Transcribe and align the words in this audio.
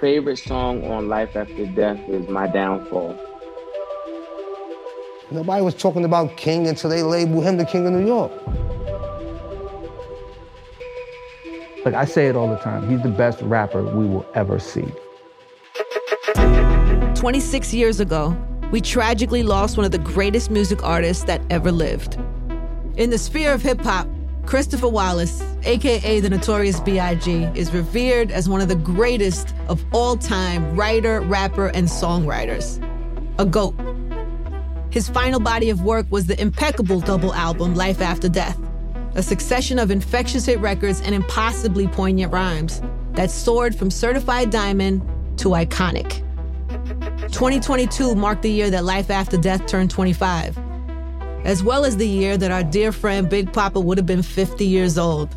Favorite 0.00 0.38
song 0.38 0.82
on 0.90 1.08
Life 1.08 1.36
After 1.36 1.66
Death 1.66 2.00
is 2.08 2.26
My 2.28 2.46
Downfall. 2.46 3.18
Nobody 5.30 5.62
was 5.62 5.74
talking 5.74 6.06
about 6.06 6.38
King 6.38 6.66
until 6.66 6.88
they 6.88 7.02
labeled 7.02 7.44
him 7.44 7.58
the 7.58 7.66
King 7.66 7.86
of 7.86 7.92
New 7.92 8.06
York. 8.06 8.32
Like 11.84 11.94
I 11.94 12.06
say 12.06 12.28
it 12.28 12.36
all 12.36 12.48
the 12.48 12.56
time, 12.56 12.88
he's 12.88 13.02
the 13.02 13.10
best 13.10 13.42
rapper 13.42 13.82
we 13.82 14.06
will 14.06 14.26
ever 14.34 14.58
see. 14.58 14.86
26 17.14 17.74
years 17.74 18.00
ago, 18.00 18.34
we 18.72 18.80
tragically 18.80 19.42
lost 19.42 19.76
one 19.76 19.84
of 19.84 19.92
the 19.92 19.98
greatest 19.98 20.50
music 20.50 20.82
artists 20.82 21.24
that 21.24 21.42
ever 21.50 21.70
lived. 21.70 22.18
In 22.96 23.10
the 23.10 23.18
sphere 23.18 23.52
of 23.52 23.60
hip 23.60 23.80
hop, 23.82 24.08
Christopher 24.50 24.88
Wallace, 24.88 25.44
aka 25.62 26.18
the 26.18 26.28
Notorious 26.28 26.80
B.I.G., 26.80 27.50
is 27.54 27.72
revered 27.72 28.32
as 28.32 28.48
one 28.48 28.60
of 28.60 28.66
the 28.66 28.74
greatest 28.74 29.54
of 29.68 29.84
all 29.92 30.16
time 30.16 30.74
writer, 30.74 31.20
rapper, 31.20 31.68
and 31.68 31.86
songwriters. 31.86 32.82
A 33.38 33.44
GOAT. 33.46 33.76
His 34.90 35.08
final 35.08 35.38
body 35.38 35.70
of 35.70 35.82
work 35.82 36.04
was 36.10 36.26
the 36.26 36.38
impeccable 36.40 36.98
double 36.98 37.32
album, 37.32 37.76
Life 37.76 38.00
After 38.00 38.28
Death, 38.28 38.58
a 39.14 39.22
succession 39.22 39.78
of 39.78 39.92
infectious 39.92 40.46
hit 40.46 40.58
records 40.58 41.00
and 41.00 41.14
impossibly 41.14 41.86
poignant 41.86 42.32
rhymes 42.32 42.82
that 43.12 43.30
soared 43.30 43.76
from 43.76 43.88
certified 43.88 44.50
diamond 44.50 45.00
to 45.38 45.50
iconic. 45.50 46.24
2022 47.30 48.16
marked 48.16 48.42
the 48.42 48.50
year 48.50 48.68
that 48.68 48.82
Life 48.82 49.10
After 49.10 49.36
Death 49.36 49.68
turned 49.68 49.92
25 49.92 50.58
as 51.44 51.62
well 51.62 51.84
as 51.84 51.96
the 51.96 52.06
year 52.06 52.36
that 52.36 52.50
our 52.50 52.62
dear 52.62 52.92
friend 52.92 53.28
Big 53.28 53.52
Papa 53.52 53.80
would 53.80 53.98
have 53.98 54.06
been 54.06 54.22
50 54.22 54.64
years 54.64 54.98
old. 54.98 55.34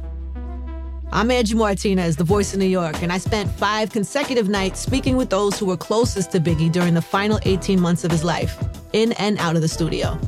I'm 1.12 1.30
Angie 1.30 1.56
Martinez, 1.56 2.16
the 2.16 2.24
voice 2.24 2.54
of 2.54 2.60
New 2.60 2.66
York, 2.66 3.04
and 3.04 3.12
I 3.12 3.20
spent 3.20 3.50
five 3.52 3.92
consecutive 3.92 4.50
nights 4.50 4.80
speaking 4.80 5.16
with 5.16 5.30
those 5.30 5.60
who 5.60 5.68
were 5.68 5.78
closest 5.78 6.32
to 6.32 6.40
Biggie 6.40 6.72
during 6.72 6.94
the 6.96 7.02
final 7.02 7.40
18 7.44 7.80
months 7.80 8.04
of 8.04 8.12
his 8.12 8.24
life, 8.24 8.58
in 8.94 9.12
and 9.14 9.38
out 9.38 9.56
of 9.56 9.62
the 9.62 9.68
studio. 9.68 10.20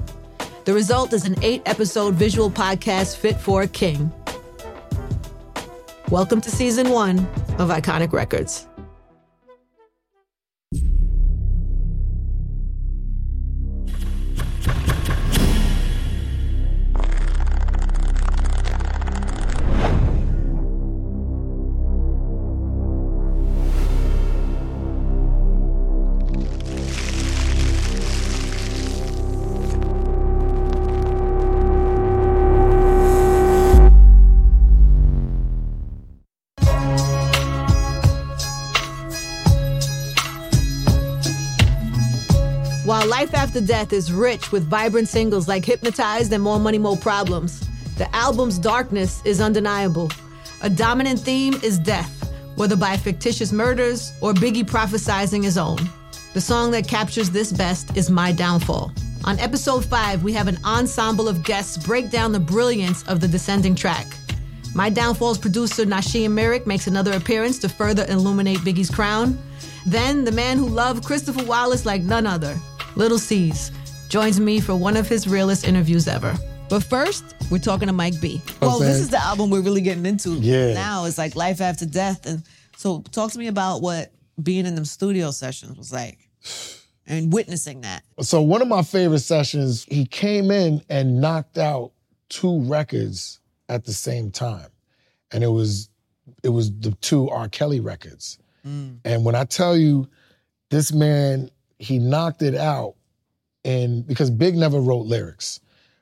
The 0.66 0.74
result 0.74 1.12
is 1.14 1.26
an 1.26 1.36
eight 1.44 1.64
episode 1.66 2.14
visual 2.14 2.52
podcast 2.52 3.18
fit 3.18 3.38
for 3.38 3.64
a 3.64 3.68
king. 3.68 4.12
Welcome 6.10 6.40
to 6.42 6.52
season 6.52 6.90
one 6.90 7.20
of 7.58 7.70
Iconic 7.70 8.14
Records. 8.14 8.68
After 43.56 43.68
Death 43.68 43.94
is 43.94 44.12
rich 44.12 44.52
with 44.52 44.68
vibrant 44.68 45.08
singles 45.08 45.48
like 45.48 45.64
Hypnotize 45.64 46.30
and 46.30 46.44
More 46.44 46.60
Money, 46.60 46.78
More 46.78 46.98
Problems. 46.98 47.66
The 47.98 48.14
album's 48.14 48.60
darkness 48.60 49.22
is 49.24 49.40
undeniable. 49.40 50.12
A 50.62 50.70
dominant 50.70 51.22
theme 51.22 51.54
is 51.64 51.80
death, 51.80 52.34
whether 52.58 52.76
by 52.76 52.98
fictitious 52.98 53.54
murders 53.54 54.12
or 54.20 54.34
Biggie 54.34 54.66
prophesizing 54.66 55.42
his 55.42 55.58
own. 55.58 55.78
The 56.34 56.42
song 56.42 56.72
that 56.72 56.90
captures 56.90 57.30
this 57.30 57.54
best 57.54 57.96
is 57.96 58.10
My 58.10 58.34
Downfall. 58.34 58.92
On 59.24 59.40
episode 59.40 59.86
5, 59.86 60.22
we 60.22 60.34
have 60.34 60.50
an 60.50 60.60
ensemble 60.66 61.30
of 61.30 61.42
guests 61.46 61.78
break 61.78 62.10
down 62.10 62.34
the 62.34 62.42
brilliance 62.42 63.04
of 63.04 63.22
the 63.22 63.28
descending 63.30 63.74
track. 63.74 64.06
My 64.74 64.90
Downfall's 64.90 65.38
producer 65.38 65.86
Nashiem 65.86 66.32
Myrick 66.32 66.68
makes 66.68 66.88
another 66.88 67.14
appearance 67.14 67.58
to 67.60 67.70
further 67.70 68.06
illuminate 68.10 68.60
Biggie's 68.66 68.90
crown. 68.90 69.40
Then, 69.86 70.26
the 70.26 70.34
man 70.34 70.58
who 70.58 70.68
loved 70.68 71.06
Christopher 71.06 71.46
Wallace 71.46 71.86
like 71.86 72.02
none 72.02 72.28
other, 72.28 72.60
Lil 72.96 73.20
Cease, 73.20 73.72
joins 74.10 74.40
me 74.40 74.60
for 74.60 74.76
one 74.76 74.96
of 74.98 75.08
his 75.08 75.28
realest 75.28 75.68
interviews 75.68 76.08
ever. 76.08 76.36
But 76.70 76.84
first, 76.84 77.24
we're 77.52 77.60
talking 77.60 77.88
to 77.88 77.94
Mike 77.94 78.20
B. 78.22 78.42
Well, 78.62 78.80
this 78.80 78.98
is 78.98 79.10
the 79.10 79.24
album 79.24 79.50
we're 79.50 79.62
really 79.62 79.82
getting 79.82 80.06
into 80.06 80.32
Yeah. 80.36 80.74
now. 80.74 81.06
It's 81.06 81.18
like 81.18 81.36
life 81.36 81.62
after 81.62 81.86
death. 81.86 82.26
And 82.26 82.44
so 82.78 83.02
talk 83.12 83.32
to 83.34 83.40
me 83.40 83.48
about 83.48 83.82
what 83.82 84.12
being 84.42 84.66
in 84.66 84.76
them 84.76 84.86
studio 84.86 85.32
sessions 85.32 85.78
was 85.78 85.92
like 85.94 86.18
and 87.06 87.32
witnessing 87.32 87.82
that. 87.82 88.04
So 88.22 88.42
one 88.42 88.62
of 88.62 88.68
my 88.68 88.82
favorite 88.82 89.20
sessions, 89.20 89.86
he 89.90 90.06
came 90.06 90.50
in 90.50 90.82
and 90.90 91.22
knocked 91.22 91.58
out 91.58 91.92
two 92.30 92.62
records 92.64 93.40
at 93.70 93.86
the 93.86 93.94
same 93.94 94.32
time. 94.32 94.68
And 95.32 95.44
it 95.44 95.50
was 95.50 95.90
it 96.44 96.50
was 96.50 96.72
the 96.80 96.92
two 97.02 97.30
R. 97.30 97.48
Kelly 97.50 97.80
records. 97.80 98.40
Mm. 98.66 98.98
And 99.06 99.24
when 99.26 99.36
I 99.36 99.44
tell 99.44 99.78
you 99.78 100.08
this 100.72 100.92
man, 100.92 101.52
he 101.80 102.00
knocked 102.00 102.42
it 102.42 102.56
out 102.56 102.96
and 103.66 104.06
because 104.06 104.30
Big 104.30 104.56
never 104.56 104.80
wrote 104.80 105.08
lyrics, 105.08 105.60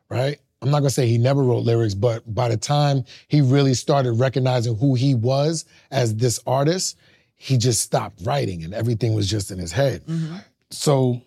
right? 0.09 0.39
I'm 0.61 0.69
not 0.69 0.79
gonna 0.79 0.89
say 0.89 1.07
he 1.07 1.17
never 1.17 1.43
wrote 1.43 1.63
lyrics, 1.63 1.93
but 1.93 2.33
by 2.33 2.49
the 2.49 2.57
time 2.57 3.05
he 3.27 3.41
really 3.41 3.73
started 3.73 4.13
recognizing 4.13 4.75
who 4.77 4.95
he 4.95 5.15
was 5.15 5.65
as 5.91 6.15
this 6.15 6.39
artist, 6.45 6.97
he 7.35 7.57
just 7.57 7.81
stopped 7.81 8.19
writing 8.23 8.63
and 8.63 8.73
everything 8.73 9.13
was 9.13 9.29
just 9.29 9.49
in 9.49 9.57
his 9.57 9.71
head. 9.71 10.05
Mm-hmm. 10.05 10.37
So 10.71 11.21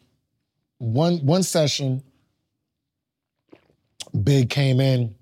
one 0.78 1.18
one 1.18 1.42
session, 1.42 2.02
Big 4.22 4.50
came 4.50 4.80
in, 4.80 5.14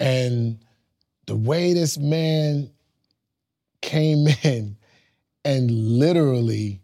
and 0.00 0.58
the 1.26 1.36
way 1.36 1.72
this 1.72 1.98
man 1.98 2.70
came 3.80 4.26
in 4.42 4.76
and 5.44 5.70
literally 5.70 6.81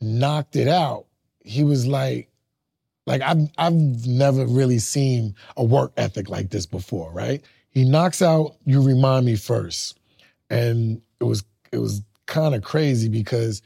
knocked 0.00 0.56
it 0.56 0.68
out, 0.68 1.06
he 1.40 1.64
was 1.64 1.86
like, 1.86 2.28
like 3.06 3.22
I've 3.22 3.50
I've 3.58 4.06
never 4.06 4.46
really 4.46 4.78
seen 4.78 5.34
a 5.56 5.64
work 5.64 5.92
ethic 5.96 6.28
like 6.28 6.50
this 6.50 6.66
before, 6.66 7.12
right? 7.12 7.42
He 7.70 7.84
knocks 7.84 8.22
out 8.22 8.56
"You 8.64 8.82
Remind 8.82 9.26
Me" 9.26 9.36
first, 9.36 9.98
and 10.48 11.02
it 11.20 11.24
was 11.24 11.44
it 11.72 11.78
was 11.78 12.02
kind 12.26 12.54
of 12.54 12.62
crazy 12.62 13.08
because 13.08 13.60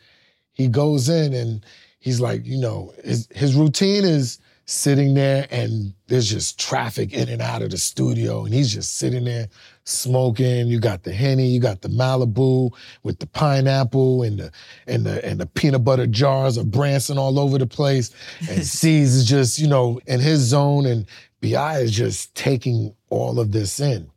he 0.53 0.67
goes 0.67 1.09
in 1.09 1.33
and 1.35 1.65
he's 2.01 2.21
like, 2.21 2.45
you 2.45 2.59
know, 2.59 2.93
his 3.05 3.29
his 3.33 3.55
routine 3.55 4.05
is 4.05 4.39
sitting 4.69 5.15
there 5.15 5.47
and 5.51 5.95
there's 6.09 6.29
just 6.29 6.61
traffic 6.61 7.15
in 7.15 7.27
and 7.31 7.41
out 7.41 7.63
of 7.63 7.71
the 7.71 7.79
studio 7.79 8.45
and 8.45 8.53
he's 8.53 8.71
just 8.71 8.99
sitting 8.99 9.25
there 9.25 9.49
smoking. 9.85 10.67
You 10.67 10.79
got 10.79 11.05
the 11.05 11.13
Henny, 11.13 11.47
you 11.47 11.59
got 11.59 11.81
the 11.81 11.89
Malibu 11.89 12.71
with 13.03 13.19
the 13.19 13.27
pineapple 13.27 14.25
and 14.25 14.39
the 14.39 14.53
and 14.87 15.07
the 15.07 15.25
and 15.25 15.41
the 15.41 15.47
peanut 15.47 15.85
butter 15.85 16.07
jars 16.07 16.59
of 16.59 16.71
Branson 16.71 17.17
all 17.17 17.39
over 17.39 17.57
the 17.57 17.67
place. 17.67 18.11
And 18.51 18.63
Cease 18.67 19.15
is 19.15 19.25
just, 19.27 19.59
you 19.59 19.69
know, 19.69 20.01
in 20.07 20.21
his 20.21 20.41
zone 20.41 20.85
and 20.85 21.07
BI 21.41 21.79
is 21.79 21.93
just 21.93 22.35
taking 22.35 22.95
all 23.09 23.41
of 23.41 23.53
this 23.53 23.81
in. 23.81 24.11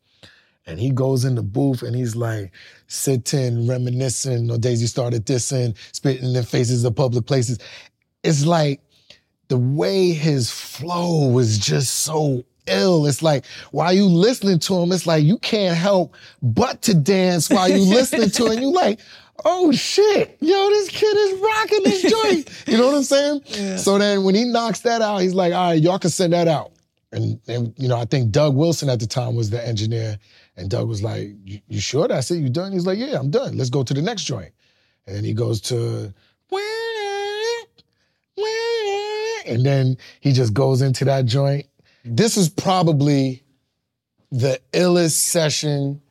And 0.67 0.81
he 0.81 0.91
goes 0.91 1.23
in 1.23 1.35
the 1.35 1.43
booth 1.43 1.81
and 1.81 1.95
he's 1.95 2.17
like 2.17 2.51
sitting, 2.87 3.69
reminiscing. 3.69 4.47
No 4.47 4.57
Daisy 4.57 4.87
started 4.87 5.25
dissing, 5.25 5.77
spitting 5.93 6.25
in 6.25 6.33
the 6.33 6.43
faces 6.43 6.83
of 6.83 6.93
public 6.93 7.25
places. 7.25 7.57
It's 8.21 8.45
like 8.45 8.81
the 9.51 9.57
way 9.57 10.13
his 10.13 10.49
flow 10.49 11.27
was 11.27 11.57
just 11.57 12.03
so 12.03 12.41
ill. 12.67 13.05
It's 13.05 13.21
like 13.21 13.45
while 13.71 13.91
you 13.91 14.05
listening 14.05 14.59
to 14.59 14.77
him, 14.77 14.93
it's 14.93 15.05
like 15.05 15.25
you 15.25 15.37
can't 15.39 15.77
help 15.77 16.15
but 16.41 16.81
to 16.83 16.93
dance 16.93 17.49
while 17.49 17.69
you 17.69 17.81
listening 17.81 18.29
to 18.29 18.45
him. 18.45 18.61
You 18.61 18.71
like, 18.73 19.01
oh 19.43 19.73
shit, 19.73 20.37
yo, 20.39 20.69
this 20.69 20.87
kid 20.87 21.17
is 21.17 21.41
rocking 21.41 21.83
this 21.83 22.01
joint. 22.01 22.63
You 22.65 22.77
know 22.77 22.85
what 22.85 22.95
I'm 22.95 23.03
saying? 23.03 23.41
Yeah. 23.47 23.75
So 23.75 23.97
then 23.97 24.23
when 24.23 24.35
he 24.35 24.45
knocks 24.45 24.79
that 24.79 25.01
out, 25.01 25.17
he's 25.17 25.33
like, 25.33 25.51
all 25.51 25.71
right, 25.71 25.81
y'all 25.81 25.99
can 25.99 26.11
send 26.11 26.31
that 26.31 26.47
out. 26.47 26.71
and, 27.11 27.37
and 27.49 27.73
you 27.77 27.89
know, 27.89 27.97
I 27.97 28.05
think 28.05 28.31
Doug 28.31 28.55
Wilson 28.55 28.87
at 28.87 29.01
the 29.01 29.07
time 29.07 29.35
was 29.35 29.49
the 29.49 29.67
engineer, 29.67 30.17
and 30.55 30.69
Doug 30.69 30.87
was 30.87 31.03
like, 31.03 31.31
"You, 31.43 31.59
you 31.67 31.81
sure 31.81 32.07
that's 32.07 32.31
it? 32.31 32.37
You 32.37 32.47
done?" 32.47 32.71
He's 32.71 32.85
like, 32.85 32.99
"Yeah, 32.99 33.19
I'm 33.19 33.29
done. 33.29 33.57
Let's 33.57 33.69
go 33.69 33.83
to 33.83 33.93
the 33.93 34.01
next 34.01 34.23
joint." 34.23 34.53
And 35.07 35.17
then 35.17 35.25
he 35.25 35.33
goes 35.33 35.59
to, 35.63 36.13
and 39.45 39.65
then 39.65 39.97
he 40.19 40.31
just 40.31 40.53
goes 40.53 40.81
into 40.81 41.05
that 41.05 41.25
joint. 41.25 41.65
This 42.03 42.37
is 42.37 42.49
probably 42.49 43.43
the 44.31 44.59
illest 44.73 45.19
session, 45.19 46.01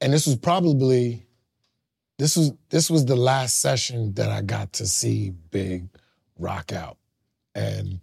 and 0.00 0.12
this 0.12 0.26
was 0.26 0.36
probably 0.36 1.26
this 2.18 2.36
was 2.36 2.52
this 2.70 2.90
was 2.90 3.06
the 3.06 3.16
last 3.16 3.60
session 3.60 4.12
that 4.14 4.30
I 4.30 4.42
got 4.42 4.72
to 4.74 4.86
see 4.86 5.30
Big 5.50 5.88
rock 6.38 6.72
out, 6.72 6.98
and 7.54 8.00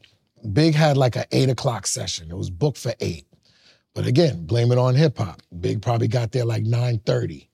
Big 0.54 0.74
had 0.74 0.98
like 0.98 1.16
an 1.16 1.26
eight 1.32 1.50
o'clock 1.50 1.86
session. 1.86 2.32
It 2.32 2.38
was 2.38 2.50
booked 2.50 2.78
for 2.78 2.94
eight, 3.00 3.28
but 3.94 4.08
again, 4.08 4.46
blame 4.46 4.72
it 4.72 4.78
on 4.78 4.96
hip 4.96 5.18
hop. 5.18 5.42
Big 5.60 5.82
probably 5.82 6.08
got 6.08 6.32
there 6.32 6.46
like 6.46 6.64
nine 6.64 7.00
thirty, 7.06 7.50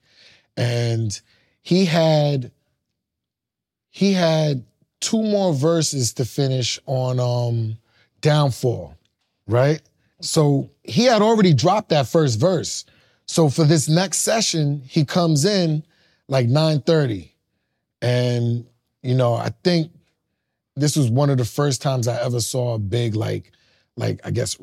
and 0.55 1.19
he 1.63 1.85
had 1.85 2.51
he 3.89 4.13
had 4.13 4.63
two 5.01 5.21
more 5.21 5.53
verses 5.53 6.13
to 6.13 6.25
finish 6.25 6.79
on 6.85 7.19
um 7.19 7.77
Downfall, 8.21 8.95
right? 9.47 9.81
So 10.21 10.69
he 10.83 11.05
had 11.05 11.21
already 11.21 11.53
dropped 11.53 11.89
that 11.89 12.07
first 12.07 12.39
verse. 12.39 12.85
So 13.25 13.49
for 13.49 13.63
this 13.63 13.89
next 13.89 14.19
session, 14.19 14.83
he 14.87 15.03
comes 15.03 15.43
in 15.43 15.83
like 16.27 16.47
9:30. 16.47 17.29
And 18.01 18.65
you 19.01 19.15
know, 19.15 19.33
I 19.33 19.49
think 19.63 19.91
this 20.75 20.95
was 20.95 21.09
one 21.09 21.29
of 21.29 21.37
the 21.37 21.45
first 21.45 21.81
times 21.81 22.07
I 22.07 22.21
ever 22.21 22.39
saw 22.39 22.75
a 22.75 22.79
big 22.79 23.15
like 23.15 23.51
like 23.97 24.19
I 24.23 24.31
guess 24.31 24.57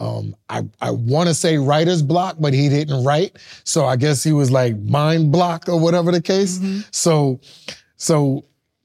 um 0.00 0.34
I 0.48 0.64
I 0.80 0.90
want 0.90 1.28
to 1.28 1.34
say 1.34 1.56
writer's 1.58 2.02
block, 2.02 2.36
but 2.40 2.52
he 2.52 2.68
didn't 2.68 3.04
write. 3.04 3.36
So 3.64 3.84
I 3.86 3.94
guess 3.96 4.24
he 4.24 4.32
was 4.32 4.50
like 4.50 4.76
mind 4.80 5.30
block 5.30 5.68
or 5.68 5.78
whatever 5.78 6.10
the 6.10 6.20
case. 6.20 6.58
So 6.90 7.40
so 7.96 8.44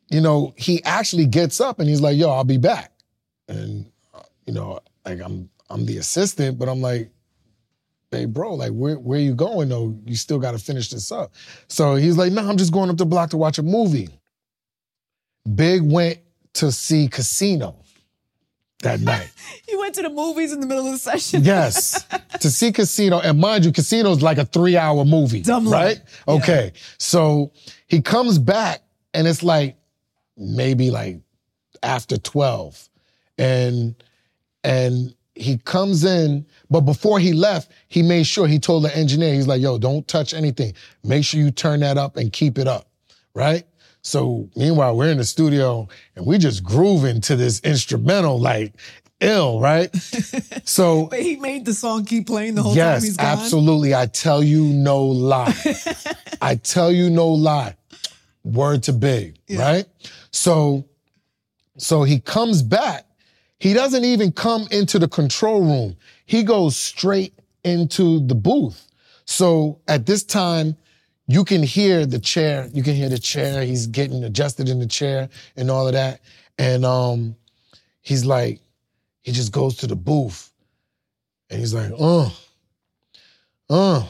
you 0.09 0.21
know, 0.21 0.53
he 0.57 0.83
actually 0.83 1.25
gets 1.25 1.59
up 1.59 1.79
and 1.79 1.89
he's 1.89 2.01
like, 2.01 2.17
"Yo, 2.17 2.29
I'll 2.29 2.43
be 2.43 2.57
back." 2.57 2.91
And 3.47 3.91
uh, 4.13 4.21
you 4.45 4.53
know, 4.53 4.79
like 5.05 5.19
I'm 5.21 5.49
I'm 5.69 5.85
the 5.85 5.97
assistant, 5.97 6.57
but 6.57 6.69
I'm 6.69 6.81
like, 6.81 7.11
"Hey, 8.11 8.25
bro, 8.25 8.55
like 8.55 8.71
where 8.71 8.95
where 8.95 9.19
you 9.19 9.33
going 9.33 9.69
though? 9.69 9.97
You 10.05 10.15
still 10.15 10.39
got 10.39 10.51
to 10.51 10.59
finish 10.59 10.89
this 10.89 11.11
up." 11.11 11.33
So 11.67 11.95
he's 11.95 12.17
like, 12.17 12.31
"No, 12.31 12.47
I'm 12.47 12.57
just 12.57 12.71
going 12.71 12.89
up 12.89 12.97
the 12.97 13.05
block 13.05 13.31
to 13.31 13.37
watch 13.37 13.57
a 13.57 13.63
movie." 13.63 14.09
Big 15.55 15.81
went 15.81 16.19
to 16.53 16.71
see 16.71 17.07
Casino 17.07 17.77
that 18.81 18.99
night. 19.01 19.31
You 19.67 19.79
went 19.79 19.95
to 19.95 20.01
the 20.01 20.09
movies 20.09 20.51
in 20.51 20.59
the 20.59 20.67
middle 20.67 20.85
of 20.85 20.91
the 20.93 20.97
session. 20.97 21.43
Yes, 21.43 22.05
to 22.39 22.49
see 22.49 22.71
Casino, 22.71 23.19
and 23.19 23.39
mind 23.39 23.65
you, 23.65 23.71
Casino's 23.71 24.21
like 24.21 24.37
a 24.37 24.45
three-hour 24.45 25.05
movie, 25.05 25.41
Dumb 25.41 25.67
right? 25.67 25.99
Yeah. 26.27 26.33
Okay, 26.35 26.73
so 26.97 27.51
he 27.87 28.01
comes 28.01 28.39
back, 28.39 28.83
and 29.13 29.27
it's 29.27 29.43
like 29.43 29.76
maybe 30.37 30.91
like 30.91 31.19
after 31.83 32.17
twelve, 32.17 32.89
and 33.37 33.95
and 34.63 35.13
he 35.35 35.57
comes 35.57 36.03
in, 36.03 36.45
but 36.69 36.81
before 36.81 37.19
he 37.19 37.31
left, 37.33 37.71
he 37.87 38.01
made 38.01 38.25
sure 38.25 38.47
he 38.47 38.57
told 38.59 38.83
the 38.83 38.95
engineer, 38.97 39.33
he's 39.33 39.47
like, 39.47 39.61
"Yo, 39.61 39.77
don't 39.77 40.07
touch 40.07 40.33
anything. 40.33 40.73
Make 41.03 41.23
sure 41.25 41.39
you 41.39 41.51
turn 41.51 41.81
that 41.81 41.97
up 41.97 42.17
and 42.17 42.31
keep 42.33 42.57
it 42.57 42.67
up, 42.67 42.87
right?" 43.33 43.65
So 44.01 44.49
meanwhile, 44.55 44.95
we're 44.95 45.09
in 45.11 45.17
the 45.17 45.25
studio 45.25 45.87
and 46.15 46.25
we 46.25 46.37
just 46.37 46.63
grooving 46.63 47.19
to 47.21 47.35
this 47.35 47.59
instrumental 47.59 48.39
like 48.39 48.73
ill, 49.19 49.59
right? 49.59 49.93
so 50.63 51.07
But 51.07 51.19
he 51.19 51.35
made 51.35 51.65
the 51.65 51.73
song 51.73 52.05
keep 52.05 52.27
playing 52.27 52.55
the 52.55 52.63
whole 52.63 52.71
time 52.71 52.77
yes, 52.77 53.03
he's 53.03 53.17
gone. 53.17 53.25
absolutely. 53.25 53.93
I 53.93 54.05
tell 54.05 54.41
you 54.41 54.63
no 54.63 55.03
lie. 55.03 55.53
I 56.41 56.55
tell 56.55 56.89
you 56.91 57.09
no 57.09 57.27
lie. 57.27 57.75
Word 58.43 58.83
to 58.83 58.93
big, 58.93 59.39
right? 59.49 59.85
So, 60.31 60.85
so 61.77 62.03
he 62.03 62.19
comes 62.19 62.61
back. 62.61 63.05
He 63.59 63.73
doesn't 63.73 64.05
even 64.05 64.31
come 64.31 64.67
into 64.71 64.99
the 64.99 65.07
control 65.07 65.61
room. 65.61 65.97
He 66.25 66.43
goes 66.43 66.77
straight 66.77 67.33
into 67.63 68.25
the 68.25 68.35
booth. 68.35 68.87
So 69.25 69.79
at 69.87 70.05
this 70.05 70.23
time, 70.23 70.77
you 71.27 71.43
can 71.43 71.61
hear 71.63 72.05
the 72.05 72.19
chair. 72.19 72.69
You 72.73 72.83
can 72.83 72.95
hear 72.95 73.09
the 73.09 73.19
chair. 73.19 73.63
He's 73.63 73.87
getting 73.87 74.23
adjusted 74.23 74.69
in 74.69 74.79
the 74.79 74.87
chair 74.87 75.29
and 75.55 75.69
all 75.69 75.87
of 75.87 75.93
that. 75.93 76.21
And 76.57 76.85
um, 76.85 77.35
he's 78.01 78.25
like, 78.25 78.61
he 79.23 79.31
just 79.31 79.51
goes 79.51 79.75
to 79.77 79.87
the 79.87 79.95
booth 79.95 80.51
and 81.49 81.59
he's 81.59 81.73
like, 81.73 81.91
uh, 81.99 82.29
uh. 83.69 84.05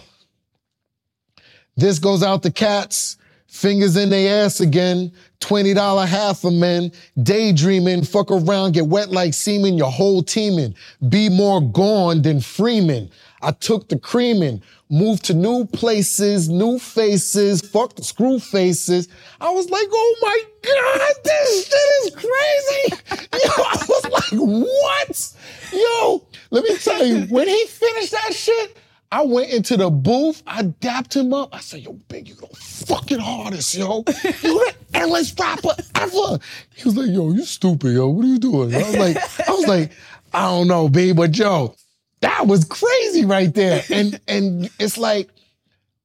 This 1.75 1.99
goes 1.99 2.23
out 2.23 2.41
to 2.43 2.51
cats, 2.51 3.16
fingers 3.47 3.95
in 3.97 4.09
their 4.09 4.45
ass 4.45 4.59
again, 4.59 5.11
$20 5.39 6.07
half 6.07 6.43
a 6.43 6.51
men, 6.51 6.91
daydreaming, 7.23 8.03
fuck 8.03 8.31
around, 8.31 8.73
get 8.73 8.87
wet 8.87 9.09
like 9.09 9.33
semen, 9.33 9.77
your 9.77 9.91
whole 9.91 10.21
teaming. 10.21 10.75
Be 11.09 11.29
more 11.29 11.61
gone 11.61 12.21
than 12.21 12.41
Freeman. 12.41 13.09
I 13.41 13.51
took 13.51 13.87
the 13.87 13.99
creaming, 13.99 14.63
moved 14.89 15.25
to 15.25 15.33
new 15.33 15.65
places, 15.65 16.49
new 16.49 16.79
faces, 16.79 17.61
fuck 17.61 17.95
the 17.95 18.03
screw 18.03 18.39
faces. 18.39 19.07
I 19.39 19.51
was 19.51 19.69
like, 19.69 19.87
oh 19.91 20.15
my 20.21 20.43
God, 20.63 21.13
this 21.23 21.67
shit 21.67 22.05
is 22.05 22.15
crazy. 22.15 23.27
Yo, 23.45 23.63
I 23.63 23.85
was 23.87 24.03
like, 24.05 24.39
what? 24.41 25.33
Yo, 25.71 26.25
let 26.49 26.63
me 26.63 26.77
tell 26.77 27.05
you, 27.05 27.25
when 27.27 27.47
he 27.47 27.65
finished 27.67 28.11
that 28.11 28.33
shit, 28.33 28.77
I 29.11 29.23
went 29.23 29.51
into 29.51 29.77
the 29.77 29.89
booth, 29.89 30.43
I 30.45 30.63
dapped 30.63 31.15
him 31.15 31.33
up. 31.33 31.55
I 31.55 31.59
said, 31.59 31.81
yo, 31.81 31.93
Big, 32.09 32.27
you 32.27 32.35
the 32.35 32.47
fucking 32.47 33.19
hardest, 33.19 33.75
yo. 33.75 33.99
You 33.99 34.03
the 34.03 34.75
illest 34.93 35.39
rapper 35.39 35.81
ever. 35.95 36.39
He 36.75 36.83
was 36.83 36.97
like, 36.97 37.09
yo, 37.09 37.31
you 37.31 37.45
stupid, 37.45 37.93
yo. 37.93 38.09
What 38.09 38.25
are 38.25 38.27
you 38.27 38.39
doing? 38.39 38.75
I 38.75 38.79
was 38.79 38.97
like, 38.97 39.17
I 39.47 39.51
was 39.51 39.67
like, 39.67 39.91
I 40.33 40.41
don't 40.49 40.67
know, 40.67 40.89
B, 40.89 41.13
but 41.13 41.37
yo, 41.37 41.75
that 42.19 42.47
was 42.47 42.65
crazy 42.65 43.25
right 43.25 43.53
there. 43.53 43.83
And 43.91 44.19
and 44.27 44.69
it's 44.77 44.97
like, 44.97 45.29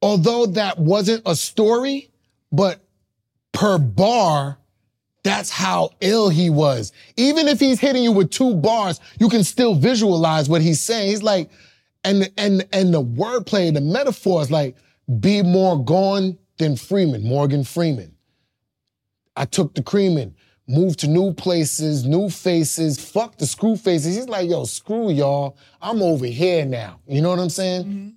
although 0.00 0.46
that 0.46 0.78
wasn't 0.78 1.22
a 1.26 1.34
story, 1.34 2.10
but 2.52 2.80
per 3.52 3.78
bar, 3.78 4.58
that's 5.24 5.50
how 5.50 5.90
ill 6.00 6.28
he 6.28 6.50
was. 6.50 6.92
Even 7.16 7.48
if 7.48 7.58
he's 7.58 7.80
hitting 7.80 8.04
you 8.04 8.12
with 8.12 8.30
two 8.30 8.54
bars, 8.54 9.00
you 9.18 9.28
can 9.28 9.42
still 9.42 9.74
visualize 9.74 10.48
what 10.48 10.62
he's 10.62 10.80
saying. 10.80 11.10
He's 11.10 11.22
like, 11.22 11.50
and 12.04 12.30
and 12.36 12.66
and 12.72 12.92
the 12.92 13.02
wordplay, 13.02 13.72
the 13.72 13.80
metaphors, 13.80 14.50
like 14.50 14.76
be 15.20 15.42
more 15.42 15.82
gone 15.82 16.38
than 16.58 16.76
Freeman, 16.76 17.24
Morgan 17.24 17.64
Freeman. 17.64 18.14
I 19.36 19.46
took 19.46 19.74
the 19.74 19.82
creaming, 19.82 20.34
moved 20.68 21.00
to 21.00 21.08
new 21.08 21.32
places, 21.32 22.04
new 22.04 22.28
faces, 22.28 23.02
fuck 23.02 23.38
the 23.38 23.46
screw 23.46 23.76
faces. 23.76 24.16
He's 24.16 24.28
like, 24.28 24.48
yo, 24.48 24.64
screw 24.64 25.10
y'all. 25.10 25.56
I'm 25.80 26.02
over 26.02 26.26
here 26.26 26.64
now. 26.64 27.00
You 27.06 27.22
know 27.22 27.30
what 27.30 27.38
I'm 27.38 27.50
saying? 27.50 27.84
Mm-hmm. 27.84 28.08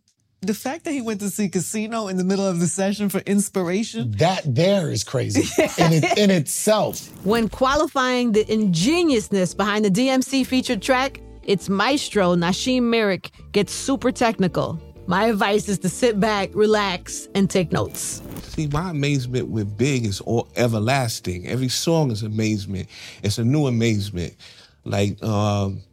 The 0.41 0.53
fact 0.53 0.83
that 0.83 0.91
he 0.91 1.01
went 1.01 1.21
to 1.21 1.29
see 1.31 1.49
Casino 1.49 2.07
in 2.07 2.17
the 2.17 2.23
middle 2.23 2.45
of 2.45 2.59
the 2.59 2.67
session 2.67 3.09
for 3.09 3.19
inspiration. 3.21 4.11
That 4.11 4.43
there 4.45 4.91
is 4.91 5.03
crazy 5.03 5.41
in, 5.79 5.93
it, 5.93 6.17
in 6.19 6.29
itself. 6.29 7.09
When 7.25 7.49
qualifying 7.49 8.31
the 8.31 8.51
ingeniousness 8.51 9.55
behind 9.55 9.85
the 9.85 9.89
DMC 9.89 10.45
featured 10.45 10.83
track, 10.83 11.19
its 11.45 11.69
maestro, 11.69 12.35
Nashiem 12.35 12.83
Myrick, 12.83 13.31
gets 13.51 13.73
super 13.73 14.11
technical. 14.11 14.79
My 15.07 15.27
advice 15.27 15.69
is 15.69 15.77
to 15.79 15.89
sit 15.89 16.19
back, 16.19 16.49
relax, 16.55 17.27
and 17.35 17.49
take 17.49 17.71
notes. 17.71 18.23
See, 18.41 18.67
my 18.67 18.89
amazement 18.89 19.49
with 19.49 19.77
Big 19.77 20.05
is 20.05 20.19
all 20.21 20.47
everlasting. 20.55 21.47
Every 21.47 21.69
song 21.69 22.09
is 22.09 22.23
amazement. 22.23 22.89
It's 23.21 23.37
a 23.37 23.43
new 23.43 23.67
amazement. 23.67 24.35
Like, 24.83 25.21
um, 25.23 25.83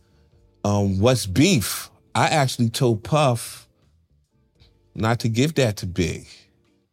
um, 0.64 0.98
what's 0.98 1.26
beef? 1.26 1.90
I 2.14 2.28
actually 2.28 2.70
told 2.70 3.04
Puff 3.04 3.68
not 4.94 5.20
to 5.20 5.28
give 5.28 5.54
that 5.54 5.76
to 5.78 5.86
Big, 5.86 6.26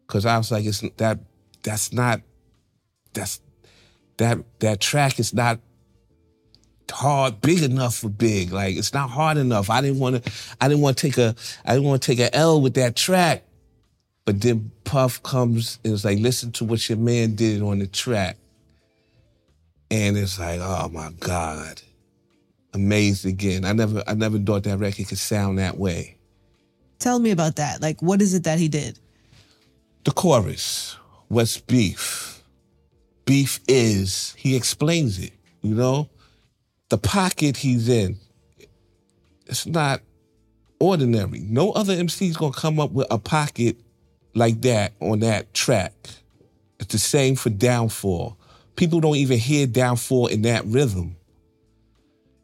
because 0.08 0.26
I 0.26 0.38
was 0.38 0.52
like, 0.52 0.66
it's 0.66 0.82
that 0.98 1.20
that's 1.64 1.94
not 1.94 2.22
that's 3.14 3.42
that 4.18 4.40
that 4.60 4.80
track 4.80 5.20
is 5.20 5.34
not 5.34 5.60
hard 6.92 7.42
big 7.42 7.64
enough 7.64 7.96
for 7.96 8.10
big. 8.10 8.52
Like 8.52 8.78
it's 8.78 8.94
not 8.94 9.10
hard 9.10 9.38
enough. 9.38 9.70
I 9.70 9.82
didn't 9.82 10.00
want 10.00 10.24
to 10.24 10.32
i 10.62 10.68
didn't 10.68 10.82
want 10.82 10.98
to 10.98 11.08
take 11.08 11.18
a 11.18 11.36
i 11.66 11.74
didn't 11.74 11.88
want 11.88 12.02
to 12.02 12.06
take 12.06 12.20
a 12.20 12.36
l 12.36 12.62
with 12.62 12.76
that 12.76 12.96
track. 12.96 13.44
But 14.26 14.42
then 14.42 14.72
puff 14.84 15.24
comes 15.24 15.80
and 15.84 15.94
it's 15.94 16.06
like 16.06 16.20
listen 16.20 16.52
to 16.54 16.66
what 16.66 16.88
your 16.90 16.98
man 16.98 17.36
did 17.36 17.62
on 17.62 17.80
the 17.80 17.88
track. 17.88 18.38
And 19.92 20.18
it's 20.18 20.40
like 20.40 20.60
oh 20.62 20.90
my 20.90 21.12
god. 21.20 21.82
Amazed 22.74 23.26
again. 23.26 23.66
I 23.66 23.74
never 23.74 24.04
i 24.08 24.14
never 24.14 24.38
thought 24.38 24.64
that 24.64 24.78
record 24.78 25.08
could 25.08 25.18
sound 25.18 25.60
that 25.60 25.78
way. 25.78 26.18
Tell 27.00 27.20
me 27.20 27.32
about 27.32 27.56
that. 27.56 27.82
Like, 27.82 28.02
what 28.02 28.22
is 28.22 28.34
it 28.34 28.44
that 28.44 28.60
he 28.60 28.68
did? 28.68 29.00
the 30.04 30.12
chorus. 30.12 30.98
What's 31.28 31.60
beef? 31.60 32.44
Beef 33.26 33.60
is 33.68 34.34
he 34.38 34.56
explains 34.56 35.20
it 35.20 35.34
you 35.62 35.76
know 35.76 36.10
the 36.90 36.98
pocket 36.98 37.58
he's 37.58 37.88
in 37.88 38.18
it's 39.50 39.66
not 39.66 40.02
ordinary. 40.80 41.40
No 41.40 41.72
other 41.72 41.94
MC 41.94 42.28
is 42.28 42.38
gonna 42.38 42.54
come 42.54 42.80
up 42.80 42.92
with 42.92 43.08
a 43.10 43.18
pocket 43.18 43.78
like 44.36 44.62
that 44.62 44.94
on 45.02 45.20
that 45.20 45.54
track. 45.54 45.94
It's 46.80 46.94
the 46.94 47.00
same 47.00 47.36
for 47.36 47.50
Downfall. 47.50 48.38
People 48.76 49.02
don't 49.02 49.18
even 49.18 49.40
hear 49.40 49.68
Downfall 49.68 50.28
in 50.28 50.44
that 50.44 50.64
rhythm. 50.66 51.18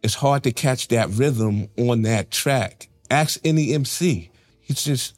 It's 0.04 0.16
hard 0.16 0.44
to 0.44 0.52
catch 0.52 0.90
that 0.90 1.10
rhythm 1.12 1.70
on 1.78 2.02
that 2.02 2.32
track. 2.32 2.90
Ask 3.10 3.40
any 3.46 3.74
MC. 3.74 4.30
He 4.60 4.74
just 4.74 5.16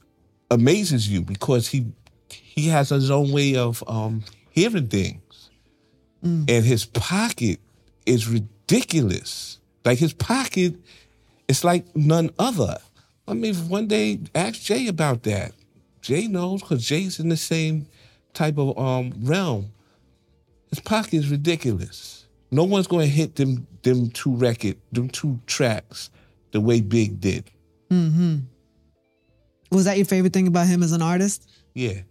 amazes 0.52 1.10
you 1.10 1.22
because 1.22 1.70
he 1.70 1.88
he 2.30 2.68
has 2.68 2.90
his 2.90 3.10
own 3.10 3.32
way 3.32 3.56
of 3.56 3.84
um, 3.88 4.24
hearing 4.50 4.88
things. 4.88 5.50
And 6.50 6.66
his 6.66 6.86
pocket 6.86 7.60
is 8.06 8.28
ridiculous. 8.28 8.57
Like 9.86 10.00
his 10.00 10.14
pocket 10.14 10.76
it's 11.48 11.64
like 11.64 11.96
none 11.96 12.30
other. 12.38 12.78
I 13.28 13.34
mean, 13.34 13.56
one 13.70 13.88
day 13.88 14.20
ask 14.36 14.62
Jay 14.62 14.88
about 14.88 15.24
that. 15.24 15.54
Jay 16.02 16.28
knows 16.28 16.62
because 16.62 16.86
Jay's 16.86 17.20
in 17.20 17.30
the 17.30 17.38
same 17.38 17.88
type 18.34 18.58
of 18.58 18.78
um, 18.78 19.14
realm. 19.22 19.72
His 20.70 20.80
pocket 20.82 21.14
is 21.14 21.30
ridiculous. 21.30 22.26
No 22.52 22.64
one's 22.64 22.88
going 22.88 23.08
to 23.08 23.14
hit 23.14 23.36
them 23.36 23.68
them 23.84 24.10
two 24.10 24.36
record, 24.36 24.78
them 24.92 25.08
two 25.10 25.40
tracks, 25.48 26.10
the 26.52 26.60
way 26.60 26.82
Big 26.82 27.22
did. 27.22 27.50
Mm-hmm. 27.90 28.38
Was 29.72 29.86
that 29.86 29.98
your 29.98 30.06
favorite 30.06 30.34
thing 30.34 30.48
about 30.48 30.68
him 30.68 30.84
as 30.84 30.92
an 30.92 31.02
artist? 31.02 31.50
Yeah, 31.74 32.02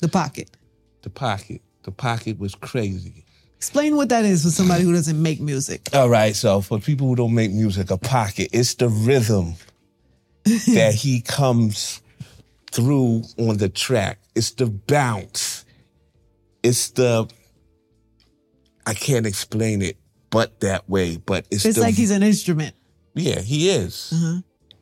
The 0.00 0.08
pocket. 0.08 0.56
the 1.02 1.10
pocket. 1.10 1.60
The 1.82 1.92
pocket 1.92 2.38
was 2.38 2.54
crazy. 2.54 3.24
Explain 3.60 3.94
what 3.94 4.08
that 4.08 4.24
is 4.24 4.42
for 4.42 4.48
somebody 4.48 4.84
who 4.84 4.92
doesn't 4.94 5.20
make 5.20 5.38
music. 5.38 5.90
All 5.92 6.08
right, 6.08 6.34
so 6.34 6.62
for 6.62 6.78
people 6.80 7.08
who 7.08 7.14
don't 7.14 7.34
make 7.34 7.52
music, 7.52 7.90
a 7.90 7.98
pocket, 7.98 8.48
it's 8.54 8.72
the 8.74 8.88
rhythm 8.88 9.52
that 10.44 10.94
he 10.94 11.20
comes 11.20 12.00
through 12.72 13.22
on 13.38 13.58
the 13.58 13.68
track. 13.68 14.18
It's 14.34 14.52
the 14.52 14.64
bounce. 14.64 15.66
It's 16.62 16.88
the 16.92 17.28
I 18.86 18.94
can't 18.94 19.26
explain 19.26 19.82
it 19.82 19.98
but 20.30 20.60
that 20.60 20.88
way, 20.88 21.18
but 21.18 21.44
it's 21.50 21.66
It's 21.66 21.74
the, 21.76 21.82
like 21.82 21.96
he's 21.96 22.12
an 22.12 22.22
instrument. 22.22 22.74
yeah, 23.14 23.42
he 23.42 23.68
is. 23.68 24.10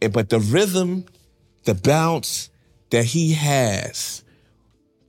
And- 0.01 0.13
But 0.13 0.29
the 0.29 0.39
rhythm, 0.39 1.05
the 1.65 1.75
bounce 1.75 2.49
that 2.91 3.07
he 3.07 3.33
has, 3.33 4.23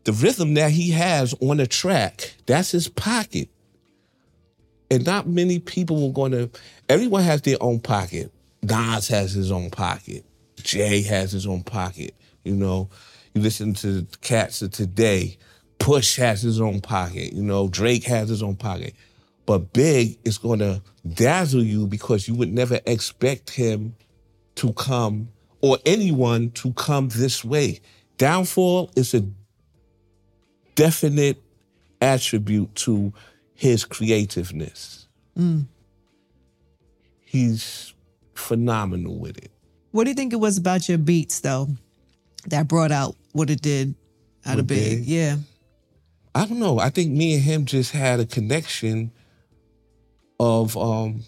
the 0.06 0.12
rhythm 0.14 0.56
that 0.56 0.72
he 0.72 0.90
has 0.90 1.36
on 1.40 1.58
the 1.58 1.68
track, 1.68 2.34
that's 2.48 2.72
his 2.72 2.88
pocket. 2.88 3.48
And 4.92 5.06
not 5.06 5.28
many 5.28 5.60
people 5.60 6.08
were 6.08 6.14
going 6.14 6.32
to, 6.32 6.50
everyone 6.88 7.24
has 7.24 7.42
their 7.42 7.58
own 7.62 7.80
pocket. 7.80 8.32
Nas 8.64 9.08
has 9.08 9.34
his 9.34 9.52
own 9.52 9.70
pocket. 9.70 10.26
Jay 10.58 11.02
has 11.04 11.32
his 11.32 11.46
own 11.46 11.64
pocket. 11.64 12.16
You 12.44 12.56
know, 12.56 12.90
you 13.34 13.42
listen 13.42 13.74
to 13.76 14.08
cats 14.22 14.62
of 14.62 14.72
today, 14.72 15.38
Push 15.78 16.18
has 16.18 16.42
his 16.42 16.60
own 16.60 16.82
pocket. 16.82 17.34
You 17.34 17.44
know, 17.44 17.68
Drake 17.68 18.04
has 18.06 18.30
his 18.30 18.44
own 18.44 18.56
pocket. 18.56 18.94
But 19.46 19.74
Big 19.74 20.20
is 20.26 20.38
going 20.38 20.60
to 20.60 20.82
dazzle 21.14 21.64
you 21.64 21.88
because 21.88 22.28
you 22.28 22.36
would 22.36 22.52
never 22.52 22.80
expect 22.86 23.50
him 23.50 23.96
to 24.56 24.74
come 24.74 25.30
or 25.62 25.78
anyone 25.86 26.52
to 26.52 26.74
come 26.74 27.10
this 27.10 27.44
way. 27.44 27.80
Downfall 28.18 28.92
is 28.96 29.14
a 29.14 29.26
definite 30.76 31.42
attribute 32.02 32.74
to 32.76 33.14
his 33.60 33.84
creativeness. 33.84 35.06
Mm. 35.38 35.66
He's 37.20 37.94
phenomenal 38.34 39.20
with 39.20 39.38
it. 39.38 39.52
What 39.92 40.06
do 40.06 40.12
you 40.12 40.16
think 40.16 40.32
it 40.32 40.38
was 40.38 40.58
about 40.58 40.88
your 40.88 40.98
beats 40.98 41.42
though 41.42 41.68
that 42.48 42.70
brought 42.70 42.94
out 42.94 43.18
what 43.34 43.50
it 43.50 43.62
did 43.62 43.96
out 44.46 44.60
of 44.60 44.68
big? 44.68 45.00
Big? 45.00 45.06
Yeah. 45.06 45.36
I 46.34 46.46
don't 46.46 46.60
know. 46.60 46.80
I 46.80 46.90
think 46.90 47.12
me 47.12 47.34
and 47.34 47.44
him 47.44 47.66
just 47.66 47.92
had 47.92 48.22
a 48.22 48.26
connection 48.26 49.12
of 50.40 50.78
um 50.78 51.24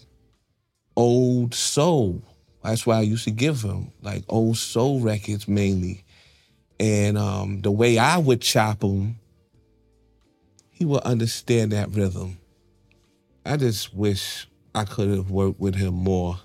old 0.96 1.54
soul. 1.54 2.22
That's 2.64 2.86
why 2.86 2.96
I 2.96 3.02
used 3.02 3.24
to 3.24 3.30
give 3.30 3.60
him 3.60 3.92
like 4.00 4.24
old 4.30 4.56
soul 4.56 5.00
records 5.00 5.46
mainly. 5.46 6.06
And 6.80 7.18
um 7.18 7.60
the 7.60 7.70
way 7.70 7.98
I 7.98 8.16
would 8.16 8.40
chop 8.40 8.82
him, 8.82 9.18
he 10.82 10.86
would 10.86 11.02
understand 11.04 11.70
that 11.70 11.90
rhythm. 11.90 12.36
I 13.46 13.56
just 13.56 13.94
wish 13.94 14.48
I 14.74 14.82
could 14.84 15.10
have 15.10 15.30
worked 15.30 15.60
with 15.60 15.76
him 15.76 15.94
more 15.94 16.40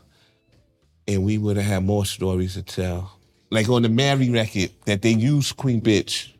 and 1.08 1.24
we 1.24 1.40
would 1.40 1.58
have 1.58 1.66
had 1.66 1.84
more 1.84 2.06
stories 2.06 2.54
to 2.54 2.62
tell. 2.62 3.18
Like 3.50 3.68
on 3.68 3.82
the 3.82 3.90
Mary 3.90 4.30
record 4.30 4.70
that 4.86 5.02
they 5.02 5.10
used 5.10 5.58
Queen 5.58 5.82
Bitch 5.82 6.34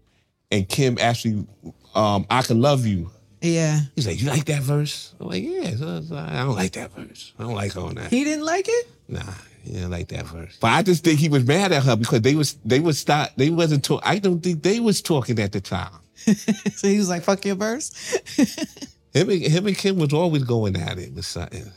and 0.52 0.70
Kim 0.70 1.00
actually 1.02 1.48
um 1.96 2.28
I 2.30 2.44
Can 2.44 2.62
Love 2.62 2.86
You. 2.86 3.10
Yeah. 3.42 3.80
He's 3.96 4.06
like, 4.06 4.22
You 4.22 4.30
like 4.30 4.46
that 4.46 4.62
verse? 4.62 5.16
I'm 5.20 5.30
like, 5.30 5.44
Yeah, 5.44 5.76
so- 5.76 6.04
I 6.16 6.44
don't 6.44 6.54
like 6.56 6.74
that 6.74 6.92
verse. 6.92 7.34
I 7.40 7.44
don't 7.46 7.56
like 7.56 7.76
all 7.76 7.90
that. 7.96 8.12
He 8.12 8.24
didn't 8.24 8.46
like 8.46 8.68
it? 8.70 8.88
Nah, 9.08 9.24
he 9.64 9.74
didn't 9.74 9.90
like 9.90 10.10
that 10.10 10.28
verse. 10.28 10.56
But 10.62 10.68
I 10.68 10.84
just 10.84 11.04
think 11.04 11.18
he 11.18 11.30
was 11.30 11.48
mad 11.48 11.72
at 11.72 11.82
her 11.82 11.96
because 11.96 12.22
they 12.22 12.36
was 12.36 12.58
they 12.64 12.80
was 12.80 13.00
stop, 13.00 13.32
they 13.38 13.50
wasn't 13.50 13.84
talk 13.84 14.04
I 14.06 14.20
don't 14.20 14.42
think 14.44 14.62
they 14.62 14.80
was 14.80 15.02
talking 15.02 15.40
at 15.40 15.52
the 15.52 15.62
time. 15.62 15.90
so 16.76 16.88
he 16.88 16.98
was 16.98 17.10
like, 17.10 17.24
fuck 17.24 17.44
your 17.46 17.56
verse. 17.56 17.92
Him 19.14 19.30
and, 19.30 19.42
him 19.42 19.66
and 19.68 19.76
Kim 19.78 19.98
was 19.98 20.14
always 20.14 20.44
going 20.44 20.76
at 20.76 21.00
it 21.00 21.14
with 21.14 21.26
something. 21.26 21.72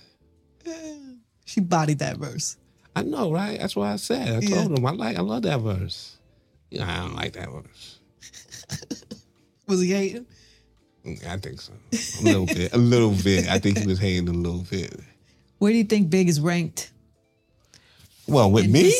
She 1.47 1.61
bodied 1.61 2.01
that 2.01 2.19
verse. 2.19 2.57
I 2.95 3.03
know, 3.03 3.33
right? 3.33 3.59
That's 3.59 3.75
why 3.75 3.93
I 3.93 3.97
said. 3.97 4.29
I 4.29 4.39
Yeah. 4.47 4.57
told 4.65 4.79
him 4.79 4.85
I 4.85 4.91
like 4.91 5.17
I 5.17 5.21
love 5.23 5.43
that 5.43 5.61
verse. 5.61 6.17
Yeah, 6.71 6.91
I 6.93 6.99
don't 7.01 7.15
like 7.15 7.33
that 7.35 7.49
verse. 7.51 7.99
Was 9.69 9.81
he 9.81 9.91
hating? 9.93 10.27
I 11.27 11.37
think 11.39 11.61
so. 11.61 11.73
A 11.93 12.23
little 12.25 12.47
bit. 12.47 12.75
A 12.75 12.79
little 12.79 13.13
bit. 13.13 13.49
I 13.49 13.59
think 13.59 13.79
he 13.79 13.87
was 13.87 13.99
hating 13.99 14.29
a 14.29 14.33
little 14.33 14.65
bit. 14.69 15.01
Where 15.59 15.73
do 15.73 15.79
you 15.79 15.85
think 15.85 16.11
Big 16.11 16.29
is 16.29 16.41
ranked? 16.41 16.91
Well, 18.29 18.51
with 18.51 18.69
me? 18.69 18.93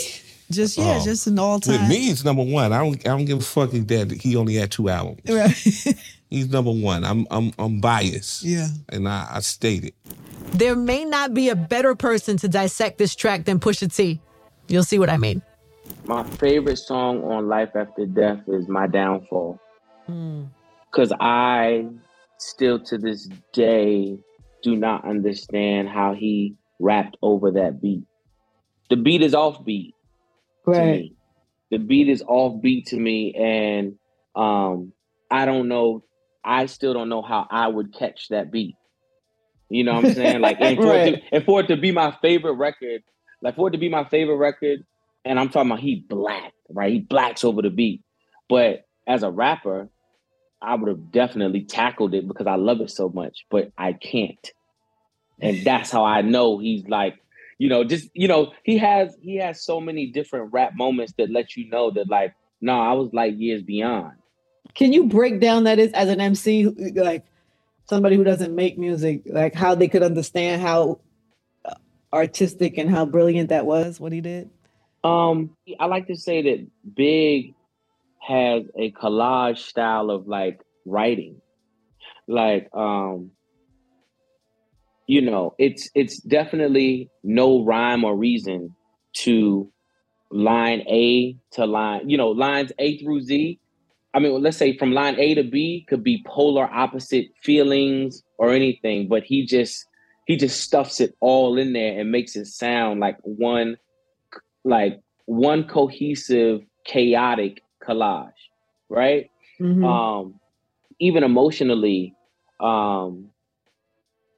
Just 0.51 0.77
yeah, 0.77 0.99
Oh. 1.01 1.05
just 1.05 1.27
an 1.27 1.39
all 1.39 1.61
time. 1.61 1.81
With 1.83 1.89
me, 1.91 2.11
it's 2.11 2.25
number 2.25 2.43
one. 2.43 2.73
I 2.73 2.79
don't. 2.79 2.97
I 3.07 3.11
don't 3.11 3.25
give 3.25 3.39
a 3.39 3.43
fuck 3.43 3.71
that 3.71 4.19
he 4.21 4.37
only 4.37 4.55
had 4.55 4.71
two 4.71 4.89
albums. 4.89 5.21
Right. 5.29 5.97
He's 6.31 6.51
number 6.51 6.73
one. 6.73 7.05
I'm. 7.05 7.27
I'm. 7.31 7.53
I'm 7.59 7.81
biased. 7.81 8.43
Yeah. 8.43 8.69
And 8.89 9.09
I, 9.09 9.29
I 9.31 9.41
state 9.41 9.85
it. 9.85 9.95
There 10.53 10.75
may 10.75 11.05
not 11.05 11.35
be 11.35 11.49
a 11.51 11.57
better 11.57 11.95
person 11.95 12.37
to 12.39 12.49
dissect 12.49 12.99
this 12.99 13.15
track 13.15 13.45
than 13.45 13.61
Pusha 13.61 13.95
T. 13.95 14.21
You'll 14.69 14.83
see 14.85 14.99
what 14.99 15.09
I 15.09 15.17
mean. 15.17 15.43
My 16.05 16.25
favorite 16.25 16.79
song 16.79 17.23
on 17.25 17.49
Life 17.49 17.71
After 17.77 18.07
Death 18.07 18.41
is 18.49 18.69
My 18.69 18.87
Downfall. 18.89 19.61
Hmm. 20.07 20.45
Because 20.91 21.13
I 21.21 21.87
still 22.39 22.81
to 22.81 22.99
this 22.99 23.29
day 23.53 24.19
do 24.63 24.75
not 24.77 25.05
understand 25.05 25.89
how 25.89 26.15
he 26.15 26.57
rapped 26.81 27.17
over 27.23 27.53
that 27.53 27.81
beat. 27.81 28.03
The 28.89 28.97
beat 28.97 29.23
is 29.23 29.35
offbeat 29.35 29.93
to 30.75 30.85
me. 30.85 31.17
The 31.71 31.79
beat 31.79 32.09
is 32.09 32.23
offbeat 32.23 32.87
to 32.87 32.97
me, 32.97 33.35
and 33.35 33.97
um, 34.35 34.93
I 35.31 35.47
don't 35.47 35.69
know. 35.69 36.05
I 36.45 36.67
still 36.67 36.95
don't 36.95 37.09
know 37.09 37.23
how 37.23 37.47
I 37.51 37.69
would 37.69 37.95
catch 37.95 38.29
that 38.29 38.51
beat. 38.51 38.77
You 39.69 39.85
know 39.85 39.95
what 39.95 40.07
I'm 40.07 40.15
saying? 40.15 40.41
Like, 40.41 40.57
and 40.61 40.77
for, 40.77 40.95
it 40.95 41.11
to, 41.11 41.23
and 41.33 41.45
for 41.45 41.61
it 41.61 41.69
to 41.69 41.77
be 41.77 41.93
my 41.93 42.17
favorite 42.23 42.55
record, 42.55 43.03
like 43.43 43.57
for 43.57 43.69
it 43.69 43.73
to 43.73 43.79
be 43.79 43.89
my 43.89 44.05
favorite 44.05 44.37
record, 44.37 44.85
and 45.25 45.39
I'm 45.39 45.49
talking 45.49 45.71
about 45.71 45.81
he 45.81 46.05
black, 46.09 46.53
right? 46.69 46.93
He 46.93 46.99
blacks 47.01 47.45
over 47.45 47.63
the 47.63 47.71
beat. 47.71 48.03
But 48.49 48.87
as 49.07 49.23
a 49.23 49.31
rapper, 49.31 49.89
I 50.61 50.75
would 50.75 50.89
have 50.89 51.13
definitely 51.13 51.63
tackled 51.63 52.15
it 52.15 52.27
because 52.27 52.47
I 52.47 52.57
love 52.57 52.81
it 52.81 52.91
so 52.91 53.09
much, 53.09 53.47
but 53.51 53.73
I 53.79 53.93
can't. 53.93 54.51
And 55.41 55.65
that's 55.65 55.91
how 55.91 56.05
I 56.05 56.21
know 56.23 56.59
he's 56.59 56.87
like, 56.87 57.17
you 57.61 57.69
know, 57.69 57.85
just 57.85 58.09
you 58.15 58.27
know, 58.27 58.53
he 58.65 58.79
has 58.79 59.15
he 59.21 59.37
has 59.37 59.63
so 59.63 59.83
many 59.83 60.07
different 60.07 60.51
rap 60.51 60.73
moments 60.75 61.13
that 61.19 61.31
let 61.31 61.59
you 61.59 61.69
know 61.69 61.91
that 61.91 62.09
like, 62.09 62.35
no, 62.63 62.81
I 62.81 62.95
was 62.95 63.13
like 63.13 63.35
years 63.37 63.63
beyond. 63.63 64.15
Can 64.75 64.95
you 64.95 65.05
break 65.05 65.41
down 65.41 65.65
that 65.65 65.79
is 65.79 65.93
as 65.93 66.09
an 66.09 66.23
MC, 66.23 66.69
like 66.95 67.27
somebody 67.85 68.17
who 68.17 68.25
doesn't 68.25 68.55
make 68.55 68.79
music, 68.79 69.25
like 69.27 69.55
how 69.55 69.75
they 69.75 69.89
could 69.89 70.03
understand 70.03 70.63
how 70.63 71.01
uh, 71.67 71.75
artistic 72.15 72.79
and 72.79 72.89
how 72.89 73.05
brilliant 73.05 73.51
that 73.51 73.67
was, 73.67 74.01
what 74.01 74.13
he 74.13 74.23
did? 74.23 74.49
Um, 75.05 75.55
I 75.79 75.85
like 75.85 76.07
to 76.07 76.17
say 76.17 76.41
that 76.41 76.67
Big 76.95 77.55
has 78.21 78.63
a 78.75 78.91
collage 78.93 79.59
style 79.59 80.11
of 80.11 80.27
like 80.27 80.63
writing. 80.87 81.43
Like, 82.27 82.71
um, 82.73 83.33
you 85.11 85.21
know, 85.21 85.57
it's 85.59 85.91
it's 85.97 86.19
definitely 86.19 87.11
no 87.25 87.65
rhyme 87.65 88.05
or 88.05 88.17
reason 88.17 88.77
to 89.13 89.69
line 90.31 90.83
A 90.89 91.37
to 91.55 91.67
line, 91.67 92.09
you 92.09 92.17
know, 92.17 92.29
lines 92.29 92.71
A 92.79 92.97
through 92.99 93.23
Z. 93.23 93.59
I 94.15 94.21
mean, 94.21 94.41
let's 94.41 94.57
say 94.57 94.79
from 94.79 94.93
line 94.93 95.19
A 95.19 95.35
to 95.35 95.43
B 95.43 95.85
could 95.89 96.05
be 96.05 96.23
polar 96.25 96.73
opposite 96.73 97.27
feelings 97.43 98.23
or 98.39 98.51
anything, 98.53 99.09
but 99.09 99.25
he 99.25 99.45
just 99.45 99.85
he 100.29 100.37
just 100.37 100.61
stuffs 100.61 101.01
it 101.01 101.17
all 101.19 101.59
in 101.59 101.73
there 101.73 101.99
and 101.99 102.13
makes 102.13 102.37
it 102.37 102.47
sound 102.47 103.01
like 103.01 103.19
one 103.23 103.79
like 104.63 105.01
one 105.27 105.65
cohesive, 105.65 106.61
chaotic 106.85 107.65
collage, 107.85 108.31
right? 108.89 109.29
Mm-hmm. 109.61 109.85
Um, 109.85 110.39
even 111.01 111.25
emotionally, 111.25 112.15
um, 112.61 113.31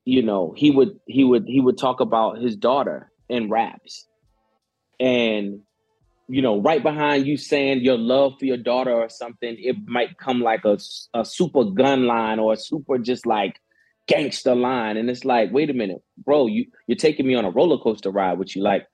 you 0.04 0.23
know, 0.23 0.54
he 0.56 0.71
would 0.71 0.99
he 1.06 1.25
would 1.25 1.44
he 1.47 1.61
would 1.61 1.78
talk 1.78 2.00
about 2.00 2.38
his 2.38 2.56
daughter 2.56 3.11
in 3.28 3.50
raps, 3.50 4.06
and 4.99 5.61
you 6.28 6.40
know, 6.40 6.61
right 6.61 6.82
behind 6.82 7.26
you 7.26 7.37
saying 7.37 7.80
your 7.80 7.99
love 7.99 8.35
for 8.38 8.47
your 8.47 8.56
daughter 8.56 8.92
or 8.92 9.09
something, 9.09 9.56
it 9.59 9.76
might 9.87 10.16
come 10.18 10.40
like 10.40 10.64
a, 10.64 10.78
a 11.14 11.25
super 11.25 11.64
gun 11.64 12.06
line 12.06 12.38
or 12.38 12.54
a 12.54 12.56
super 12.56 12.97
just 12.99 13.26
like 13.26 13.61
gangster 14.06 14.54
line. 14.54 14.97
And 14.97 15.11
it's 15.11 15.25
like, 15.25 15.52
wait 15.52 15.71
a 15.71 15.75
minute, 15.75 16.02
bro, 16.25 16.47
you 16.47 16.66
you're 16.87 16.97
taking 16.97 17.26
me 17.26 17.35
on 17.35 17.44
a 17.44 17.50
roller 17.50 17.78
coaster 17.78 18.11
ride 18.11 18.38
with 18.38 18.56
you. 18.56 18.62
Like 18.62 18.87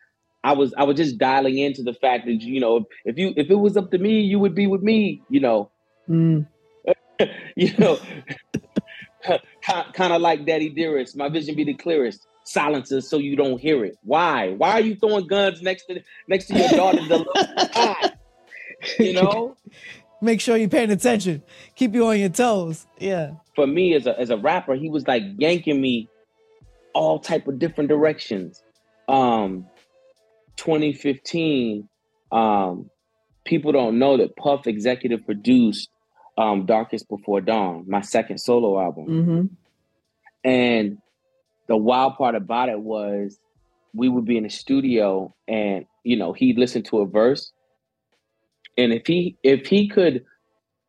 I 0.42 0.52
was 0.52 0.74
I 0.76 0.84
was 0.84 0.96
just 0.96 1.18
dialing 1.18 1.58
into 1.58 1.82
the 1.82 1.94
fact 1.94 2.26
that, 2.26 2.40
you 2.40 2.60
know, 2.60 2.86
if 3.04 3.18
you 3.18 3.32
if 3.36 3.50
it 3.50 3.54
was 3.54 3.76
up 3.76 3.90
to 3.92 3.98
me, 3.98 4.20
you 4.20 4.38
would 4.38 4.54
be 4.54 4.66
with 4.66 4.82
me, 4.82 5.22
you 5.28 5.40
know. 5.40 5.70
Mm. 6.08 6.46
you 7.56 7.76
know, 7.78 7.98
kind 9.92 10.12
of 10.12 10.20
like 10.20 10.46
Daddy 10.46 10.68
Dearest, 10.68 11.16
my 11.16 11.28
vision 11.28 11.54
be 11.54 11.64
the 11.64 11.74
clearest 11.74 12.26
Silences 12.48 13.06
so 13.06 13.18
you 13.18 13.36
don't 13.36 13.60
hear 13.60 13.84
it. 13.84 13.98
Why? 14.04 14.54
Why 14.54 14.70
are 14.72 14.80
you 14.80 14.96
throwing 14.96 15.26
guns 15.26 15.60
next 15.60 15.84
to 15.84 16.00
next 16.28 16.46
to 16.46 16.58
your 16.58 16.68
daughter? 16.70 17.00
you 18.98 19.12
know. 19.12 19.54
Make 20.22 20.40
sure 20.40 20.56
you're 20.56 20.70
paying 20.70 20.90
attention. 20.90 21.42
Keep 21.74 21.94
you 21.94 22.06
on 22.06 22.18
your 22.18 22.30
toes. 22.30 22.86
Yeah. 22.98 23.32
For 23.54 23.66
me, 23.66 23.94
as 23.94 24.06
a 24.06 24.18
as 24.18 24.30
a 24.30 24.38
rapper, 24.38 24.74
he 24.76 24.88
was 24.88 25.06
like 25.06 25.22
yanking 25.36 25.78
me 25.78 26.08
all 26.94 27.18
type 27.18 27.46
of 27.48 27.58
different 27.58 27.90
directions. 27.90 28.62
Um, 29.08 29.66
2015. 30.56 31.86
Um, 32.32 32.90
people 33.44 33.72
don't 33.72 33.98
know 33.98 34.16
that 34.16 34.36
Puff 34.36 34.66
executive 34.66 35.24
produced 35.26 35.90
um, 36.38 36.64
Darkest 36.64 37.08
Before 37.08 37.40
Dawn, 37.40 37.84
my 37.88 38.00
second 38.00 38.38
solo 38.38 38.80
album. 38.80 39.06
Mm-hmm. 39.06 39.46
And 40.48 40.98
the 41.66 41.76
wild 41.76 42.16
part 42.16 42.34
about 42.34 42.68
it 42.68 42.80
was 42.80 43.38
we 43.92 44.08
would 44.08 44.24
be 44.24 44.36
in 44.36 44.44
the 44.44 44.48
studio 44.48 45.34
and 45.46 45.84
you 46.04 46.16
know 46.16 46.32
he'd 46.32 46.58
listen 46.58 46.82
to 46.84 46.98
a 46.98 47.06
verse 47.06 47.52
and 48.76 48.92
if 48.92 49.06
he 49.06 49.36
if 49.42 49.66
he 49.66 49.88
could 49.88 50.24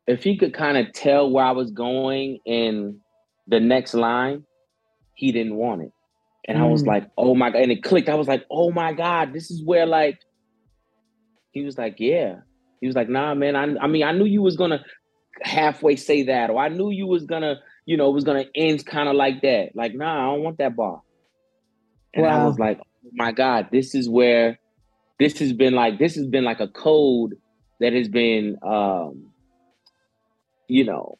if 0.06 0.22
he 0.22 0.36
could 0.36 0.54
kind 0.54 0.76
of 0.76 0.92
tell 0.92 1.30
where 1.30 1.44
i 1.44 1.50
was 1.50 1.70
going 1.70 2.38
in 2.44 3.00
the 3.46 3.58
next 3.58 3.94
line 3.94 4.44
he 5.14 5.32
didn't 5.32 5.56
want 5.56 5.82
it 5.82 5.92
and 6.46 6.58
mm. 6.58 6.62
i 6.62 6.66
was 6.66 6.82
mm. 6.82 6.88
like 6.88 7.10
oh 7.16 7.34
my 7.34 7.50
god 7.50 7.62
and 7.62 7.72
it 7.72 7.82
clicked 7.82 8.08
i 8.08 8.14
was 8.14 8.28
like 8.28 8.44
oh 8.50 8.70
my 8.70 8.92
god 8.92 9.32
this 9.32 9.50
is 9.50 9.64
where 9.64 9.86
like 9.86 10.18
he 11.52 11.62
was 11.62 11.76
like 11.78 11.96
yeah 11.98 12.36
he 12.80 12.86
was 12.86 12.96
like 12.96 13.08
nah 13.08 13.34
man 13.34 13.56
i, 13.56 13.66
I 13.82 13.86
mean 13.86 14.04
i 14.04 14.12
knew 14.12 14.26
you 14.26 14.42
was 14.42 14.56
gonna 14.56 14.84
halfway 15.42 15.96
say 15.96 16.24
that 16.24 16.50
or 16.50 16.58
i 16.58 16.68
knew 16.68 16.90
you 16.90 17.06
was 17.06 17.24
gonna 17.24 17.60
you 17.90 17.96
know, 17.96 18.08
it 18.08 18.12
was 18.12 18.22
gonna 18.22 18.44
end 18.54 18.86
kind 18.86 19.08
of 19.08 19.16
like 19.16 19.42
that. 19.42 19.70
Like, 19.74 19.96
nah, 19.96 20.12
I 20.12 20.34
don't 20.34 20.44
want 20.44 20.58
that 20.58 20.76
bar. 20.76 21.02
And 22.14 22.24
wow. 22.24 22.42
I 22.42 22.46
was 22.46 22.56
like, 22.56 22.78
oh 22.80 23.10
my 23.14 23.32
God, 23.32 23.66
this 23.72 23.96
is 23.96 24.08
where 24.08 24.60
this 25.18 25.40
has 25.40 25.52
been 25.52 25.74
like 25.74 25.98
this 25.98 26.14
has 26.14 26.26
been 26.26 26.44
like 26.44 26.60
a 26.60 26.68
code 26.68 27.36
that 27.80 27.92
has 27.92 28.06
been 28.06 28.58
um, 28.62 29.32
you 30.68 30.84
know, 30.84 31.18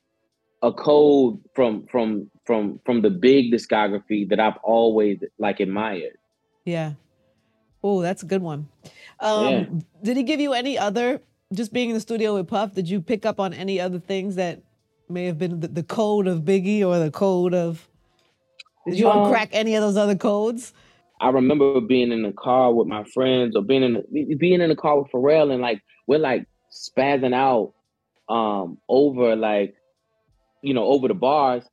a 0.63 0.73
code 0.73 1.41
from 1.57 1.89
from 1.89 2.31
from 2.45 2.79
from 2.87 3.03
the 3.03 3.11
big 3.11 3.53
discography 3.53 4.29
that 4.29 4.39
I've 4.39 4.59
always 4.63 5.19
like 5.41 5.59
admired. 5.59 6.19
Yeah. 6.65 6.93
Oh, 7.83 8.01
that's 8.01 8.23
a 8.23 8.27
good 8.27 8.43
one. 8.43 8.69
Um, 9.19 9.49
yeah. 9.49 9.65
Did 10.05 10.17
he 10.19 10.23
give 10.23 10.39
you 10.39 10.53
any 10.53 10.79
other, 10.79 11.21
just 11.53 11.73
being 11.73 11.91
in 11.91 11.95
the 11.95 12.01
studio 12.01 12.35
with 12.35 12.49
Puff, 12.49 12.75
did 12.75 12.89
you 12.89 13.01
pick 13.01 13.27
up 13.27 13.41
on 13.41 13.53
any 13.53 13.81
other 13.81 13.99
things 13.99 14.37
that 14.37 14.63
may 15.11 15.27
have 15.27 15.39
been 15.39 15.61
the, 15.61 15.69
the 15.69 15.83
code 15.83 16.27
of 16.27 16.43
Biggie 16.43 16.85
or 16.85 16.99
the 16.99 17.11
code 17.11 17.55
of. 17.55 17.89
Did 18.87 18.99
you 18.99 19.11
um, 19.11 19.31
crack 19.31 19.51
any 19.53 19.75
of 19.75 19.83
those 19.83 19.97
other 19.97 20.17
codes? 20.17 20.73
I 21.21 21.29
remember 21.29 21.81
being 21.81 22.13
in 22.13 22.23
the 22.23 22.33
car 22.33 22.73
with 22.73 22.87
my 22.87 23.05
friends 23.05 23.55
or 23.55 23.63
being 23.63 23.83
in 23.83 23.93
the, 23.95 24.35
being 24.37 24.61
in 24.61 24.71
the 24.71 24.77
car 24.77 25.03
with 25.03 25.13
Pharrell 25.13 25.53
and 25.53 25.61
like 25.61 25.83
we're 26.07 26.19
like 26.19 26.47
spazzing 26.73 27.35
out 27.35 27.75
um 28.33 28.79
over 28.89 29.35
like 29.35 29.75
you 30.63 30.73
know 30.73 30.85
over 30.85 31.09
the 31.09 31.15
bars 31.15 31.65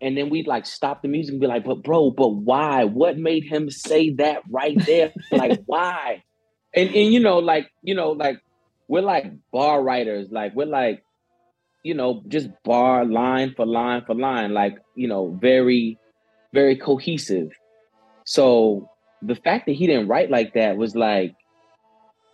and 0.00 0.16
then 0.16 0.28
we'd 0.28 0.46
like 0.46 0.66
stop 0.66 1.00
the 1.00 1.08
music 1.08 1.32
and 1.32 1.40
be 1.40 1.46
like 1.46 1.64
but 1.64 1.82
bro 1.82 2.10
but 2.10 2.28
why 2.28 2.84
what 2.84 3.16
made 3.16 3.44
him 3.44 3.70
say 3.70 4.10
that 4.10 4.42
right 4.50 4.76
there 4.84 5.10
like 5.32 5.62
why 5.64 6.22
and 6.74 6.90
and 6.90 7.14
you 7.14 7.18
know 7.18 7.38
like 7.38 7.70
you 7.82 7.94
know 7.94 8.10
like 8.10 8.38
we're 8.88 9.02
like 9.02 9.32
bar 9.52 9.82
writers 9.82 10.28
like 10.30 10.54
we're 10.54 10.66
like 10.66 11.02
you 11.82 11.94
know, 11.94 12.22
just 12.28 12.48
bar 12.64 13.04
line 13.04 13.54
for 13.56 13.66
line 13.66 14.02
for 14.06 14.14
line, 14.14 14.52
like, 14.52 14.78
you 14.94 15.08
know, 15.08 15.36
very, 15.40 15.98
very 16.52 16.76
cohesive. 16.76 17.50
So 18.24 18.88
the 19.20 19.34
fact 19.34 19.66
that 19.66 19.72
he 19.72 19.86
didn't 19.86 20.08
write 20.08 20.30
like 20.30 20.54
that 20.54 20.76
was 20.76 20.94
like, 20.94 21.34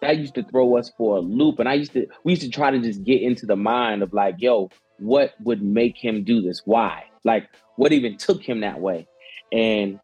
that 0.00 0.18
used 0.18 0.34
to 0.34 0.44
throw 0.44 0.76
us 0.76 0.92
for 0.96 1.16
a 1.16 1.20
loop. 1.20 1.58
And 1.58 1.68
I 1.68 1.74
used 1.74 1.92
to, 1.94 2.06
we 2.24 2.32
used 2.32 2.42
to 2.42 2.50
try 2.50 2.70
to 2.70 2.78
just 2.78 3.02
get 3.04 3.22
into 3.22 3.46
the 3.46 3.56
mind 3.56 4.02
of 4.02 4.12
like, 4.12 4.36
yo, 4.38 4.70
what 4.98 5.34
would 5.40 5.62
make 5.62 5.96
him 5.96 6.24
do 6.24 6.40
this? 6.42 6.62
Why? 6.64 7.04
Like, 7.24 7.48
what 7.76 7.92
even 7.92 8.16
took 8.16 8.42
him 8.42 8.60
that 8.60 8.80
way? 8.80 9.06
And, 9.50 9.98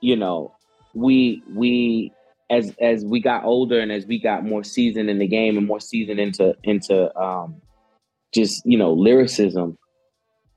you 0.00 0.16
know, 0.16 0.54
we, 0.92 1.42
we, 1.54 2.12
as 2.50 2.74
as 2.80 3.04
we 3.04 3.20
got 3.20 3.44
older 3.44 3.78
and 3.78 3.92
as 3.92 4.06
we 4.06 4.18
got 4.18 4.44
more 4.44 4.64
seasoned 4.64 5.10
in 5.10 5.18
the 5.18 5.26
game 5.26 5.56
and 5.58 5.66
more 5.66 5.80
seasoned 5.80 6.20
into 6.20 6.54
into 6.64 7.16
um 7.20 7.60
just 8.32 8.64
you 8.64 8.78
know 8.78 8.92
lyricism 8.92 9.76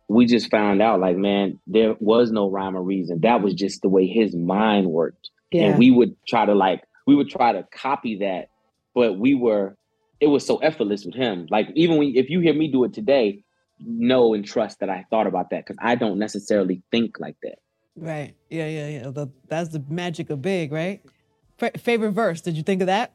we 0.08 0.26
just 0.26 0.50
found 0.52 0.82
out 0.82 1.00
like 1.00 1.18
man 1.18 1.60
there 1.68 1.96
was 2.00 2.32
no 2.32 2.50
rhyme 2.50 2.76
or 2.76 2.82
reason. 2.82 3.22
That 3.22 3.42
was 3.42 3.54
just 3.54 3.82
the 3.82 3.90
way 3.90 4.08
his 4.08 4.36
mind 4.36 4.88
worked. 4.88 5.30
Yeah. 5.52 5.64
and 5.64 5.80
we 5.80 5.92
would 5.92 6.16
try 6.28 6.46
to 6.46 6.54
like 6.54 6.84
we 7.06 7.16
would 7.16 7.30
try 7.30 7.52
to 7.52 7.68
copy 7.74 8.20
that 8.20 8.50
but 8.96 9.18
we 9.18 9.36
were 9.36 9.76
it 10.20 10.28
was 10.28 10.46
so 10.46 10.58
effortless 10.58 11.04
with 11.04 11.16
him. 11.16 11.48
Like 11.50 11.70
even 11.76 11.98
when 11.98 12.16
if 12.16 12.30
you 12.30 12.40
hear 12.40 12.54
me 12.54 12.68
do 12.68 12.84
it 12.84 12.94
today 12.94 13.44
know 13.84 14.36
and 14.36 14.46
trust 14.46 14.80
that 14.80 14.92
i 14.92 15.04
thought 15.10 15.26
about 15.26 15.50
that 15.50 15.66
because 15.66 15.76
i 15.82 15.96
don't 15.96 16.20
necessarily 16.20 16.82
think 16.92 17.20
like 17.20 17.36
that. 17.44 17.60
Right. 17.98 18.36
Yeah 18.50 18.68
yeah 18.68 18.88
yeah. 18.88 19.10
The, 19.10 19.28
that's 19.48 19.70
the 19.70 19.84
magic 19.90 20.30
of 20.30 20.42
big 20.42 20.72
right 20.72 21.02
F- 21.62 21.82
favorite 21.82 22.12
verse 22.12 22.42
did 22.42 22.58
you 22.58 22.64
think 22.64 22.82
of 22.82 22.88
that 22.88 23.14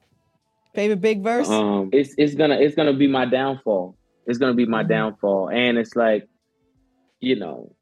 favorite 0.74 1.00
big 1.00 1.22
verse 1.22 1.48
um 1.48 1.88
it's 1.92 2.14
it's 2.18 2.34
gonna 2.34 2.56
it's 2.56 2.74
gonna 2.74 2.92
be 2.92 3.06
my 3.06 3.24
downfall 3.24 3.96
it's 4.26 4.38
gonna 4.38 4.54
be 4.54 4.66
my 4.66 4.82
mm-hmm. 4.82 4.92
downfall. 4.92 5.48
And 5.50 5.78
it's 5.78 5.94
like, 5.94 6.28
you 7.20 7.36
know, 7.36 7.74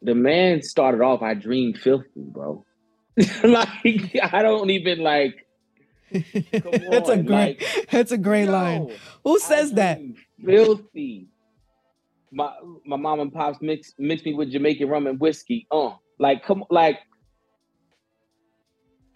the 0.00 0.14
man 0.14 0.62
started 0.62 1.02
off, 1.02 1.22
I 1.22 1.34
dreamed 1.34 1.78
filthy, 1.78 2.08
bro. 2.16 2.64
like 3.44 4.18
I 4.22 4.42
don't 4.42 4.70
even 4.70 5.00
like 5.00 5.46
that's 6.10 7.08
a 7.08 7.16
great 7.18 7.60
like, 7.60 7.88
that's 7.90 8.12
a 8.12 8.18
great 8.18 8.46
yo, 8.46 8.52
line. 8.52 8.92
Who 9.22 9.38
says 9.38 9.72
that? 9.72 10.00
Filthy. 10.42 11.28
My 12.30 12.50
my 12.86 12.96
mom 12.96 13.20
and 13.20 13.32
pops 13.32 13.60
mix 13.60 13.92
mix 13.98 14.24
me 14.24 14.32
with 14.32 14.50
Jamaican 14.50 14.88
rum 14.88 15.06
and 15.06 15.20
whiskey. 15.20 15.66
Uh 15.70 15.90
like 16.18 16.42
come 16.42 16.64
like 16.70 17.00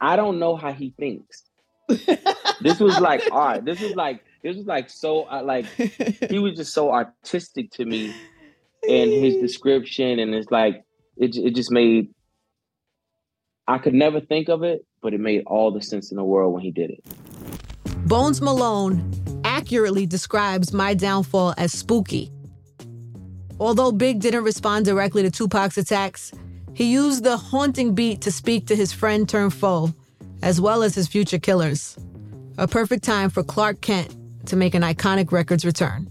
I 0.01 0.17
don't 0.17 0.39
know 0.39 0.57
how 0.57 0.73
he 0.73 0.95
thinks. 0.99 1.45
this 1.89 2.81
was 2.81 2.99
like 3.01 3.23
art. 3.31 3.65
This 3.65 3.81
is 3.81 3.95
like 3.95 4.23
this 4.47 4.57
was 4.57 4.67
like 4.67 4.89
so 4.89 5.29
uh, 5.29 5.43
like 5.43 5.67
he 6.31 6.39
was 6.39 6.55
just 6.55 6.73
so 6.73 6.93
artistic 6.93 7.71
to 7.73 7.85
me 7.85 8.15
in 8.87 9.11
his 9.11 9.37
description 9.41 10.19
and 10.21 10.35
it's 10.35 10.51
like 10.51 10.85
it, 11.17 11.37
it 11.37 11.55
just 11.55 11.73
made 11.73 12.09
i 13.67 13.79
could 13.79 13.95
never 13.95 14.21
think 14.21 14.49
of 14.49 14.63
it 14.63 14.87
but 15.03 15.13
it 15.13 15.21
made 15.21 15.43
all 15.47 15.73
the 15.73 15.83
sense 15.83 16.11
in 16.11 16.17
the 16.17 16.25
world 16.25 16.55
when 16.55 16.63
he 16.63 16.71
did 16.71 16.91
it 16.91 17.03
bones 18.07 18.41
malone 18.41 19.13
accurately 19.45 20.07
describes 20.07 20.73
my 20.73 20.95
downfall 20.95 21.53
as 21.59 21.73
spooky 21.73 22.31
although 23.59 23.91
big 23.91 24.21
didn't 24.21 24.45
respond 24.45 24.85
directly 24.85 25.23
to 25.23 25.31
tupac's 25.31 25.77
attacks 25.77 26.33
he 26.77 26.93
used 26.93 27.25
the 27.25 27.37
haunting 27.37 27.95
beat 27.95 28.21
to 28.21 28.31
speak 28.31 28.67
to 28.67 28.77
his 28.77 28.93
friend 28.93 29.27
turned 29.27 29.55
foe 29.55 29.95
as 30.43 30.61
well 30.61 30.83
as 30.83 30.95
his 30.95 31.09
future 31.09 31.39
killers 31.39 31.97
a 32.59 32.69
perfect 32.69 33.03
time 33.03 33.31
for 33.31 33.43
clark 33.43 33.81
kent 33.81 34.15
to 34.47 34.57
make 34.57 34.75
an 34.75 34.83
iconic 34.83 35.33
record's 35.33 35.65
return. 35.65 36.11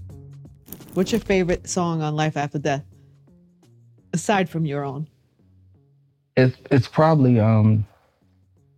What's 0.93 1.12
your 1.12 1.21
favorite 1.21 1.67
song 1.67 2.01
on 2.01 2.15
Life 2.15 2.38
After 2.38 2.60
Death, 2.60 2.84
aside 4.13 4.49
from 4.49 4.65
your 4.65 4.84
own? 4.84 5.08
It's 6.38 6.56
it's 6.71 6.88
probably 6.88 7.39
um, 7.39 7.86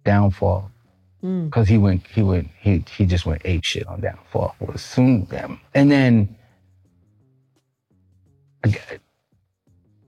Downfall, 0.06 0.72
because 1.22 1.68
mm. 1.68 1.70
he 1.70 1.78
went 1.78 2.08
he 2.08 2.22
went 2.22 2.50
he 2.60 2.84
he 2.96 3.06
just 3.06 3.26
went 3.26 3.42
ape 3.46 3.64
shit 3.64 3.88
on 3.88 4.02
Downfall 4.02 4.56
was 4.60 4.82
soon 4.82 5.28
and 5.74 5.92
then 5.92 6.36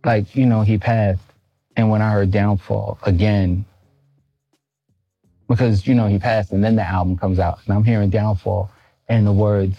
like 0.04 0.36
you 0.36 0.46
know 0.46 0.62
he 0.62 0.78
passed, 0.78 1.22
and 1.80 1.90
when 1.90 2.02
I 2.02 2.12
heard 2.12 2.30
Downfall 2.30 3.00
again, 3.04 3.64
because 5.48 5.88
you 5.88 5.96
know 5.96 6.08
he 6.08 6.20
passed, 6.20 6.52
and 6.52 6.62
then 6.62 6.76
the 6.76 6.84
album 6.84 7.18
comes 7.18 7.40
out, 7.40 7.60
and 7.66 7.74
I'm 7.74 7.86
hearing 7.86 8.10
Downfall, 8.10 8.70
and 9.08 9.26
the 9.26 9.32
words, 9.32 9.78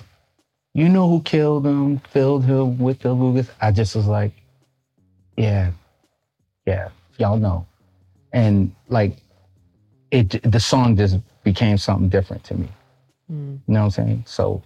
"You 0.73 0.89
know 0.89 1.11
who 1.11 1.21
killed 1.21 1.67
him, 1.67 1.99
filled 1.99 2.47
him 2.47 2.79
with 2.79 3.01
the 3.01 3.13
Lucas." 3.13 3.51
I 3.61 3.71
just 3.71 3.95
was 3.95 4.07
like, 4.07 4.33
yeah, 5.37 5.73
yeah, 6.67 6.89
y'all 7.19 7.37
know, 7.37 7.67
and 8.33 8.75
like, 8.89 9.19
it 10.11 10.41
the 10.51 10.59
song 10.59 10.97
just 10.97 11.19
became 11.45 11.77
something 11.77 12.09
different 12.09 12.45
to 12.45 12.55
me. 12.55 12.69
Mm. 13.31 13.59
You 13.67 13.75
know 13.75 13.81
what 13.81 13.85
I'm 13.85 13.91
saying? 13.91 14.25
So 14.27 14.63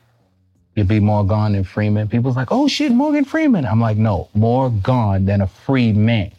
you'd 0.76 0.86
be 0.86 1.00
more 1.00 1.26
gone 1.26 1.54
than 1.54 1.64
Freeman. 1.64 2.06
People's 2.06 2.36
like, 2.36 2.52
oh 2.52 2.68
shit, 2.68 2.92
Morgan 2.92 3.24
Freeman. 3.24 3.66
I'm 3.66 3.80
like, 3.80 3.96
no, 3.96 4.28
more 4.34 4.70
gone 4.70 5.24
than 5.24 5.40
a 5.40 5.48
free 5.48 5.92
man. 5.92 6.30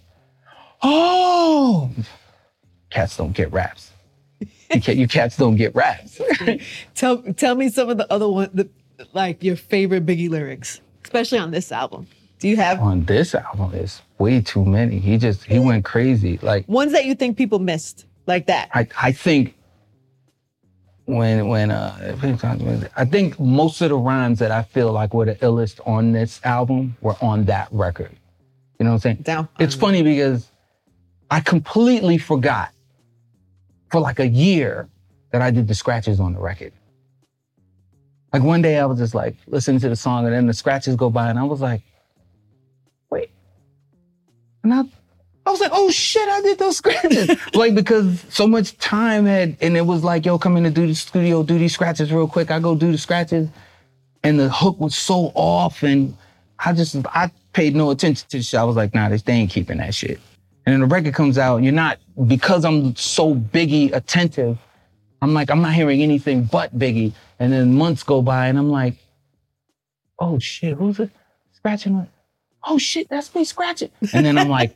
Oh, 0.87 1.89
cats 2.91 3.17
don't 3.17 3.33
get 3.33 3.51
raps. 3.51 3.91
you, 4.39 4.93
you 4.93 5.07
cats 5.07 5.35
don't 5.35 5.55
get 5.55 5.73
raps. 5.73 6.21
tell 6.95 7.23
tell 7.33 7.55
me 7.55 7.69
some 7.69 7.89
of 7.89 7.97
the 7.97 8.11
other 8.13 8.29
ones, 8.29 8.51
the, 8.53 8.69
like 9.13 9.43
your 9.43 9.55
favorite 9.55 10.05
Biggie 10.05 10.29
lyrics, 10.29 10.81
especially 11.03 11.39
on 11.39 11.49
this 11.49 11.71
album. 11.71 12.05
Do 12.37 12.47
you 12.47 12.57
have 12.57 12.79
on 12.79 13.05
this 13.05 13.33
album? 13.33 13.71
It's 13.73 14.03
way 14.19 14.41
too 14.41 14.63
many. 14.63 14.99
He 14.99 15.17
just 15.17 15.43
he 15.43 15.57
went 15.57 15.85
crazy. 15.85 16.37
Like 16.43 16.67
ones 16.67 16.91
that 16.91 17.05
you 17.05 17.15
think 17.15 17.35
people 17.35 17.57
missed, 17.57 18.05
like 18.27 18.45
that. 18.45 18.69
I 18.73 18.87
I 19.01 19.11
think 19.11 19.55
when 21.05 21.47
when 21.47 21.71
uh 21.71 22.15
I 22.95 23.05
think 23.05 23.39
most 23.39 23.81
of 23.81 23.89
the 23.89 23.97
rhymes 23.97 24.37
that 24.37 24.51
I 24.51 24.61
feel 24.61 24.91
like 24.91 25.15
were 25.15 25.25
the 25.25 25.35
illest 25.35 25.79
on 25.87 26.11
this 26.11 26.39
album 26.43 26.95
were 27.01 27.15
on 27.21 27.45
that 27.45 27.69
record. 27.71 28.11
You 28.79 28.83
know 28.83 28.91
what 28.91 28.95
I'm 28.95 29.01
saying? 29.01 29.15
Down. 29.23 29.47
It's 29.57 29.73
funny 29.73 30.03
because 30.03 30.51
I 31.29 31.39
completely 31.39 32.17
forgot 32.17 32.71
for 33.89 33.99
like 33.99 34.19
a 34.19 34.27
year 34.27 34.87
that 35.31 35.41
I 35.41 35.51
did 35.51 35.67
the 35.67 35.75
scratches 35.75 36.19
on 36.19 36.33
the 36.33 36.39
record. 36.39 36.73
Like 38.33 38.43
one 38.43 38.61
day 38.61 38.79
I 38.79 38.85
was 38.85 38.99
just 38.99 39.15
like 39.15 39.35
listening 39.47 39.79
to 39.81 39.89
the 39.89 39.95
song 39.95 40.25
and 40.25 40.33
then 40.33 40.45
the 40.45 40.53
scratches 40.53 40.95
go 40.95 41.09
by 41.09 41.29
and 41.29 41.39
I 41.39 41.43
was 41.43 41.61
like, 41.61 41.81
wait. 43.09 43.31
And 44.63 44.73
I 44.73 44.83
I 45.45 45.51
was 45.51 45.59
like, 45.59 45.71
oh 45.73 45.91
shit, 45.91 46.27
I 46.27 46.41
did 46.41 46.57
those 46.57 46.77
scratches. 46.81 47.29
like, 47.53 47.75
because 47.75 48.25
so 48.29 48.47
much 48.47 48.77
time 48.77 49.25
had, 49.25 49.57
and 49.61 49.77
it 49.77 49.85
was 49.85 50.03
like, 50.03 50.25
yo, 50.25 50.39
come 50.39 50.57
in 50.57 50.63
to 50.63 50.71
do 50.71 50.87
the 50.87 50.95
studio, 50.95 51.43
do 51.43 51.57
these 51.59 51.73
scratches 51.73 52.11
real 52.11 52.27
quick. 52.27 52.51
I 52.51 52.59
go 52.59 52.75
do 52.75 52.91
the 52.91 52.97
scratches. 52.97 53.47
And 54.23 54.39
the 54.39 54.49
hook 54.49 54.79
was 54.79 54.95
so 54.95 55.31
off. 55.35 55.83
And 55.83 56.17
I 56.57 56.73
just, 56.73 56.95
I 57.07 57.31
paid 57.53 57.75
no 57.75 57.91
attention 57.91 58.27
to 58.29 58.37
the 58.37 58.43
shit. 58.43 58.59
I 58.59 58.63
was 58.63 58.75
like, 58.75 58.95
nah, 58.95 59.09
they 59.09 59.33
ain't 59.33 59.51
keeping 59.51 59.77
that 59.77 59.93
shit. 59.93 60.19
And 60.65 60.73
then 60.73 60.79
the 60.81 60.87
record 60.87 61.13
comes 61.13 61.37
out, 61.37 61.61
you're 61.61 61.71
not, 61.71 61.99
because 62.27 62.65
I'm 62.65 62.95
so 62.95 63.35
Biggie 63.35 63.93
attentive, 63.93 64.57
I'm 65.21 65.33
like, 65.33 65.49
I'm 65.49 65.61
not 65.61 65.73
hearing 65.73 66.01
anything 66.01 66.43
but 66.43 66.77
Biggie. 66.77 67.13
And 67.39 67.51
then 67.53 67.75
months 67.75 68.03
go 68.03 68.21
by 68.21 68.47
and 68.47 68.57
I'm 68.57 68.69
like, 68.69 68.95
oh 70.19 70.39
shit, 70.39 70.75
who's 70.77 70.99
it? 70.99 71.09
Scratching? 71.53 72.07
Oh 72.63 72.77
shit, 72.77 73.09
that's 73.09 73.33
me 73.35 73.43
scratching. 73.43 73.91
And 74.13 74.25
then 74.25 74.37
I'm 74.37 74.49
like, 74.49 74.75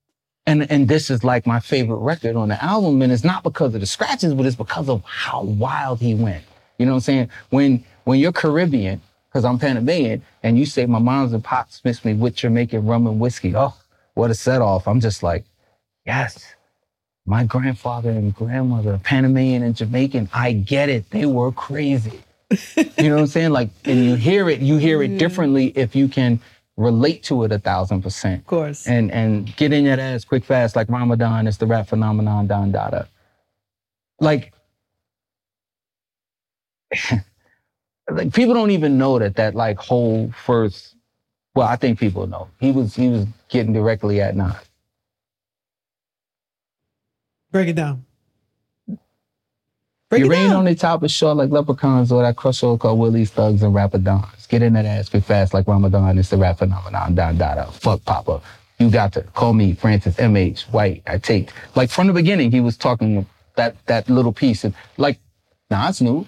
and 0.46 0.70
and 0.70 0.88
this 0.88 1.10
is 1.10 1.22
like 1.24 1.46
my 1.46 1.60
favorite 1.60 1.98
record 1.98 2.36
on 2.36 2.48
the 2.48 2.62
album, 2.62 3.02
and 3.02 3.12
it's 3.12 3.24
not 3.24 3.42
because 3.42 3.74
of 3.74 3.80
the 3.80 3.86
scratches, 3.86 4.34
but 4.34 4.46
it's 4.46 4.56
because 4.56 4.88
of 4.88 5.02
how 5.04 5.42
wild 5.42 6.00
he 6.00 6.14
went. 6.14 6.44
You 6.78 6.86
know 6.86 6.92
what 6.92 6.96
I'm 6.96 7.02
saying? 7.02 7.30
When 7.50 7.84
when 8.04 8.18
you're 8.18 8.32
Caribbean, 8.32 9.00
because 9.28 9.44
I'm 9.44 9.58
Panamanian, 9.58 10.22
and 10.42 10.58
you 10.58 10.66
say 10.66 10.86
my 10.86 10.98
mom's 10.98 11.32
and 11.32 11.44
pops 11.44 11.82
mix 11.84 12.04
me 12.04 12.14
with 12.14 12.36
Jamaican 12.36 12.86
rum 12.86 13.06
and 13.06 13.20
whiskey. 13.20 13.54
Oh, 13.54 13.74
what 14.14 14.30
a 14.30 14.34
set 14.34 14.62
off! 14.62 14.86
I'm 14.88 15.00
just 15.00 15.22
like, 15.22 15.44
yes. 16.04 16.54
My 17.26 17.44
grandfather 17.44 18.10
and 18.10 18.34
grandmother, 18.34 18.98
Panamanian 19.04 19.62
and 19.62 19.76
Jamaican, 19.76 20.30
I 20.32 20.52
get 20.52 20.88
it. 20.88 21.10
They 21.10 21.26
were 21.26 21.52
crazy. 21.52 22.20
you 22.74 23.08
know 23.08 23.14
what 23.14 23.20
I'm 23.20 23.26
saying? 23.26 23.50
Like, 23.50 23.70
and 23.84 24.04
you 24.04 24.14
hear 24.16 24.48
it, 24.48 24.60
you 24.60 24.78
hear 24.78 25.02
it 25.02 25.10
mm-hmm. 25.10 25.18
differently 25.18 25.66
if 25.76 25.94
you 25.94 26.08
can 26.08 26.40
relate 26.80 27.22
to 27.24 27.44
it 27.44 27.52
a 27.52 27.58
thousand 27.58 28.02
percent. 28.02 28.40
Of 28.40 28.46
course. 28.46 28.86
And 28.86 29.12
and 29.12 29.54
get 29.56 29.72
in 29.72 29.84
that 29.84 29.98
ass 29.98 30.24
quick 30.24 30.44
fast 30.44 30.76
like 30.76 30.88
Ramadan 30.88 31.46
is 31.46 31.58
the 31.58 31.66
rap 31.66 31.88
phenomenon 31.88 32.46
Don 32.46 32.72
Dada. 32.72 33.08
Like, 34.18 34.52
like 38.10 38.32
people 38.32 38.54
don't 38.54 38.70
even 38.70 38.98
know 38.98 39.18
that 39.18 39.36
that 39.36 39.54
like 39.54 39.78
whole 39.78 40.32
first. 40.32 40.96
Well, 41.54 41.66
I 41.66 41.76
think 41.76 41.98
people 41.98 42.26
know 42.26 42.48
he 42.60 42.70
was 42.70 42.94
he 42.94 43.08
was 43.08 43.26
getting 43.48 43.72
directly 43.72 44.20
at 44.20 44.36
Nas. 44.36 44.54
Break 47.50 47.68
it 47.68 47.72
down. 47.74 48.04
Break 50.08 50.22
it 50.22 50.24
down. 50.24 50.24
you 50.24 50.30
rain 50.30 50.50
on 50.52 50.64
the 50.64 50.74
top 50.74 51.02
of 51.02 51.10
short 51.10 51.36
like 51.36 51.50
leprechauns 51.50 52.12
or 52.12 52.22
that 52.22 52.36
crush 52.36 52.60
called 52.60 52.98
Willie's 52.98 53.30
Thugs 53.30 53.62
and 53.62 53.74
Rapadons. 53.74 54.48
Get 54.48 54.62
in 54.62 54.72
that 54.74 54.84
ass 54.84 55.08
quick 55.08 55.24
fast 55.24 55.52
like 55.54 55.66
Ramadan. 55.66 56.18
It's 56.18 56.30
the 56.30 56.36
rap 56.36 56.58
phenomenon. 56.58 57.14
Da 57.14 57.32
da 57.32 57.54
da. 57.56 57.70
Fuck 57.70 58.04
Papa. 58.04 58.40
You 58.78 58.90
got 58.90 59.12
to 59.12 59.22
call 59.22 59.52
me 59.52 59.74
Francis 59.74 60.18
M.H. 60.18 60.62
White. 60.70 61.02
I 61.06 61.18
take 61.18 61.50
like 61.74 61.90
from 61.90 62.06
the 62.06 62.12
beginning 62.12 62.50
he 62.50 62.60
was 62.60 62.76
talking 62.76 63.26
that 63.56 63.74
that 63.86 64.08
little 64.08 64.32
piece 64.32 64.64
and 64.64 64.74
like 64.96 65.18
Nas 65.70 66.00
knew. 66.00 66.26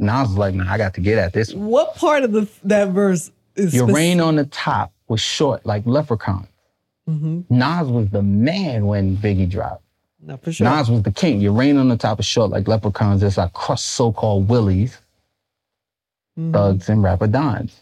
Nas 0.00 0.28
was 0.28 0.36
like, 0.36 0.54
nah, 0.54 0.72
I 0.72 0.76
got 0.76 0.94
to 0.94 1.00
get 1.00 1.18
at 1.18 1.32
this. 1.32 1.54
One. 1.54 1.66
What 1.66 1.94
part 1.94 2.24
of 2.24 2.32
the 2.32 2.48
that 2.64 2.88
verse 2.88 3.30
Your 3.56 3.86
reign 3.86 4.20
on 4.20 4.36
the 4.36 4.44
top 4.46 4.92
was 5.08 5.20
short 5.20 5.64
like 5.64 5.84
leprechaun. 5.86 6.48
Mm-hmm. 7.08 7.42
Nas 7.50 7.88
was 7.88 8.08
the 8.10 8.22
man 8.22 8.86
when 8.86 9.16
Biggie 9.16 9.48
dropped. 9.48 9.82
No, 10.20 10.36
for 10.38 10.52
sure. 10.52 10.66
Nas 10.66 10.90
was 10.90 11.02
the 11.02 11.12
king. 11.12 11.40
Your 11.40 11.52
reign 11.52 11.76
on 11.76 11.88
the 11.88 11.96
top 11.96 12.18
of 12.18 12.24
short 12.24 12.50
like 12.50 12.66
leprechauns. 12.66 13.22
It's 13.22 13.36
like 13.36 13.52
crushed 13.52 13.84
so-called 13.84 14.48
willies, 14.48 15.00
mm-hmm. 16.38 16.52
thugs, 16.52 16.88
and 16.88 17.04
rapadons. 17.04 17.72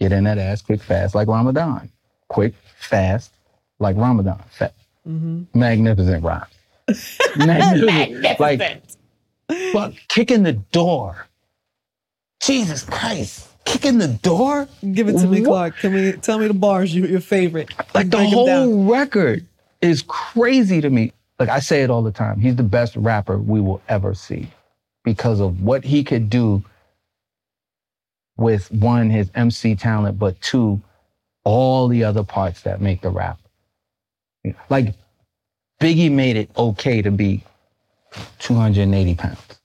Get 0.00 0.12
in 0.12 0.24
that 0.24 0.38
ass 0.38 0.62
quick, 0.62 0.82
fast 0.82 1.14
like 1.14 1.28
Ramadan. 1.28 1.90
Quick, 2.28 2.54
fast 2.78 3.32
like 3.78 3.96
Ramadan. 3.96 4.42
Fast. 4.50 4.74
Mm-hmm. 5.06 5.58
Magnificent 5.58 6.24
rhymes. 6.24 6.46
Magnificent. 7.36 7.86
Magnificent. 7.86 8.96
Like, 9.48 9.72
but 9.72 9.94
kicking 10.08 10.42
the 10.42 10.52
door. 10.52 11.26
Jesus 12.40 12.84
Christ. 12.84 13.48
Kicking 13.64 13.98
the 13.98 14.08
door? 14.08 14.68
Give 14.92 15.08
it 15.08 15.18
to 15.18 15.26
me, 15.26 15.42
Clark. 15.42 15.76
Can 15.78 15.92
we 15.92 16.12
tell 16.12 16.38
me 16.38 16.48
the 16.48 16.54
bars 16.54 16.94
you, 16.94 17.06
your 17.06 17.20
favorite? 17.20 17.70
Like 17.94 18.10
the 18.10 18.24
whole 18.24 18.84
record 18.84 19.46
is 19.80 20.02
crazy 20.02 20.80
to 20.80 20.90
me. 20.90 21.12
Like 21.38 21.48
I 21.48 21.60
say 21.60 21.82
it 21.82 21.90
all 21.90 22.02
the 22.02 22.10
time. 22.12 22.40
He's 22.40 22.56
the 22.56 22.62
best 22.62 22.96
rapper 22.96 23.38
we 23.38 23.60
will 23.60 23.80
ever 23.88 24.14
see 24.14 24.48
because 25.04 25.40
of 25.40 25.62
what 25.62 25.84
he 25.84 26.02
could 26.02 26.28
do 26.28 26.62
with 28.36 28.70
one, 28.72 29.10
his 29.10 29.30
MC 29.34 29.74
talent, 29.74 30.18
but 30.18 30.40
two, 30.40 30.80
all 31.44 31.88
the 31.88 32.04
other 32.04 32.22
parts 32.22 32.62
that 32.62 32.80
make 32.80 33.02
the 33.02 33.10
rap. 33.10 33.38
Like 34.70 34.94
Biggie 35.80 36.10
made 36.10 36.36
it 36.36 36.50
okay 36.56 37.02
to 37.02 37.10
be 37.10 37.42
280 38.38 39.14
pounds. 39.14 39.60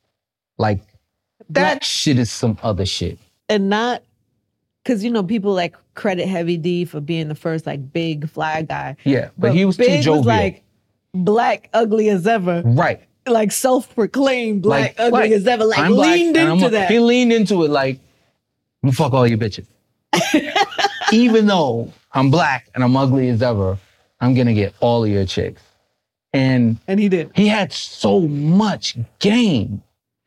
Like 0.57 0.81
that 1.49 1.83
shit 1.83 2.19
is 2.19 2.31
some 2.31 2.57
other 2.61 2.85
shit. 2.85 3.17
And 3.53 3.69
not 3.69 4.01
because 4.83 5.03
you 5.03 5.11
know 5.11 5.23
people 5.23 5.53
like 5.53 5.75
credit 5.93 6.27
Heavy 6.27 6.57
D 6.57 6.85
for 6.85 6.99
being 6.99 7.27
the 7.27 7.35
first 7.35 7.67
like 7.67 7.93
big 7.93 8.27
fly 8.27 8.63
guy. 8.63 8.95
Yeah, 9.03 9.29
but, 9.37 9.49
but 9.49 9.53
he 9.53 9.63
was 9.63 9.77
big 9.77 9.99
too 9.99 10.03
jovial. 10.03 10.17
Was, 10.17 10.25
like 10.25 10.63
black, 11.13 11.69
ugly 11.71 12.09
as 12.09 12.25
ever. 12.25 12.63
Right. 12.65 13.01
Like 13.27 13.51
self-proclaimed 13.51 14.63
black, 14.63 14.97
like, 14.97 14.99
ugly 14.99 15.19
like, 15.19 15.31
as 15.31 15.45
ever. 15.45 15.65
Like 15.65 15.77
I'm 15.77 15.95
leaned 15.95 16.33
black, 16.33 16.47
into 16.49 16.69
that. 16.69 16.89
He 16.89 16.97
leaned 16.99 17.31
into 17.31 17.63
it 17.63 17.69
like, 17.69 17.99
fuck 18.91 19.13
all 19.13 19.27
you 19.27 19.37
bitches. 19.37 19.67
Even 21.11 21.45
though 21.45 21.93
I'm 22.11 22.31
black 22.31 22.69
and 22.73 22.83
I'm 22.83 22.97
ugly 22.97 23.29
as 23.29 23.43
ever, 23.43 23.77
I'm 24.19 24.33
gonna 24.33 24.53
get 24.55 24.73
all 24.79 25.03
of 25.03 25.11
your 25.11 25.25
chicks. 25.25 25.61
And 26.33 26.79
and 26.87 26.99
he 26.99 27.07
did. 27.07 27.29
He 27.35 27.47
had 27.47 27.71
so 27.71 28.21
much 28.21 28.97
game 29.19 29.83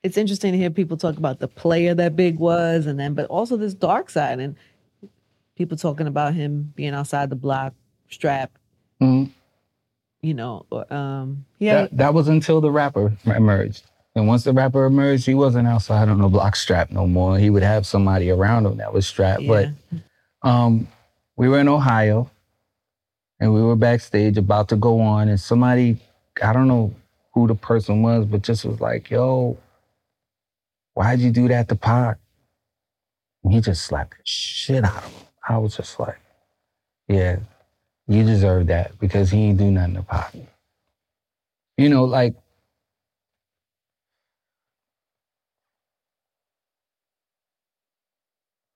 it's 0.06 0.16
interesting 0.16 0.52
to 0.52 0.58
hear 0.58 0.70
people 0.70 0.96
talk 0.96 1.16
about 1.16 1.40
the 1.40 1.48
player 1.48 1.92
that 1.94 2.14
Big 2.14 2.38
was, 2.38 2.86
and 2.86 2.98
then 2.98 3.14
but 3.14 3.26
also 3.26 3.56
this 3.56 3.74
dark 3.74 4.08
side, 4.08 4.38
and 4.38 4.54
people 5.56 5.76
talking 5.76 6.06
about 6.06 6.32
him 6.32 6.72
being 6.76 6.94
outside 6.94 7.28
the 7.28 7.36
block, 7.36 7.74
strap. 8.08 8.52
Mm-hmm. 9.02 9.32
You 10.22 10.34
know, 10.34 10.64
um, 10.90 11.44
yeah. 11.58 11.82
That, 11.82 11.96
that 11.96 12.14
was 12.14 12.28
until 12.28 12.60
the 12.60 12.70
rapper 12.70 13.12
emerged. 13.26 13.82
And 14.14 14.28
once 14.28 14.44
the 14.44 14.52
rapper 14.52 14.84
emerged, 14.84 15.26
he 15.26 15.34
wasn't 15.34 15.66
outside 15.68 16.08
on 16.08 16.18
the 16.18 16.28
block 16.28 16.56
strap 16.56 16.90
no 16.90 17.06
more. 17.06 17.36
He 17.36 17.50
would 17.50 17.64
have 17.64 17.84
somebody 17.84 18.30
around 18.30 18.64
him 18.64 18.76
that 18.78 18.92
was 18.92 19.06
strapped. 19.06 19.42
Yeah. 19.42 19.72
But 19.92 20.48
um, 20.48 20.88
we 21.36 21.48
were 21.48 21.58
in 21.58 21.68
Ohio 21.68 22.30
and 23.40 23.52
we 23.52 23.60
were 23.60 23.76
backstage 23.76 24.38
about 24.38 24.68
to 24.68 24.76
go 24.76 25.00
on, 25.00 25.28
and 25.28 25.38
somebody, 25.38 25.98
I 26.42 26.52
don't 26.52 26.68
know 26.68 26.94
who 27.34 27.48
the 27.48 27.54
person 27.56 28.02
was, 28.02 28.24
but 28.24 28.42
just 28.42 28.64
was 28.64 28.80
like, 28.80 29.10
yo, 29.10 29.58
Why'd 30.96 31.20
you 31.20 31.30
do 31.30 31.46
that 31.48 31.68
to 31.68 31.76
Pac? 31.76 32.16
And 33.44 33.52
he 33.52 33.60
just 33.60 33.84
slapped 33.84 34.12
the 34.12 34.22
shit 34.24 34.82
out 34.82 35.04
of 35.04 35.12
him. 35.12 35.26
I 35.46 35.58
was 35.58 35.76
just 35.76 36.00
like, 36.00 36.18
yeah, 37.06 37.36
you 38.08 38.24
deserve 38.24 38.68
that 38.68 38.98
because 38.98 39.30
he 39.30 39.44
ain't 39.44 39.58
do 39.58 39.70
nothing 39.70 39.96
to 39.96 40.02
Pac. 40.02 40.34
You 41.76 41.90
know, 41.90 42.04
like, 42.04 42.34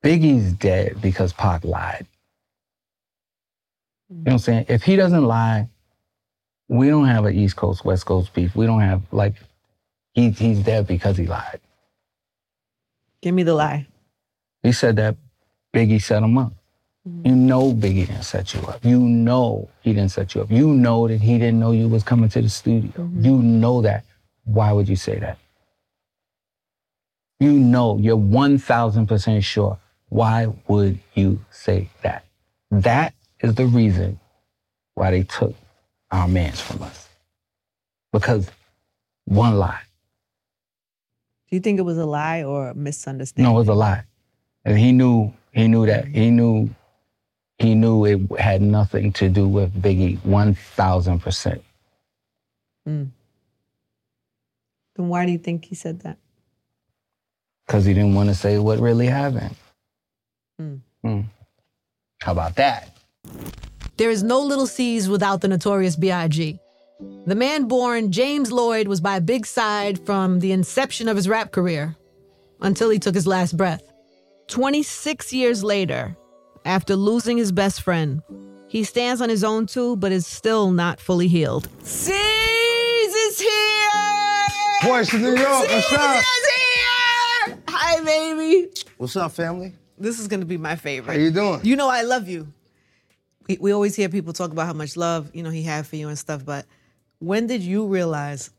Biggie's 0.05 0.53
dead 0.53 1.01
because 1.01 1.33
Pac 1.33 1.65
lied. 1.65 2.07
You 4.11 4.17
know 4.17 4.23
what 4.25 4.33
I'm 4.33 4.39
saying? 4.41 4.67
If 4.69 4.83
he 4.83 4.97
doesn't 4.97 5.25
lie, 5.25 5.71
we 6.69 6.89
don't 6.89 7.07
have 7.07 7.25
an 7.25 7.35
East 7.35 7.57
Coast, 7.57 7.83
West 7.83 8.05
Coast 8.05 8.35
beef. 8.35 8.55
We 8.55 8.67
don't 8.67 8.83
have 8.83 9.03
like 9.11 9.37
he 10.13 10.31
he's 10.31 10.61
dead 10.61 10.87
because 10.87 11.17
he 11.17 11.27
lied. 11.27 11.61
Give 13.23 13.35
me 13.35 13.43
the 13.43 13.55
lie. 13.55 13.87
He 14.63 14.73
said 14.73 14.97
that 14.97 15.17
Biggie 15.75 16.03
set 16.03 16.23
him 16.23 16.39
up. 16.39 16.53
Mm-hmm. 17.09 17.27
You 17.29 17.37
know 17.37 17.73
Biggie 17.73 18.07
didn't 18.07 18.25
set 18.25 18.55
you 18.55 18.61
up. 18.63 18.85
You 18.85 19.01
know 19.01 19.69
he 19.81 19.93
didn't 19.93 20.11
set 20.11 20.35
you 20.35 20.43
up. 20.43 20.51
You 20.51 20.69
know 20.69 21.09
that 21.09 21.21
he 21.21 21.39
didn't 21.39 21.61
know 21.61 21.73
you 21.73 21.89
was 21.89 22.03
coming 22.03 22.29
to 22.31 22.43
the 22.43 22.49
studio. 22.49 22.91
Mm-hmm. 22.91 23.25
You 23.25 23.37
know 23.37 23.83
that. 23.83 24.05
Why 24.45 24.73
would 24.73 24.89
you 24.89 24.97
say 24.97 25.19
that? 25.19 25.39
You 27.39 27.53
know, 27.53 27.97
you're 27.99 28.17
1000% 28.17 29.45
sure. 29.45 29.79
Why 30.09 30.49
would 30.69 30.99
you 31.15 31.41
say 31.51 31.89
that? 32.03 32.25
That 32.71 33.15
is 33.41 33.55
the 33.55 33.67
reason 33.67 34.21
why 34.95 35.11
they 35.11 35.23
took 35.23 35.55
our 36.11 36.29
mans 36.29 36.61
from 36.61 36.83
us. 36.83 37.09
Because 38.13 38.51
one 39.25 39.59
lie. 39.59 39.81
Do 41.51 41.57
you 41.57 41.61
think 41.61 41.81
it 41.81 41.83
was 41.83 41.99
a 41.99 42.07
lie 42.07 42.45
or 42.45 42.69
a 42.69 42.75
misunderstanding? 42.75 43.51
No, 43.51 43.57
it 43.57 43.61
was 43.61 43.69
a 43.69 43.75
lie. 43.75 44.05
And 44.65 44.79
he 44.79 44.93
knew, 44.93 45.33
he 45.53 45.67
knew 45.67 45.85
that. 45.87 46.07
He 46.07 46.31
knew, 46.31 46.71
he 47.59 47.75
knew 47.75 48.05
it 48.05 48.39
had 48.39 48.63
nothing 48.63 49.13
to 49.15 49.29
do 49.29 49.49
with 49.49 49.75
Biggie 49.83 50.19
1000%. 50.19 51.61
Mm. 52.89 53.09
Then 54.95 55.09
why 55.09 55.27
do 55.27 55.33
you 55.33 55.39
think 55.39 55.65
he 55.65 55.75
said 55.75 56.01
that? 56.01 56.19
Because 57.67 57.85
he 57.85 57.95
didn't 57.95 58.15
want 58.15 58.29
to 58.29 58.35
say 58.35 58.59
what 58.59 58.79
really 58.79 59.07
happened. 59.07 59.57
Mm. 60.61 60.81
Hmm. 61.03 61.21
How 62.21 62.33
about 62.33 62.55
that? 62.57 62.97
There 63.97 64.11
is 64.11 64.23
no 64.23 64.41
Lil 64.41 64.67
Cease 64.67 65.09
without 65.09 65.41
the 65.41 65.49
notorious 65.49 65.97
B.I.G. 65.97 66.61
The 67.27 67.35
man 67.35 67.69
born 67.69 68.13
James 68.13 68.53
Lloyd 68.53 68.89
was 68.89 69.01
by 69.01 69.21
Big 69.21 69.47
Side 69.47 70.05
from 70.05 70.41
the 70.41 70.53
inception 70.53 71.09
of 71.09 71.17
his 71.17 71.29
rap 71.29 71.53
career 71.53 71.97
until 72.61 72.91
he 72.91 72.99
took 72.99 73.15
his 73.15 73.27
last 73.27 73.57
breath. 73.57 73.83
26 74.49 75.33
years 75.33 75.63
later, 75.65 76.17
after 76.65 76.97
losing 76.97 77.39
his 77.39 77.53
best 77.53 77.83
friend, 77.83 78.23
he 78.69 78.85
stands 78.85 79.21
on 79.21 79.29
his 79.29 79.45
own 79.45 79.67
too, 79.67 79.97
but 79.97 80.13
is 80.13 80.27
still 80.27 80.73
not 80.73 81.01
fully 81.01 81.29
healed. 81.29 81.69
Cease 81.83 82.15
is 83.15 83.41
here! 83.41 83.91
Boys 84.83 85.09
from 85.09 85.23
New 85.23 85.37
York, 85.37 85.69
what's 85.69 85.93
up? 85.93 86.17
is 86.17 86.49
here! 87.47 87.59
Hi, 87.69 88.05
baby. 88.05 88.69
What's 88.97 89.17
up, 89.17 89.33
family? 89.33 89.75
This 89.99 90.19
is 90.19 90.29
gonna 90.29 90.45
be 90.45 90.59
my 90.59 90.77
favorite. 90.77 91.15
How 91.15 91.19
you 91.19 91.31
doing? 91.31 91.61
You 91.63 91.77
know 91.77 91.89
I 91.89 92.03
love 92.03 92.29
you. 92.29 92.53
We, 93.49 93.59
we 93.61 93.73
always 93.73 93.95
hear 93.95 94.09
people 94.09 94.33
talk 94.33 94.51
about 94.53 94.67
how 94.67 94.73
much 94.73 94.97
love 94.97 95.31
you 95.35 95.43
know 95.43 95.51
he 95.51 95.63
had 95.63 95.87
for 95.87 95.97
you 95.97 96.09
and 96.09 96.19
stuff, 96.19 96.45
but 96.45 96.67
when 97.21 97.47
did 97.47 97.63
you 97.63 97.87
realize 97.87 98.51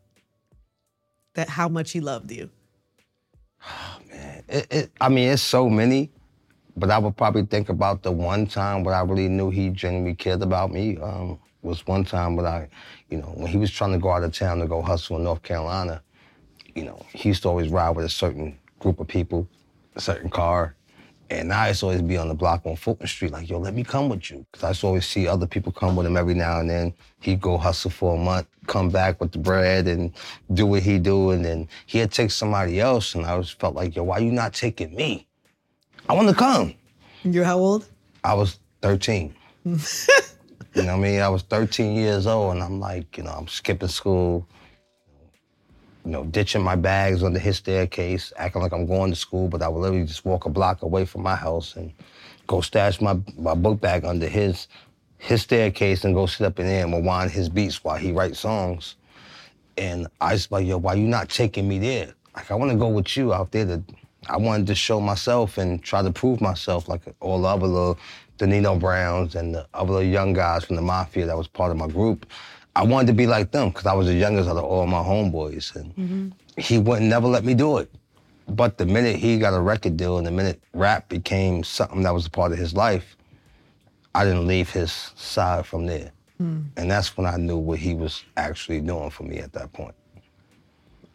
that 1.34 1.50
how 1.50 1.68
much 1.68 1.92
he 1.92 2.00
loved 2.00 2.32
you? 2.32 2.50
Oh 3.68 4.00
It, 4.48 4.68
it, 4.72 4.92
I 5.02 5.10
mean, 5.10 5.30
it's 5.30 5.42
so 5.42 5.70
many, 5.70 6.10
but 6.78 6.90
I 6.90 6.98
would 6.98 7.18
probably 7.18 7.46
think 7.46 7.70
about 7.70 8.04
the 8.04 8.12
one 8.12 8.48
time 8.48 8.84
when 8.84 8.94
I 8.94 9.02
really 9.02 9.28
knew 9.28 9.50
he 9.50 9.70
genuinely 9.70 10.16
cared 10.16 10.42
about 10.42 10.72
me. 10.72 10.98
Um, 10.98 11.40
was 11.64 11.86
one 11.86 12.04
time 12.04 12.36
when 12.36 12.46
I, 12.46 12.68
you 13.10 13.18
know, 13.18 13.34
when 13.36 13.48
he 13.48 13.58
was 13.58 13.72
trying 13.72 13.92
to 13.92 14.00
go 14.00 14.12
out 14.12 14.24
of 14.24 14.34
town 14.34 14.60
to 14.60 14.68
go 14.68 14.82
hustle 14.82 15.18
in 15.18 15.24
North 15.24 15.44
Carolina, 15.44 16.02
you 16.76 16.84
know, 16.84 17.06
he 17.14 17.30
used 17.30 17.44
to 17.44 17.50
always 17.50 17.70
ride 17.70 17.92
with 17.92 18.06
a 18.06 18.10
certain 18.10 18.58
group 18.80 19.00
of 19.00 19.08
people, 19.08 19.48
a 19.96 20.02
certain 20.02 20.30
car. 20.30 20.76
And 21.32 21.54
I 21.54 21.70
used 21.70 21.80
to 21.80 21.86
always 21.86 22.02
be 22.02 22.18
on 22.18 22.28
the 22.28 22.34
block 22.34 22.66
on 22.66 22.76
Fulton 22.76 23.08
Street, 23.08 23.32
like, 23.32 23.50
yo, 23.50 23.58
let 23.58 23.74
me 23.74 23.86
come 23.86 24.10
with 24.10 24.30
you. 24.30 24.46
Because 24.52 24.66
I 24.66 24.68
used 24.70 24.82
to 24.82 24.88
always 24.88 25.08
see 25.08 25.30
other 25.30 25.48
people 25.48 25.72
come 25.72 25.96
with 25.96 26.06
him 26.06 26.18
every 26.18 26.34
now 26.34 26.60
and 26.60 26.70
then. 26.70 26.94
He'd 27.22 27.40
go 27.40 27.58
hustle 27.58 27.90
for 27.90 28.16
a 28.16 28.20
month, 28.20 28.48
come 28.68 28.90
back 28.90 29.22
with 29.22 29.32
the 29.32 29.38
bread 29.38 29.88
and 29.88 30.12
do 30.54 30.66
what 30.66 30.84
he 30.84 31.00
do. 31.00 31.32
And 31.32 31.46
then 31.46 31.70
he'd 31.86 32.12
take 32.12 32.32
somebody 32.32 32.82
else. 32.82 33.16
And 33.16 33.26
I 33.26 33.32
always 33.32 33.50
felt 33.50 33.76
like, 33.76 33.96
yo, 33.96 34.04
why 34.04 34.18
you 34.18 34.30
not 34.30 34.54
taking 34.54 34.94
me? 34.94 35.26
I 36.10 36.14
want 36.16 36.28
to 36.28 36.36
come. 36.36 36.74
You're 37.24 37.46
how 37.46 37.60
old? 37.60 37.86
I 38.26 38.34
was 38.34 38.60
13. 38.82 39.34
you 39.64 39.78
know 39.78 39.78
what 40.84 40.90
I 40.90 40.98
mean? 40.98 41.22
I 41.22 41.30
was 41.30 41.44
13 41.44 41.96
years 41.96 42.28
old, 42.28 42.56
and 42.56 42.64
I'm 42.64 42.82
like, 42.82 43.18
you 43.18 43.24
know, 43.24 43.32
I'm 43.32 43.48
skipping 43.48 43.88
school, 43.88 44.46
you 46.06 46.12
know, 46.12 46.24
ditching 46.26 46.64
my 46.64 46.76
bags 46.76 47.24
under 47.24 47.40
his 47.40 47.58
staircase, 47.58 48.34
acting 48.38 48.62
like 48.62 48.74
I'm 48.74 48.86
going 48.86 49.12
to 49.12 49.16
school, 49.16 49.48
but 49.48 49.62
I 49.62 49.68
would 49.68 49.80
literally 49.80 50.06
just 50.06 50.26
walk 50.26 50.46
a 50.46 50.50
block 50.50 50.82
away 50.82 51.06
from 51.06 51.22
my 51.24 51.36
house 51.36 51.76
and 51.76 51.94
go 52.48 52.62
stash 52.62 53.02
my, 53.02 53.20
my 53.38 53.54
book 53.54 53.80
bag 53.80 54.06
under 54.06 54.28
his 54.28 54.68
his 55.22 55.44
staircase 55.44 56.04
and 56.04 56.16
go 56.16 56.26
sit 56.26 56.48
up 56.48 56.60
in 56.60 56.66
there 56.66 56.84
and 56.84 56.92
rewind 56.92 57.30
his 57.30 57.48
beats 57.48 57.84
while 57.84 57.96
he 57.96 58.12
writes 58.12 58.40
songs. 58.40 58.96
And 59.78 60.08
I 60.20 60.34
was 60.34 60.52
like, 60.52 60.66
yo, 60.66 60.80
why 60.80 60.96
you 60.96 61.08
not 61.08 61.30
taking 61.30 61.68
me 61.68 61.78
there? 61.78 62.16
Like, 62.36 62.50
I 62.50 62.56
want 62.56 62.72
to 62.72 62.78
go 62.78 62.90
with 62.90 63.16
you 63.16 63.32
out 63.32 63.52
there 63.52 63.66
to, 63.66 63.84
I 64.28 64.38
wanted 64.38 64.66
to 64.66 64.76
show 64.76 65.00
myself 65.00 65.60
and 65.60 65.82
try 65.84 66.02
to 66.02 66.10
prove 66.10 66.42
myself 66.42 66.88
like 66.88 67.02
all 67.20 67.40
the 67.40 67.48
other 67.48 67.68
little, 67.68 68.00
the 68.40 68.78
Browns 68.80 69.36
and 69.36 69.54
the 69.54 69.68
other 69.76 70.04
young 70.04 70.34
guys 70.34 70.66
from 70.66 70.76
the 70.76 70.82
Mafia 70.82 71.28
that 71.28 71.38
was 71.38 71.48
part 71.48 71.70
of 71.70 71.78
my 71.78 71.88
group. 71.88 72.26
I 72.76 72.84
wanted 72.84 73.08
to 73.08 73.14
be 73.14 73.28
like 73.28 73.52
them 73.52 73.70
because 73.70 73.86
I 73.86 73.94
was 73.94 74.08
the 74.08 74.14
youngest 74.14 74.50
out 74.50 74.58
of 74.58 74.64
all 74.64 74.88
my 74.88 75.02
homeboys. 75.02 75.76
And 75.76 75.96
mm-hmm. 75.96 76.30
he 76.58 76.78
wouldn't 76.78 77.08
never 77.08 77.28
let 77.28 77.44
me 77.44 77.54
do 77.54 77.78
it. 77.78 77.92
But 78.48 78.78
the 78.78 78.86
minute 78.86 79.16
he 79.16 79.38
got 79.38 79.54
a 79.54 79.60
record 79.60 79.98
deal 79.98 80.18
and 80.18 80.28
the 80.28 80.32
minute 80.32 80.62
rap 80.74 81.10
became 81.10 81.64
something 81.64 82.04
that 82.04 82.14
was 82.14 82.26
a 82.26 82.30
part 82.30 82.52
of 82.52 82.58
his 82.58 82.74
life, 82.74 83.16
I 84.14 84.26
didn't 84.26 84.48
leave 84.48 84.70
his 84.70 84.92
side 85.16 85.66
from 85.66 85.86
there. 85.86 86.12
Hmm. 86.38 86.62
And 86.76 86.90
that's 86.90 87.16
when 87.18 87.26
I 87.26 87.38
knew 87.38 87.58
what 87.58 87.80
he 87.80 87.94
was 87.94 88.24
actually 88.36 88.82
doing 88.82 89.10
for 89.10 89.24
me 89.24 89.38
at 89.38 89.54
that 89.54 89.72
point. 89.74 89.96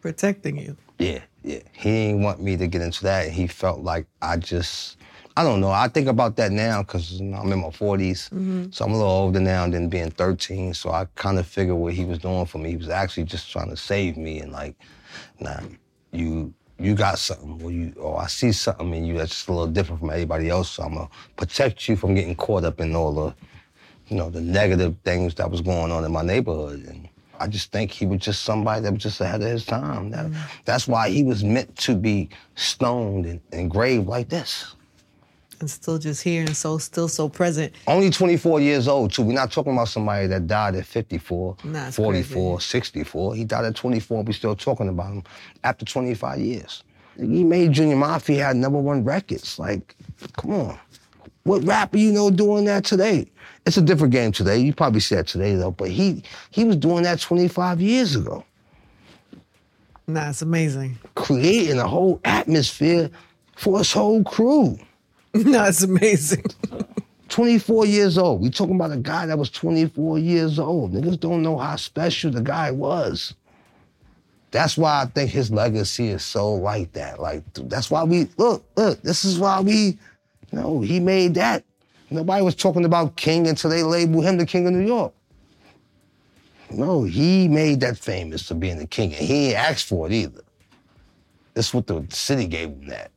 Protecting 0.01 0.57
you. 0.57 0.77
Yeah, 0.99 1.21
yeah. 1.43 1.59
He 1.73 1.89
didn't 1.89 2.23
want 2.23 2.41
me 2.41 2.57
to 2.57 2.67
get 2.67 2.81
into 2.81 3.03
that. 3.03 3.25
And 3.25 3.33
he 3.33 3.47
felt 3.47 3.81
like 3.81 4.07
I 4.21 4.37
just, 4.37 4.97
I 5.37 5.43
don't 5.43 5.61
know. 5.61 5.69
I 5.69 5.87
think 5.87 6.07
about 6.07 6.35
that 6.37 6.51
now 6.51 6.81
because 6.81 7.11
you 7.11 7.25
know, 7.25 7.37
I'm 7.37 7.51
in 7.51 7.61
my 7.61 7.67
40s. 7.67 8.31
Mm-hmm. 8.31 8.71
So 8.71 8.85
I'm 8.85 8.91
a 8.91 8.97
little 8.97 9.11
older 9.11 9.39
now 9.39 9.69
than 9.69 9.87
being 9.87 10.09
13. 10.09 10.73
So 10.73 10.89
I 10.89 11.05
kind 11.13 11.37
of 11.37 11.45
figured 11.45 11.77
what 11.77 11.93
he 11.93 12.05
was 12.05 12.17
doing 12.17 12.47
for 12.47 12.57
me. 12.57 12.71
He 12.71 12.75
was 12.77 12.89
actually 12.89 13.25
just 13.25 13.51
trying 13.51 13.69
to 13.69 13.77
save 13.77 14.17
me 14.17 14.39
and 14.39 14.51
like, 14.51 14.73
nah, 15.39 15.59
you 16.11 16.55
you 16.79 16.95
got 16.95 17.19
something 17.19 17.61
or 17.63 17.71
you 17.71 17.93
or 17.97 18.19
I 18.19 18.25
see 18.25 18.51
something 18.51 18.91
in 18.95 19.05
you 19.05 19.15
that's 19.15 19.29
just 19.29 19.47
a 19.47 19.51
little 19.51 19.67
different 19.67 19.99
from 19.99 20.09
everybody 20.09 20.49
else. 20.49 20.71
So 20.71 20.81
I'm 20.81 20.95
gonna 20.95 21.09
protect 21.35 21.87
you 21.87 21.95
from 21.95 22.15
getting 22.15 22.35
caught 22.35 22.63
up 22.63 22.81
in 22.81 22.95
all 22.95 23.13
the, 23.13 23.35
you 24.07 24.17
know, 24.17 24.31
the 24.31 24.41
negative 24.41 24.95
things 25.03 25.35
that 25.35 25.51
was 25.51 25.61
going 25.61 25.91
on 25.91 26.03
in 26.03 26.11
my 26.11 26.23
neighborhood. 26.23 26.83
And 26.87 27.07
I 27.39 27.45
just 27.45 27.71
think 27.71 27.91
he 27.91 28.07
was 28.07 28.21
just 28.21 28.41
somebody 28.41 28.81
that 28.81 28.91
was 28.91 29.03
just 29.03 29.21
ahead 29.21 29.43
of 29.43 29.49
his 29.49 29.67
time. 29.67 30.09
That, 30.09 30.25
mm-hmm. 30.25 30.41
That's 30.65 30.87
why 30.87 31.11
he 31.11 31.21
was 31.21 31.43
meant 31.43 31.75
to 31.77 31.95
be 31.95 32.29
stoned 32.55 33.27
and 33.27 33.39
engraved 33.51 34.07
like 34.07 34.29
this. 34.29 34.73
And 35.59 35.69
still 35.69 35.97
just 35.97 36.21
here 36.21 36.41
and 36.43 36.55
so 36.55 36.77
still 36.77 37.07
so 37.07 37.27
present. 37.29 37.73
Only 37.87 38.11
24 38.11 38.61
years 38.61 38.87
old, 38.87 39.11
too. 39.11 39.23
We're 39.23 39.33
not 39.33 39.51
talking 39.51 39.73
about 39.73 39.87
somebody 39.87 40.27
that 40.27 40.45
died 40.45 40.75
at 40.75 40.85
54, 40.85 41.57
Nah, 41.63 41.87
it's 41.87 41.95
44, 41.95 42.61
64. 42.61 43.35
He 43.35 43.43
died 43.43 43.65
at 43.65 43.75
24. 43.75 44.23
We're 44.23 44.33
still 44.33 44.55
talking 44.55 44.87
about 44.87 45.13
him 45.13 45.23
after 45.63 45.83
25 45.83 46.39
years. 46.39 46.83
He 47.17 47.43
made 47.43 47.71
Junior 47.73 47.95
Mafia 47.95 48.45
had 48.45 48.55
number 48.57 48.77
one 48.77 49.03
records. 49.03 49.57
Like, 49.57 49.95
come 50.37 50.51
on. 50.53 50.79
What 51.41 51.63
rapper 51.63 51.97
you 51.97 52.11
know 52.11 52.29
doing 52.29 52.65
that 52.65 52.83
today? 52.85 53.31
It's 53.65 53.77
a 53.77 53.81
different 53.81 54.11
game 54.13 54.31
today. 54.31 54.59
You 54.59 54.73
probably 54.73 54.99
see 54.99 55.15
that 55.15 55.25
today, 55.27 55.55
though. 55.55 55.71
But 55.71 55.89
he 55.89 56.23
he 56.51 56.65
was 56.65 56.75
doing 56.75 57.03
that 57.03 57.19
25 57.19 57.81
years 57.81 58.15
ago, 58.15 58.43
Nah, 60.07 60.29
it's 60.29 60.41
amazing. 60.41 60.99
creating 61.15 61.79
a 61.79 61.87
whole 61.87 62.19
atmosphere 62.23 63.09
for 63.55 63.79
his 63.79 63.91
whole 63.91 64.23
crew. 64.23 64.77
nah, 65.33 65.67
it's 65.67 65.83
amazing. 65.83 66.45
24 67.29 67.85
years 67.85 68.17
old. 68.17 68.41
We 68.41 68.49
talking 68.49 68.75
about 68.75 68.91
a 68.91 68.97
guy 68.97 69.25
that 69.25 69.37
was 69.37 69.49
24 69.49 70.19
years 70.19 70.59
old. 70.59 70.93
Niggas 70.93 71.19
don't 71.19 71.43
know 71.43 71.57
how 71.57 71.75
special 71.75 72.31
the 72.31 72.41
guy 72.41 72.71
was. 72.71 73.33
That's 74.51 74.77
why 74.77 75.01
I 75.01 75.05
think 75.05 75.29
his 75.29 75.51
legacy 75.51 76.07
is 76.07 76.23
so 76.23 76.53
like 76.53 76.93
that. 76.93 77.19
Like 77.19 77.43
that's 77.53 77.91
why 77.91 78.03
we 78.03 78.29
look, 78.37 78.63
look, 78.75 79.01
this 79.01 79.25
is 79.25 79.37
why 79.37 79.59
we, 79.59 79.73
you 79.73 79.97
know, 80.53 80.81
he 80.81 80.99
made 80.99 81.35
that. 81.35 81.63
Nobody 82.09 82.41
was 82.41 82.55
talking 82.55 82.85
about 82.85 83.17
King 83.17 83.47
until 83.47 83.69
they 83.69 83.83
labeled 83.83 84.23
him 84.23 84.37
the 84.37 84.45
King 84.45 84.65
of 84.67 84.73
New 84.73 84.87
York. 84.87 85.13
No, 86.71 87.03
he 87.03 87.47
made 87.47 87.79
that 87.81 87.97
famous 87.97 88.47
for 88.47 88.55
being 88.55 88.77
the 88.77 88.87
king, 88.87 89.13
and 89.13 89.25
he 89.25 89.47
ain't 89.47 89.57
asked 89.57 89.87
for 89.87 90.07
it 90.07 90.13
either. 90.13 90.41
That's 91.57 91.73
what 91.73 91.87
the 91.87 92.05
city 92.11 92.45
gave 92.45 92.69
him 92.69 92.87
that. 92.89 93.09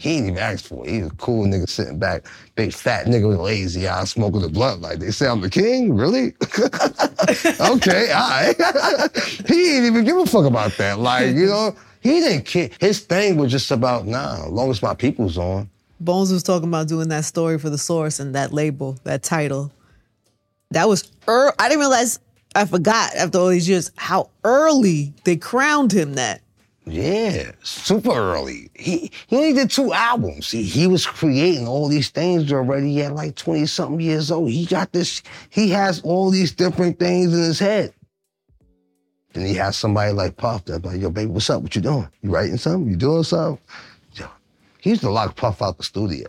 He 0.00 0.16
ain't 0.16 0.26
even 0.28 0.38
asked 0.38 0.66
for 0.66 0.86
it. 0.86 0.90
He 0.90 1.02
was 1.02 1.12
a 1.12 1.14
cool 1.16 1.44
nigga 1.44 1.68
sitting 1.68 1.98
back, 1.98 2.26
big 2.54 2.72
fat 2.72 3.04
nigga 3.04 3.28
with 3.28 3.38
lazy 3.38 3.86
eyes, 3.86 4.12
smoking 4.12 4.40
the 4.40 4.48
blunt. 4.48 4.80
Like 4.80 4.98
they 4.98 5.10
say, 5.10 5.28
I'm 5.28 5.42
the 5.42 5.50
king. 5.50 5.94
Really? 5.94 6.28
okay, 7.60 8.10
all 8.10 8.30
right. 8.30 9.10
he 9.46 9.76
ain't 9.76 9.84
even 9.84 10.06
give 10.06 10.16
a 10.16 10.24
fuck 10.24 10.46
about 10.46 10.72
that. 10.78 11.00
Like 11.00 11.36
you 11.36 11.44
know, 11.44 11.76
he 12.00 12.20
didn't 12.20 12.46
care. 12.46 12.70
His 12.80 13.00
thing 13.00 13.36
was 13.36 13.52
just 13.52 13.70
about 13.70 14.06
nah. 14.06 14.46
As 14.46 14.50
long 14.50 14.70
as 14.70 14.80
my 14.80 14.94
people's 14.94 15.36
on, 15.36 15.68
Bones 16.00 16.32
was 16.32 16.42
talking 16.42 16.68
about 16.68 16.88
doing 16.88 17.08
that 17.10 17.26
story 17.26 17.58
for 17.58 17.68
the 17.68 17.76
source 17.76 18.20
and 18.20 18.34
that 18.34 18.54
label, 18.54 18.96
that 19.04 19.22
title. 19.22 19.70
That 20.70 20.88
was 20.88 21.12
er- 21.28 21.52
I 21.58 21.68
didn't 21.68 21.80
realize 21.80 22.20
I 22.54 22.64
forgot 22.64 23.14
after 23.16 23.36
all 23.36 23.48
these 23.48 23.68
years 23.68 23.90
how 23.96 24.30
early 24.44 25.12
they 25.24 25.36
crowned 25.36 25.92
him 25.92 26.14
that. 26.14 26.40
Yeah, 26.84 27.52
super 27.62 28.10
early. 28.10 28.70
He 28.74 29.12
he 29.28 29.36
only 29.36 29.52
did 29.52 29.70
two 29.70 29.92
albums. 29.92 30.50
He, 30.50 30.64
he 30.64 30.86
was 30.88 31.06
creating 31.06 31.68
all 31.68 31.88
these 31.88 32.10
things 32.10 32.52
already 32.52 33.00
at 33.02 33.14
like 33.14 33.36
20 33.36 33.66
something 33.66 34.00
years 34.00 34.30
old. 34.32 34.50
He 34.50 34.66
got 34.66 34.92
this, 34.92 35.22
he 35.50 35.70
has 35.70 36.00
all 36.00 36.30
these 36.30 36.50
different 36.50 36.98
things 36.98 37.32
in 37.32 37.38
his 37.40 37.60
head. 37.60 37.94
Then 39.32 39.46
he 39.46 39.54
has 39.54 39.76
somebody 39.76 40.12
like 40.12 40.36
Puff 40.36 40.64
that's 40.64 40.84
like, 40.84 41.00
yo, 41.00 41.08
baby, 41.10 41.30
what's 41.30 41.48
up? 41.48 41.62
What 41.62 41.74
you 41.76 41.82
doing? 41.82 42.08
You 42.20 42.30
writing 42.30 42.56
something? 42.58 42.90
You 42.90 42.96
doing 42.96 43.22
something? 43.22 43.62
Yo, 44.14 44.26
he 44.80 44.90
used 44.90 45.02
to 45.02 45.10
lock 45.10 45.36
Puff 45.36 45.62
out 45.62 45.78
the 45.78 45.84
studio. 45.84 46.26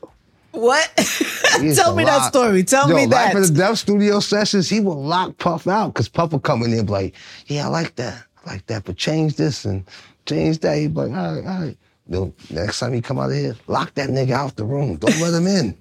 What? 0.51 0.87
Tell 1.75 1.95
me 1.95 2.03
that 2.05 2.27
story. 2.27 2.63
Tell 2.63 2.87
Yo, 2.87 2.95
me 2.95 3.07
Life 3.07 3.33
that. 3.33 3.35
of 3.35 3.47
the 3.47 3.53
Death 3.53 3.79
studio 3.79 4.19
sessions, 4.19 4.69
he 4.69 4.79
would 4.79 4.93
lock 4.93 5.37
Puff 5.39 5.67
out 5.67 5.87
because 5.87 6.07
Puff 6.07 6.31
would 6.31 6.43
come 6.43 6.61
in 6.61 6.73
and 6.73 6.85
be 6.85 6.93
like, 6.93 7.15
yeah, 7.47 7.65
I 7.65 7.69
like 7.69 7.95
that. 7.95 8.23
I 8.45 8.51
like 8.51 8.65
that, 8.67 8.83
but 8.83 8.95
change 8.95 9.35
this 9.35 9.65
and 9.65 9.83
change 10.25 10.59
that. 10.59 10.77
He'd 10.77 10.93
be 10.93 11.01
like, 11.01 11.11
all 11.11 11.35
right, 11.35 11.45
all 11.45 11.61
right. 11.61 11.77
Then 12.07 12.33
next 12.49 12.79
time 12.79 12.93
he 12.93 13.01
come 13.01 13.19
out 13.19 13.29
of 13.29 13.35
here, 13.35 13.55
lock 13.67 13.93
that 13.95 14.09
nigga 14.09 14.31
out 14.31 14.55
the 14.55 14.65
room. 14.65 14.97
Don't 14.97 15.19
let 15.19 15.33
him 15.33 15.47
in. 15.47 15.77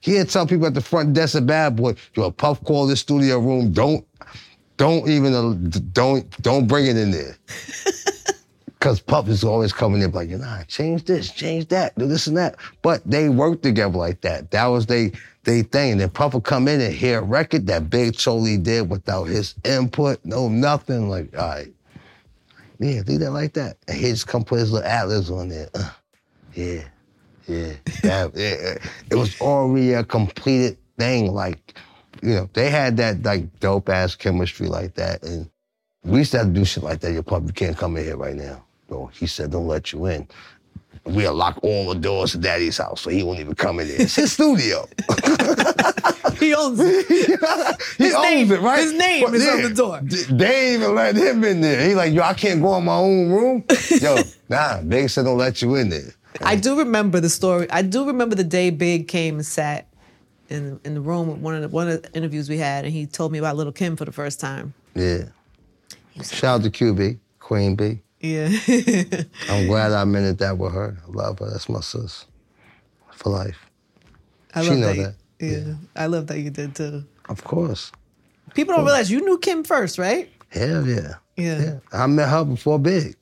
He'd 0.00 0.28
tell 0.28 0.46
people 0.46 0.66
at 0.66 0.74
the 0.74 0.80
front 0.80 1.14
desk 1.14 1.34
of 1.34 1.46
Bad 1.46 1.76
Boy, 1.76 1.94
yo, 2.14 2.30
Puff 2.30 2.62
call 2.64 2.86
this 2.86 3.00
studio 3.00 3.38
room. 3.38 3.72
Don't, 3.72 4.06
don't 4.76 5.08
even, 5.08 5.34
uh, 5.34 5.54
don't, 5.92 6.30
don't 6.42 6.66
bring 6.66 6.86
it 6.86 6.96
in 6.96 7.10
there. 7.10 7.36
Cause 8.80 9.00
Puff 9.00 9.28
is 9.28 9.42
always 9.42 9.72
coming 9.72 10.02
in 10.02 10.10
like, 10.10 10.28
nah, 10.28 10.62
change 10.64 11.04
this, 11.04 11.30
change 11.30 11.68
that, 11.68 11.96
do 11.98 12.06
this 12.06 12.26
and 12.26 12.36
that. 12.36 12.56
But 12.82 13.00
they 13.10 13.30
work 13.30 13.62
together 13.62 13.96
like 13.96 14.20
that. 14.20 14.50
That 14.50 14.66
was 14.66 14.84
they 14.84 15.12
they 15.44 15.62
thing. 15.62 15.92
And 15.92 16.00
then 16.02 16.10
Puff 16.10 16.34
would 16.34 16.44
come 16.44 16.68
in 16.68 16.82
and 16.82 16.92
hear 16.92 17.20
a 17.20 17.22
record 17.22 17.66
that 17.68 17.88
Big 17.88 18.18
totally 18.18 18.58
did 18.58 18.90
without 18.90 19.24
his 19.24 19.54
input, 19.64 20.22
no 20.24 20.48
nothing. 20.48 21.08
Like, 21.08 21.34
all 21.38 21.48
right, 21.48 21.73
yeah, 22.78 23.02
leave 23.06 23.20
that 23.20 23.32
like 23.32 23.54
that. 23.54 23.78
And 23.88 23.96
he 23.96 24.10
just 24.10 24.26
come 24.26 24.44
put 24.44 24.60
his 24.60 24.72
little 24.72 24.88
ad 24.88 25.08
libs 25.08 25.30
on 25.30 25.48
there. 25.48 25.68
Uh, 25.74 25.90
yeah, 26.54 26.84
yeah, 27.48 27.74
that. 28.02 28.80
It 29.10 29.14
was 29.16 29.40
already 29.40 29.92
a 29.94 30.04
completed 30.04 30.78
thing. 30.98 31.32
Like, 31.32 31.78
you 32.22 32.34
know, 32.34 32.50
they 32.52 32.70
had 32.70 32.96
that 32.98 33.22
like 33.22 33.60
dope 33.60 33.88
ass 33.88 34.16
chemistry 34.16 34.68
like 34.68 34.94
that, 34.94 35.22
and 35.22 35.50
we 36.04 36.18
used 36.20 36.32
to 36.32 36.38
have 36.38 36.48
to 36.48 36.52
do 36.52 36.64
shit 36.64 36.84
like 36.84 37.00
that. 37.00 37.12
Your 37.12 37.24
you 37.28 37.52
can't 37.54 37.76
come 37.76 37.96
in 37.96 38.04
here 38.04 38.16
right 38.16 38.36
now. 38.36 38.64
So 38.88 39.06
he 39.06 39.26
said, 39.26 39.50
don't 39.50 39.66
let 39.66 39.92
you 39.92 40.06
in. 40.06 40.28
We'll 41.06 41.34
lock 41.34 41.58
all 41.62 41.92
the 41.92 42.00
doors 42.00 42.32
to 42.32 42.38
Daddy's 42.38 42.78
house, 42.78 43.02
so 43.02 43.10
he 43.10 43.22
won't 43.22 43.38
even 43.38 43.54
come 43.54 43.78
in 43.78 43.88
there. 43.88 44.00
It's 44.02 44.16
his 44.16 44.32
studio. 44.32 44.88
he 46.38 46.54
owns 46.54 46.80
it. 46.80 47.06
he 47.98 48.04
His 48.04 48.14
owns 48.14 48.24
name- 48.24 48.52
it, 48.52 48.60
right? 48.60 48.78
his 48.80 48.92
name 48.94 49.34
is 49.34 49.46
on 49.48 49.62
the 49.62 49.74
door. 49.74 50.00
They 50.30 50.72
ain't 50.72 50.82
even 50.82 50.94
let 50.94 51.14
him 51.14 51.44
in 51.44 51.60
there. 51.60 51.86
He 51.86 51.94
like, 51.94 52.12
yo, 52.14 52.22
I 52.22 52.32
can't 52.32 52.62
go 52.62 52.74
in 52.76 52.84
my 52.84 52.96
own 52.96 53.30
room. 53.30 53.64
Yo, 54.00 54.16
nah, 54.48 54.80
Big 54.80 55.10
said 55.10 55.24
don't 55.26 55.36
let 55.36 55.60
you 55.60 55.74
in 55.74 55.90
there. 55.90 56.14
I 56.40 56.56
do 56.56 56.78
remember 56.78 57.20
the 57.20 57.28
story. 57.28 57.70
I 57.70 57.82
do 57.82 58.06
remember 58.06 58.34
the 58.34 58.42
day 58.44 58.70
Big 58.70 59.06
came 59.06 59.34
and 59.36 59.46
sat 59.46 59.86
in 60.48 60.80
in 60.84 60.94
the 60.94 61.00
room 61.00 61.28
with 61.28 61.38
one 61.38 61.54
of 61.54 61.62
the 61.62 61.68
one 61.68 61.88
of 61.88 62.02
the 62.02 62.12
interviews 62.14 62.48
we 62.48 62.56
had, 62.58 62.84
and 62.86 62.92
he 62.94 63.06
told 63.06 63.30
me 63.30 63.38
about 63.38 63.56
Little 63.56 63.72
Kim 63.72 63.94
for 63.96 64.04
the 64.06 64.12
first 64.12 64.40
time. 64.40 64.72
Yeah. 64.94 65.24
Shout 66.22 66.60
out 66.60 66.62
to 66.62 66.70
QB, 66.70 67.18
Queen 67.40 67.76
B. 67.76 68.00
Yeah. 68.24 68.48
I'm 69.50 69.66
glad 69.66 69.92
I 69.92 70.04
minute 70.04 70.38
that 70.38 70.56
with 70.58 70.72
her. 70.72 70.96
I 71.06 71.10
love 71.10 71.38
her. 71.40 71.50
That's 71.50 71.68
my 71.68 71.80
sis 71.80 72.26
for 73.12 73.30
life. 73.30 73.58
I 74.54 74.62
She 74.62 74.70
love 74.70 74.78
know 74.78 74.94
that. 74.94 75.14
that. 75.38 75.44
you- 75.46 75.52
Yeah. 75.66 75.74
I 75.96 76.06
love 76.06 76.26
that 76.28 76.38
you 76.38 76.50
did 76.50 76.74
too. 76.74 77.04
Of 77.28 77.44
course. 77.44 77.92
People 78.54 78.74
don't 78.74 78.84
realize 78.84 79.10
you 79.10 79.20
knew 79.20 79.38
Kim 79.38 79.64
first, 79.64 79.98
right? 79.98 80.30
Hell 80.50 80.86
yeah. 80.86 81.14
Yeah. 81.36 81.58
Yeah. 81.62 81.78
I 81.92 82.06
met 82.06 82.28
her 82.28 82.44
before 82.44 82.78
Big. 82.78 83.16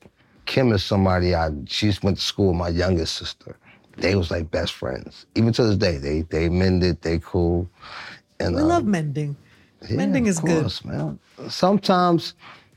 Kim 0.45 0.71
is 0.73 0.83
somebody 0.83 1.33
I 1.35 1.49
she 1.67 1.91
went 2.03 2.17
to 2.17 2.23
school 2.23 2.47
with 2.49 2.57
my 2.57 2.69
youngest 2.69 3.15
sister. 3.15 3.55
They 3.97 4.15
was 4.15 4.29
like 4.31 4.51
best 4.51 4.73
friends. 4.73 5.25
Even 5.35 5.53
to 5.53 5.63
this 5.65 5.77
day, 5.77 5.97
they 5.97 6.21
they 6.21 6.49
mended, 6.49 7.01
they 7.01 7.19
cool. 7.19 7.67
And 8.39 8.55
We 8.55 8.61
um, 8.61 8.67
love 8.67 8.85
mending. 8.85 9.35
yeah, 9.89 9.97
mending 9.97 10.25
is 10.27 10.37
of 10.39 10.45
good. 10.45 10.85
man. 10.85 11.19
Sometimes 11.49 12.33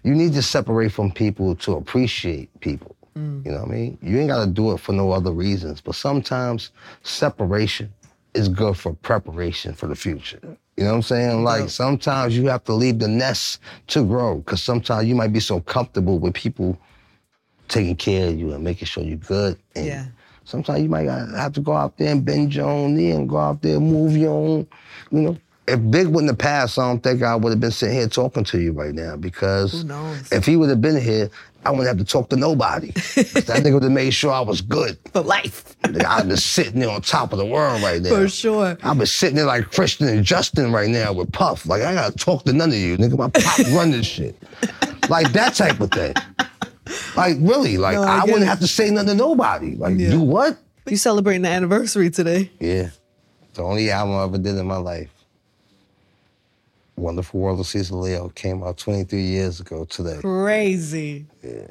you 0.07 0.15
need 0.15 0.33
to 0.35 0.43
separate 0.43 0.93
from 0.93 1.11
people 1.11 1.57
to 1.57 1.75
appreciate 1.75 2.49
people. 2.61 2.95
Mm. 3.19 3.45
You 3.45 3.51
know 3.51 3.63
what 3.63 3.69
I 3.69 3.73
mean? 3.73 3.99
You 4.01 4.21
ain't 4.21 4.29
gotta 4.29 4.49
do 4.49 4.71
it 4.71 4.79
for 4.79 4.93
no 4.93 5.11
other 5.11 5.33
reasons. 5.33 5.81
But 5.81 5.97
sometimes 5.97 6.71
separation 7.03 7.93
is 8.33 8.49
good 8.49 8.77
for 8.77 8.93
preparation 8.95 9.75
for 9.75 9.89
the 9.89 9.97
future. 9.97 10.39
You 10.77 10.85
know 10.85 10.91
what 10.91 10.97
I'm 10.97 11.03
saying? 11.03 11.43
Like 11.43 11.71
sometimes 11.71 12.37
you 12.37 12.47
have 12.47 12.63
to 12.65 12.73
leave 12.73 13.01
the 13.01 13.09
nest 13.09 13.61
to 13.89 14.05
grow. 14.05 14.43
Cause 14.43 14.63
sometimes 14.63 15.09
you 15.09 15.17
might 15.17 15.33
be 15.33 15.41
so 15.41 15.59
comfortable 15.59 16.21
with 16.21 16.35
people 16.35 16.79
taking 17.67 17.97
care 17.97 18.29
of 18.29 18.39
you 18.39 18.53
and 18.53 18.63
making 18.63 18.87
sure 18.87 19.03
you're 19.03 19.17
good. 19.17 19.59
And 19.75 19.87
Yeah. 19.87 20.07
Sometimes 20.45 20.81
you 20.81 20.89
might 20.89 21.09
have 21.09 21.53
to 21.55 21.61
go 21.61 21.73
out 21.73 21.97
there 21.97 22.13
and 22.13 22.25
bend 22.25 22.55
your 22.55 22.69
own 22.69 22.95
knee 22.95 23.11
and 23.11 23.29
go 23.29 23.39
out 23.39 23.63
there 23.63 23.79
and 23.79 23.91
move 23.91 24.17
your 24.17 24.31
own, 24.31 24.69
you 25.11 25.23
know. 25.23 25.37
If 25.69 25.91
Big 25.91 26.07
wouldn't 26.07 26.31
have 26.31 26.39
passed, 26.39 26.79
I 26.79 26.87
don't 26.89 27.03
think 27.03 27.23
I 27.23 27.35
would 27.35 27.51
have 27.51 27.61
been 27.61 27.73
sitting 27.73 27.97
here 27.97 28.09
talking 28.09 28.45
to 28.45 28.61
you 28.61 28.73
right 28.73 28.95
now 28.95 29.17
because 29.17 29.85
if 30.31 30.47
he 30.47 30.57
would 30.57 30.71
have 30.71 30.81
been 30.81 31.01
here, 31.01 31.29
I 31.65 31.71
wouldn't 31.71 31.89
have 31.89 31.99
to 31.99 32.05
talk 32.05 32.29
to 32.31 32.37
nobody. 32.37 32.91
that 32.93 33.63
nigga 33.65 33.75
would 33.75 33.83
have 33.83 33.91
made 33.91 34.13
sure 34.13 34.31
I 34.33 34.41
was 34.41 34.61
good. 34.61 34.97
For 35.13 35.23
life. 35.23 35.75
I'd 35.83 36.29
been 36.29 36.37
sitting 36.37 36.79
there 36.79 36.91
on 36.91 37.03
top 37.03 37.33
of 37.33 37.39
the 37.39 37.45
world 37.47 37.83
right 37.83 38.01
now. 38.01 38.11
For 38.11 38.29
sure. 38.29 38.79
I've 38.85 38.97
been 38.99 39.07
sitting 39.09 39.35
there 39.35 39.47
like 39.47 39.73
Christian 39.73 40.07
and 40.07 40.23
Justin 40.25 40.71
right 40.71 40.89
now 40.89 41.13
with 41.13 41.33
Puff. 41.33 41.67
Like, 41.67 41.83
I 41.83 41.95
gotta 41.95 42.17
talk 42.17 42.45
to 42.45 42.53
none 42.53 42.69
of 42.69 42.77
you. 42.77 42.97
Nigga, 42.97 43.19
my 43.19 43.29
pop 43.31 43.59
run 43.77 43.91
this 43.91 44.07
shit. 44.07 44.37
Like 45.09 45.33
that 45.33 45.55
type 45.55 45.81
of 45.81 45.91
thing. 45.91 46.15
Like, 47.17 47.37
really, 47.41 47.77
like, 47.79 47.97
No, 47.97 48.03
I 48.03 48.19
I, 48.21 48.25
wouldn't 48.25 48.43
it. 48.43 48.47
have 48.47 48.61
to 48.61 48.69
say 48.69 48.91
nothing 48.91 49.09
to 49.09 49.15
nobody. 49.17 49.75
Like, 49.75 49.99
Yeah. 49.99 50.11
do 50.11 50.21
what? 50.21 50.57
You 50.87 50.97
celebrating 50.97 51.43
the 51.43 51.49
anniversary 51.49 52.11
today. 52.11 52.53
Yeah. 52.61 52.91
It's 53.49 53.57
the 53.57 53.63
only 53.65 53.91
album 53.91 54.15
I 54.15 54.23
ever 54.23 54.39
did 54.39 54.57
in 54.57 54.67
my 54.67 54.77
life. 54.77 55.11
Wonderful 56.97 57.41
World 57.41 57.61
of 57.61 57.67
Cease 57.67 57.91
A 57.91 57.97
Leo 57.97 58.29
came 58.31 58.63
out 58.63 58.79
23 58.79 59.21
years 59.21 59.61
ago 59.61 59.85
today. 59.85 60.19
Crazy. 60.21 61.27
Yeah. 61.43 61.69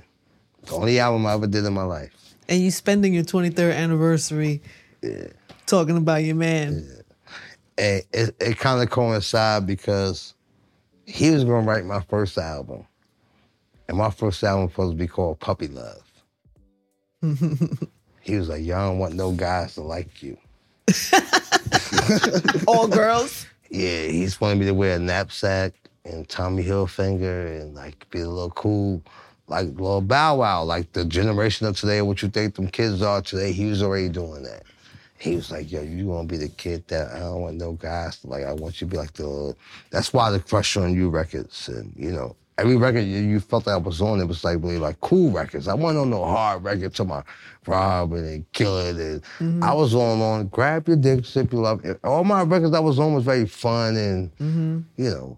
The 0.65 0.73
only 0.73 0.99
album 0.99 1.25
I 1.25 1.33
ever 1.33 1.47
did 1.47 1.65
in 1.65 1.73
my 1.73 1.83
life. 1.83 2.11
And 2.47 2.61
you 2.61 2.71
spending 2.71 3.13
your 3.13 3.23
23rd 3.23 3.75
anniversary 3.75 4.61
yeah. 5.01 5.27
talking 5.65 5.97
about 5.97 6.23
your 6.23 6.35
man. 6.35 6.87
Yeah. 6.87 7.01
And 7.77 8.03
it, 8.13 8.35
it 8.39 8.57
kind 8.57 8.81
of 8.81 8.89
coincided 8.89 9.67
because 9.67 10.35
he 11.05 11.31
was 11.31 11.43
going 11.43 11.65
to 11.65 11.69
write 11.69 11.85
my 11.85 12.01
first 12.01 12.37
album. 12.37 12.85
And 13.87 13.97
my 13.97 14.09
first 14.09 14.43
album 14.43 14.65
was 14.65 14.71
supposed 14.71 14.93
to 14.93 14.97
be 14.97 15.07
called 15.07 15.39
Puppy 15.39 15.67
Love. 15.67 16.03
he 18.21 18.35
was 18.35 18.49
like, 18.49 18.63
Y'all 18.63 18.89
don't 18.89 18.99
want 18.99 19.15
no 19.15 19.31
guys 19.31 19.75
to 19.75 19.81
like 19.81 20.21
you. 20.23 20.37
All 22.67 22.87
girls. 22.87 23.45
Yeah, 23.69 24.03
he's 24.03 24.39
wanted 24.39 24.59
me 24.59 24.65
to 24.65 24.73
wear 24.73 24.95
a 24.95 24.99
knapsack 24.99 25.73
and 26.05 26.27
Tommy 26.29 26.63
Hilfiger 26.63 27.61
and 27.61 27.73
like 27.73 28.09
be 28.11 28.21
a 28.21 28.29
little 28.29 28.51
cool, 28.51 29.01
like 29.47 29.67
little 29.67 30.01
Bow 30.01 30.37
Wow, 30.37 30.63
like 30.63 30.91
the 30.93 31.05
generation 31.05 31.67
of 31.67 31.77
today, 31.77 32.01
what 32.01 32.21
you 32.21 32.29
think 32.29 32.55
them 32.55 32.67
kids 32.67 33.01
are 33.01 33.21
today. 33.21 33.51
He 33.51 33.65
was 33.65 33.81
already 33.81 34.09
doing 34.09 34.43
that. 34.43 34.63
He 35.17 35.35
was 35.35 35.49
like, 35.49 35.71
"Yo, 35.71 35.81
you 35.81 36.07
gonna 36.07 36.27
be 36.27 36.37
the 36.37 36.49
kid 36.49 36.87
that 36.89 37.11
I 37.13 37.19
don't 37.19 37.41
want 37.41 37.55
no 37.55 37.71
guys. 37.71 38.19
Like, 38.23 38.43
I 38.43 38.53
want 38.53 38.81
you 38.81 38.87
to 38.87 38.91
be 38.91 38.97
like 38.97 39.13
the." 39.13 39.55
That's 39.89 40.13
why 40.13 40.29
the 40.29 40.39
Crush 40.39 40.77
on 40.77 40.93
You 40.93 41.09
records, 41.09 41.69
and 41.69 41.93
you 41.95 42.11
know, 42.11 42.35
every 42.57 42.77
record 42.77 43.01
you, 43.01 43.19
you 43.19 43.39
felt 43.39 43.65
that 43.65 43.71
I 43.71 43.77
was 43.77 44.01
on, 44.01 44.19
it 44.19 44.25
was 44.25 44.43
like 44.43 44.57
really 44.61 44.77
like 44.77 44.99
cool 45.01 45.31
records. 45.31 45.67
I 45.67 45.73
wasn't 45.73 46.01
on 46.01 46.09
no 46.09 46.23
hard 46.23 46.63
record 46.63 46.93
to 46.95 47.05
my 47.05 47.23
robbing 47.65 48.25
and 48.25 48.51
killing, 48.53 48.99
and 48.99 49.21
mm-hmm. 49.39 49.63
I 49.63 49.73
was 49.73 49.93
on 49.93 50.21
on 50.21 50.47
grab 50.47 50.87
your 50.87 50.97
dick, 50.97 51.25
sip 51.25 51.51
your 51.51 51.63
love. 51.63 51.85
All 52.03 52.23
my 52.23 52.43
records 52.43 52.73
I 52.73 52.79
was 52.79 52.99
on 52.99 53.13
was 53.13 53.25
very 53.25 53.45
fun 53.45 53.97
and 53.97 54.35
mm-hmm. 54.37 54.79
you 54.97 55.09
know, 55.09 55.37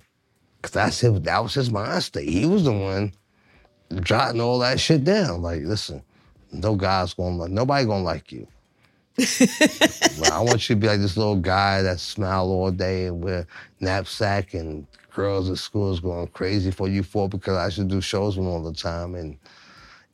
cause 0.62 0.72
that's 0.72 1.00
his, 1.00 1.22
that 1.22 1.44
was 1.44 1.54
his 1.54 1.72
mind 1.72 2.04
state. 2.04 2.30
He 2.30 2.46
was 2.46 2.64
the 2.66 2.74
one 2.74 3.14
jotting 4.02 4.42
all 4.42 4.60
that 4.60 4.80
shit 4.80 5.04
down. 5.04 5.42
Like, 5.42 5.62
listen, 5.64 6.04
no 6.52 6.76
guy's 6.76 7.14
gonna 7.14 7.36
like, 7.36 7.52
nobody 7.52 7.86
gonna 7.86 8.04
like 8.04 8.32
you. 8.32 8.48
Like, 10.20 10.32
I 10.32 10.42
want 10.42 10.68
you 10.68 10.76
to 10.76 10.80
be 10.82 10.88
like 10.88 11.00
this 11.00 11.16
little 11.16 11.36
guy 11.36 11.84
that 11.84 12.00
smile 12.00 12.46
all 12.46 12.72
day 12.72 13.06
and 13.06 13.24
wear 13.24 13.46
knapsack 13.80 14.56
and 14.56 14.88
girls 15.18 15.50
at 15.50 15.58
school 15.58 15.92
is 15.92 16.00
going 16.00 16.28
crazy 16.28 16.70
for 16.70 16.88
you 16.88 17.02
for 17.02 17.28
because 17.28 17.58
I 17.58 17.70
should 17.70 17.88
do 17.88 18.02
shows 18.02 18.38
with 18.38 18.46
them 18.46 18.54
all 18.54 18.62
the 18.62 18.72
time 18.72 19.16
and 19.16 19.36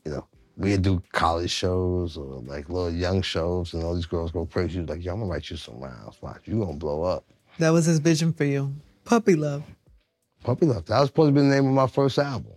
you 0.06 0.12
know 0.12 0.26
we'd 0.56 0.82
do 0.82 1.04
college 1.12 1.52
shows 1.52 2.16
or 2.16 2.42
like 2.54 2.70
little 2.70 2.90
young 2.90 3.22
shows 3.22 3.74
and 3.74 3.84
all 3.84 3.96
these 3.96 4.06
girls 4.06 4.32
go 4.32 4.46
crazy. 4.46 4.80
She's 4.80 4.88
Like, 4.88 5.04
yo, 5.04 5.12
I'm 5.12 5.20
gonna 5.20 5.30
write 5.30 5.50
you 5.50 5.58
some 5.58 5.78
rhymes. 5.80 6.22
Watch, 6.22 6.44
you 6.46 6.58
gonna 6.58 6.78
blow 6.78 7.04
up. 7.04 7.26
That 7.60 7.72
was 7.72 7.86
his 7.86 8.00
vision 8.00 8.32
for 8.32 8.46
you. 8.46 8.74
Puppy 9.04 9.36
love. 9.36 9.64
Puppy 10.44 10.66
Love. 10.66 10.86
That 10.86 11.00
was 11.00 11.10
supposed 11.10 11.30
to 11.30 11.34
be 11.34 11.42
the 11.42 11.54
name 11.54 11.68
of 11.68 11.74
my 11.74 11.88
first 11.88 12.20
album. 12.20 12.54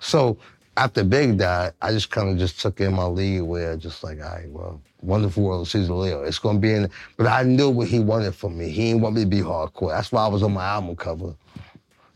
So 0.00 0.36
after 0.76 1.04
Big 1.04 1.38
died, 1.38 1.72
I 1.82 1.92
just 1.92 2.10
kind 2.10 2.28
of 2.28 2.38
just 2.38 2.60
took 2.60 2.80
in 2.80 2.94
my 2.94 3.04
lead 3.04 3.42
where 3.42 3.76
just 3.76 4.02
like, 4.02 4.18
all 4.20 4.30
right, 4.30 4.50
well, 4.50 4.80
Wonderful 5.02 5.42
World 5.42 5.62
of 5.62 5.68
Cease 5.68 5.88
A 5.88 5.94
Leo. 5.94 6.22
It's 6.22 6.38
gonna 6.38 6.58
be 6.58 6.72
in, 6.72 6.90
but 7.16 7.26
I 7.26 7.42
knew 7.42 7.70
what 7.70 7.88
he 7.88 8.00
wanted 8.00 8.34
from 8.34 8.58
me. 8.58 8.68
He 8.68 8.88
didn't 8.88 9.02
want 9.02 9.14
me 9.16 9.22
to 9.22 9.28
be 9.28 9.40
hardcore. 9.40 9.90
That's 9.90 10.12
why 10.12 10.24
I 10.24 10.28
was 10.28 10.42
on 10.42 10.52
my 10.52 10.64
album 10.64 10.96
cover. 10.96 11.34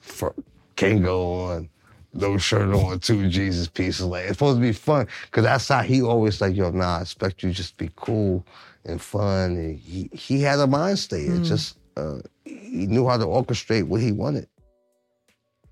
For 0.05 0.35
can't 0.77 1.03
go 1.03 1.35
on, 1.35 1.69
no 2.13 2.37
shirt 2.37 2.75
on, 2.75 3.01
two 3.01 3.29
Jesus 3.29 3.69
pieces. 3.69 4.07
Like 4.07 4.25
it's 4.25 4.35
supposed 4.35 4.59
to 4.59 4.61
be 4.61 4.73
fun, 4.73 5.09
cause 5.31 5.45
that's 5.45 5.67
how 5.67 5.83
he 5.83 6.03
always 6.03 6.41
like, 6.41 6.55
yo, 6.55 6.71
nah, 6.71 6.99
I 6.99 7.01
expect 7.01 7.43
you 7.43 7.49
to 7.49 7.55
just 7.55 7.77
be 7.77 7.91
cool 7.97 8.47
and 8.85 9.01
fun. 9.01 9.57
And 9.57 9.79
he 9.79 10.11
he 10.13 10.41
had 10.41 10.61
a 10.61 10.67
mind 10.67 10.99
state. 10.99 11.29
It 11.29 11.43
just 11.43 11.79
uh, 11.97 12.19
he 12.45 12.87
knew 12.87 13.09
how 13.09 13.17
to 13.17 13.25
orchestrate 13.25 13.85
what 13.85 14.01
he 14.01 14.13
wanted. 14.13 14.47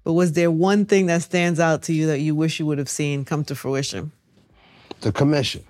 But 0.03 0.14
was 0.14 0.33
there 0.33 0.51
one 0.51 0.87
thing 0.87 1.07
that 1.07 1.22
stands 1.22 1.61
out 1.61 1.83
to 1.85 1.93
you 1.93 2.07
that 2.09 2.20
you 2.20 2.35
wish 2.35 2.59
you 2.59 2.66
would 2.66 2.78
have 2.78 2.89
seen 2.89 3.24
come 3.24 3.45
to 3.45 3.55
fruition? 3.55 4.11
The 5.03 5.12
commission. 5.12 5.64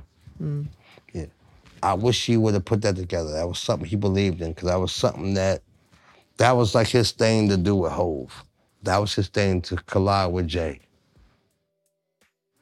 Yeah. 1.12 1.26
I 1.82 1.94
wish 1.94 2.24
he 2.26 2.36
would 2.36 2.54
have 2.54 2.64
put 2.64 2.80
that 2.82 2.96
together. 2.96 3.32
That 3.32 3.48
was 3.48 3.58
something 3.58 3.88
he 3.88 3.96
believed 3.96 4.40
in, 4.40 4.52
because 4.52 4.68
that 4.68 4.80
was 4.80 4.92
something 4.92 5.34
that 5.34 5.62
that 6.38 6.52
was 6.52 6.74
like 6.74 6.88
his 6.88 7.12
thing 7.12 7.48
to 7.50 7.56
do 7.56 7.76
with 7.76 7.92
Hove. 7.92 8.44
That 8.82 8.98
was 8.98 9.14
his 9.14 9.28
thing 9.28 9.60
to 9.62 9.76
collide 9.76 10.32
with 10.32 10.48
Jay. 10.48 10.80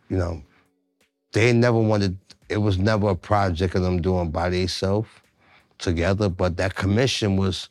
You 0.08 0.18
know, 0.18 0.42
they 1.32 1.52
never 1.52 1.78
wanted. 1.78 2.18
It 2.48 2.58
was 2.58 2.78
never 2.78 3.10
a 3.10 3.14
project 3.16 3.74
of 3.74 3.82
them 3.82 4.02
doing 4.02 4.30
by 4.30 4.50
themselves 4.50 5.08
together. 5.78 6.28
But 6.28 6.56
that 6.58 6.74
commission 6.74 7.36
was. 7.36 7.68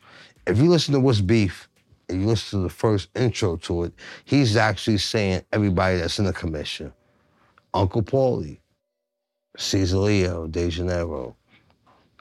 If 0.48 0.58
you 0.58 0.70
listen 0.70 0.94
to 0.96 1.00
What's 1.00 1.22
Beef, 1.22 1.70
and 2.10 2.22
you 2.22 2.28
listen 2.28 2.60
to 2.60 2.64
the 2.64 2.74
first 2.74 3.10
intro 3.16 3.56
to 3.58 3.84
it, 3.84 3.94
he's 4.26 4.56
actually 4.56 4.98
saying 4.98 5.44
everybody 5.54 5.98
that's 5.98 6.18
in 6.18 6.26
the 6.26 6.34
commission. 6.34 6.92
Uncle 7.74 8.02
Paulie, 8.02 8.60
Cease 9.58 9.92
A 9.92 10.00
Leo, 10.00 10.48
De 10.48 10.70
Janeiro, 10.70 11.36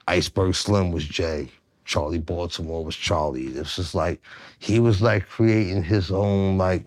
Iceberg 0.07 0.55
Slim 0.55 0.91
was 0.91 1.05
Jay. 1.05 1.51
Charlie 1.89 2.19
Baltimore 2.19 2.85
was 2.85 2.95
Charlie. 2.95 3.49
This 3.49 3.79
is 3.79 3.95
like 3.95 4.21
he 4.59 4.79
was 4.79 5.01
like 5.01 5.27
creating 5.27 5.83
his 5.83 6.11
own 6.11 6.59
like 6.59 6.85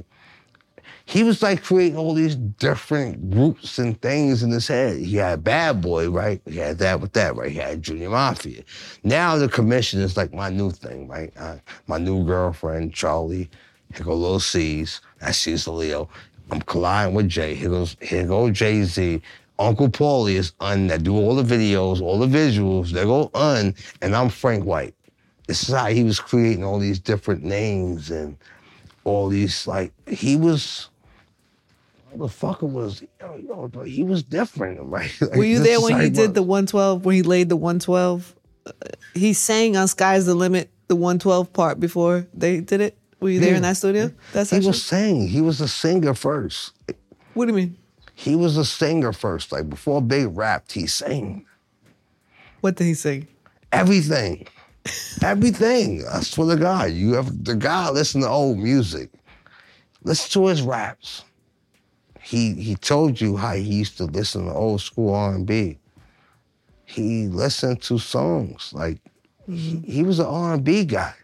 he 1.05 1.23
was 1.23 1.41
like 1.41 1.63
creating 1.63 1.97
all 1.97 2.13
these 2.13 2.35
different 2.35 3.31
groups 3.31 3.79
and 3.79 3.99
things 3.99 4.43
in 4.43 4.51
his 4.51 4.67
head. 4.67 4.97
He 4.97 5.15
had 5.15 5.43
Bad 5.43 5.81
Boy, 5.81 6.11
right? 6.11 6.39
He 6.45 6.57
had 6.57 6.77
that 6.77 7.01
with 7.01 7.13
that, 7.13 7.35
right? 7.35 7.49
He 7.49 7.57
had 7.57 7.81
Junior 7.81 8.11
Mafia. 8.11 8.61
Now 9.03 9.37
the 9.37 9.49
commission 9.49 10.01
is 10.01 10.15
like 10.15 10.35
my 10.35 10.49
new 10.49 10.69
thing, 10.69 11.07
right? 11.07 11.33
Uh, 11.35 11.57
my 11.87 11.97
new 11.97 12.23
girlfriend, 12.23 12.93
Charlie. 12.93 13.49
Here 13.95 14.05
go 14.05 14.13
Lil 14.13 14.39
Cease. 14.39 15.01
That's 15.19 15.39
Cease 15.39 15.65
A 15.65 15.71
Leo. 15.71 16.09
I'm 16.51 16.61
colliding 16.61 17.15
with 17.15 17.27
Jay. 17.27 17.55
Here 17.55 17.69
goes 17.69 17.97
here 18.01 18.27
go 18.27 18.51
Jay 18.51 18.83
Z. 18.83 19.19
Uncle 19.61 19.89
Paulie 19.89 20.35
is 20.35 20.53
un 20.59 20.87
that 20.87 21.03
do 21.03 21.15
all 21.15 21.35
the 21.35 21.43
videos, 21.43 22.01
all 22.01 22.17
the 22.17 22.25
visuals. 22.25 22.89
They 22.89 23.03
go 23.03 23.29
un, 23.33 23.75
and 24.01 24.15
I'm 24.15 24.29
Frank 24.29 24.65
White. 24.65 24.95
This 25.47 25.69
is 25.69 25.75
how 25.75 25.87
he 25.87 26.03
was 26.03 26.19
creating 26.19 26.63
all 26.63 26.79
these 26.79 26.99
different 26.99 27.43
names 27.43 28.09
and 28.09 28.37
all 29.03 29.29
these 29.29 29.67
like 29.67 29.93
he 30.07 30.35
was. 30.35 30.89
Motherfucker 32.15 32.69
was, 32.69 33.03
yo, 33.21 33.37
yo, 33.37 33.67
but 33.69 33.87
he 33.87 34.03
was 34.03 34.21
different, 34.21 34.79
right? 34.83 35.11
Like, 35.21 35.35
Were 35.35 35.45
you 35.45 35.59
there 35.59 35.79
when 35.79 36.01
he 36.01 36.09
did 36.09 36.33
the 36.33 36.43
112, 36.43 37.05
when 37.05 37.15
he 37.15 37.21
laid 37.21 37.47
the 37.47 37.55
112? 37.55 38.35
Uh, 38.65 38.71
he 39.13 39.31
sang 39.31 39.77
on 39.77 39.87
Sky's 39.87 40.25
the 40.25 40.35
Limit, 40.35 40.69
the 40.87 40.95
112 40.97 41.53
part 41.53 41.79
before 41.79 42.27
they 42.33 42.59
did 42.59 42.81
it? 42.81 42.97
Were 43.21 43.29
you 43.29 43.39
there 43.39 43.55
in 43.55 43.61
that 43.61 43.77
studio? 43.77 44.11
That's 44.33 44.49
He 44.49 44.59
was 44.59 44.83
saying 44.83 45.29
he 45.29 45.39
was 45.39 45.61
a 45.61 45.67
singer 45.67 46.13
first. 46.13 46.73
What 47.33 47.45
do 47.45 47.51
you 47.51 47.57
mean? 47.57 47.77
He 48.21 48.35
was 48.35 48.55
a 48.55 48.63
singer 48.63 49.13
first. 49.13 49.51
Like 49.51 49.67
before 49.67 49.99
Big 49.99 50.27
rapped, 50.37 50.73
he 50.73 50.85
sang 50.85 51.43
What 52.59 52.75
did 52.75 52.83
he 52.85 52.93
sing? 52.93 53.27
everything. 53.71 54.47
everything. 55.23 56.03
I 56.07 56.19
swear 56.21 56.55
to 56.55 56.61
God. 56.61 56.91
You 56.91 57.13
have 57.13 57.43
the 57.43 57.55
guy 57.55 57.89
listen 57.89 58.21
to 58.21 58.27
old 58.27 58.59
music. 58.59 59.09
Listen 60.03 60.29
to 60.33 60.47
his 60.49 60.61
raps. 60.61 61.23
He 62.21 62.53
he 62.53 62.75
told 62.75 63.19
you 63.19 63.37
how 63.37 63.53
he 63.53 63.63
used 63.63 63.97
to 63.97 64.05
listen 64.05 64.45
to 64.45 64.53
old 64.53 64.81
school 64.81 65.15
R 65.15 65.33
and 65.33 65.47
B. 65.47 65.79
He 66.85 67.27
listened 67.27 67.81
to 67.83 67.97
songs. 67.97 68.71
Like 68.71 68.99
he, 69.47 69.51
mm-hmm. 69.51 69.91
he 69.91 70.03
was 70.03 70.19
an 70.19 70.27
R 70.27 70.53
and 70.53 70.63
B 70.63 70.85
guy. 70.85 71.15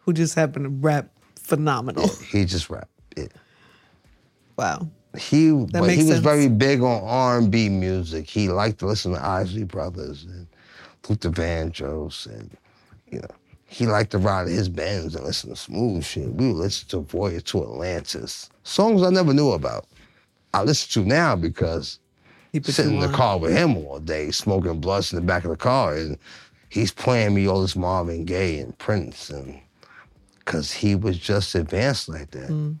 Who 0.00 0.12
just 0.12 0.34
happened 0.34 0.64
to 0.64 0.70
rap 0.70 1.10
phenomenal. 1.36 2.08
He 2.32 2.44
just 2.44 2.68
rapped. 2.68 2.90
Yeah. 3.16 3.26
Wow. 4.58 4.88
he 5.16 5.52
but 5.52 5.84
makes 5.84 5.94
he 5.94 5.98
was 6.02 6.16
sense. 6.16 6.24
very 6.24 6.48
big 6.48 6.82
on 6.82 7.02
R 7.04 7.38
and 7.38 7.50
B 7.50 7.68
music. 7.68 8.28
He 8.28 8.48
liked 8.48 8.80
to 8.80 8.86
listen 8.86 9.12
to 9.12 9.24
Isley 9.24 9.64
Brothers 9.64 10.24
and 10.24 10.46
Luther 11.08 11.30
Vandross, 11.30 12.26
and 12.26 12.50
you 13.10 13.20
know 13.20 13.34
he 13.66 13.86
liked 13.86 14.10
to 14.10 14.18
ride 14.18 14.48
his 14.48 14.68
bands 14.68 15.14
and 15.14 15.24
listen 15.24 15.50
to 15.50 15.56
smooth 15.56 16.04
shit. 16.04 16.32
We 16.32 16.48
would 16.48 16.56
listen 16.56 16.88
to 16.88 16.98
Voyage 17.00 17.44
to 17.52 17.62
Atlantis, 17.62 18.50
songs 18.64 19.02
I 19.02 19.10
never 19.10 19.32
knew 19.32 19.52
about. 19.52 19.86
I 20.52 20.62
listen 20.62 21.02
to 21.02 21.08
now 21.08 21.36
because 21.36 22.00
sitting 22.64 22.94
in 22.94 23.00
the 23.00 23.06
on. 23.06 23.12
car 23.12 23.38
with 23.38 23.52
him 23.52 23.76
all 23.76 24.00
day, 24.00 24.30
smoking 24.32 24.80
blunts 24.80 25.12
in 25.12 25.20
the 25.20 25.24
back 25.24 25.44
of 25.44 25.50
the 25.50 25.56
car, 25.56 25.94
and 25.94 26.18
he's 26.68 26.90
playing 26.90 27.34
me 27.34 27.46
all 27.46 27.62
this 27.62 27.76
Marvin 27.76 28.24
Gaye 28.24 28.58
and 28.58 28.76
Prince, 28.78 29.30
and 29.30 29.60
because 30.40 30.72
he 30.72 30.96
was 30.96 31.16
just 31.18 31.54
advanced 31.54 32.08
like 32.08 32.30
that. 32.32 32.48
Mm. 32.48 32.76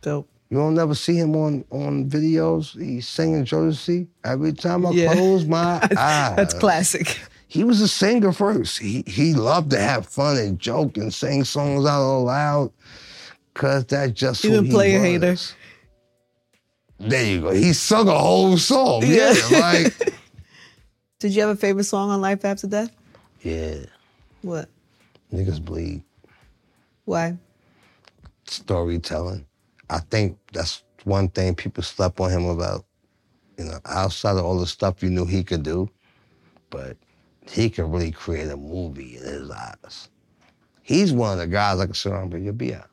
Dope. 0.00 0.28
You 0.50 0.56
don't 0.56 0.74
never 0.74 0.94
see 0.94 1.16
him 1.16 1.36
on 1.36 1.64
on 1.70 2.08
videos. 2.08 2.78
He's 2.80 3.06
singing 3.06 3.44
Jodeci. 3.44 4.08
Every 4.24 4.52
time 4.52 4.86
I 4.86 4.90
Yeah. 4.90 5.12
close 5.14 5.44
my 5.44 5.74
eyes. 5.96 6.36
That's 6.36 6.54
classic. 6.54 7.20
He 7.48 7.64
was 7.64 7.80
a 7.80 7.88
singer 7.88 8.32
first. 8.32 8.78
He 8.78 9.04
he 9.06 9.34
loved 9.34 9.70
to 9.70 9.78
have 9.78 10.06
fun 10.06 10.36
and 10.38 10.58
joke 10.58 10.96
and 10.96 11.12
sing 11.12 11.44
songs 11.44 11.84
out 11.86 12.20
loud. 12.20 12.72
Cause 13.54 13.84
that's 13.86 14.12
just 14.12 14.42
He 14.42 14.48
who 14.48 14.54
didn't 14.54 14.66
he 14.66 14.72
Playa 14.72 14.98
Hater. 15.00 15.36
There 17.00 17.24
you 17.24 17.40
go. 17.42 17.50
He 17.50 17.72
sung 17.72 18.08
a 18.08 18.18
whole 18.18 18.56
song. 18.58 19.02
Yeah, 19.04 19.34
Yeah. 19.50 19.58
like 19.58 20.14
Did 21.20 21.34
you 21.34 21.40
have 21.42 21.50
a 21.50 21.56
favorite 21.56 21.84
song 21.84 22.10
on 22.10 22.20
Life 22.20 22.44
After 22.44 22.66
Death? 22.68 22.90
yeah. 23.42 23.76
What? 24.42 24.68
Niggas 25.32 25.62
bleed. 25.62 26.02
Why? 27.04 27.36
storytelling. 28.46 29.44
I 29.90 30.00
think 30.00 30.38
that's 30.52 30.84
one 31.04 31.28
thing 31.28 31.54
people 31.54 31.82
slept 31.82 32.20
on 32.20 32.30
him 32.30 32.46
about. 32.46 32.84
You 33.58 33.64
know, 33.64 33.80
outside 33.86 34.36
of 34.36 34.44
all 34.44 34.60
the 34.60 34.66
stuff 34.68 35.02
you 35.02 35.10
knew 35.10 35.24
he 35.24 35.42
could 35.42 35.64
do, 35.64 35.90
but 36.70 36.96
he 37.50 37.68
could 37.68 37.90
really 37.90 38.12
create 38.12 38.48
a 38.48 38.56
movie 38.56 39.16
in 39.16 39.22
his 39.24 39.50
eyes. 39.50 40.10
He's 40.82 41.12
one 41.12 41.32
of 41.32 41.38
the 41.38 41.46
guys 41.46 41.80
I 41.80 41.86
can 41.86 41.94
sit 41.94 42.12
and 42.12 42.44
you'll 42.44 42.54
be 42.54 42.74
out. 42.74 42.88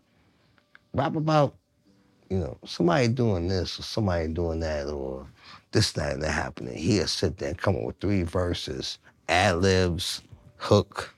Rap 0.93 1.15
about, 1.15 1.55
you 2.29 2.39
know, 2.39 2.57
somebody 2.65 3.09
doing 3.09 3.47
this 3.47 3.79
or 3.79 3.83
somebody 3.83 4.27
doing 4.27 4.59
that 4.61 4.87
or 4.87 5.27
this, 5.71 5.91
that, 5.91 6.13
and 6.13 6.23
that 6.23 6.31
happening. 6.31 6.75
He'll 6.75 7.07
sit 7.07 7.37
there 7.37 7.49
and 7.49 7.57
come 7.57 7.75
up 7.75 7.83
with 7.83 7.99
three 7.99 8.23
verses, 8.23 8.97
ad 9.29 9.57
libs, 9.57 10.23
hook, 10.57 11.13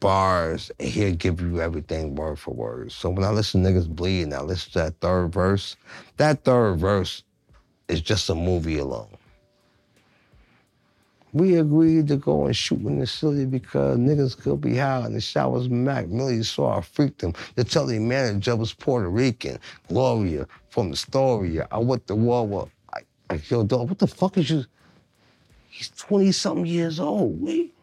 bars, 0.00 0.70
and 0.80 0.88
he'll 0.88 1.14
give 1.14 1.40
you 1.40 1.60
everything 1.60 2.14
word 2.14 2.38
for 2.38 2.52
word. 2.52 2.92
So 2.92 3.10
when 3.10 3.24
I 3.24 3.30
listen 3.30 3.62
to 3.62 3.70
niggas 3.70 3.88
bleed 3.88 4.22
and 4.22 4.34
I 4.34 4.40
listen 4.40 4.72
to 4.72 4.78
that 4.78 5.00
third 5.00 5.32
verse, 5.32 5.76
that 6.16 6.44
third 6.44 6.78
verse 6.78 7.22
is 7.88 8.00
just 8.00 8.28
a 8.30 8.34
movie 8.34 8.78
alone. 8.78 9.08
We 11.32 11.58
agreed 11.58 12.08
to 12.08 12.16
go 12.16 12.46
and 12.46 12.56
shoot 12.56 12.80
in 12.80 12.98
the 12.98 13.06
city 13.06 13.44
because 13.44 13.98
niggas 13.98 14.36
could 14.36 14.60
be 14.60 14.76
high 14.76 15.04
and 15.04 15.14
the 15.14 15.20
shot 15.20 15.52
was 15.52 15.68
Mac. 15.68 16.08
Millie 16.08 16.42
saw 16.42 16.78
I 16.78 16.80
freaked 16.80 17.22
him. 17.22 17.34
The 17.54 17.62
telling 17.62 18.08
manager 18.08 18.56
was 18.56 18.72
Puerto 18.72 19.08
Rican. 19.08 19.60
Gloria 19.88 20.48
from 20.70 20.90
the 20.90 20.96
story. 20.96 21.60
I 21.70 21.78
went 21.78 22.08
to 22.08 22.16
war 22.16 22.46
with, 22.46 22.68
I, 22.92 23.00
I 23.28 23.40
yo, 23.48 23.62
dog, 23.62 23.88
what 23.88 23.98
the 24.00 24.08
fuck 24.08 24.38
is 24.38 24.50
you? 24.50 24.64
He's 25.68 25.90
20 25.90 26.32
something 26.32 26.66
years 26.66 26.98
old. 26.98 27.40
Wait. 27.40 27.74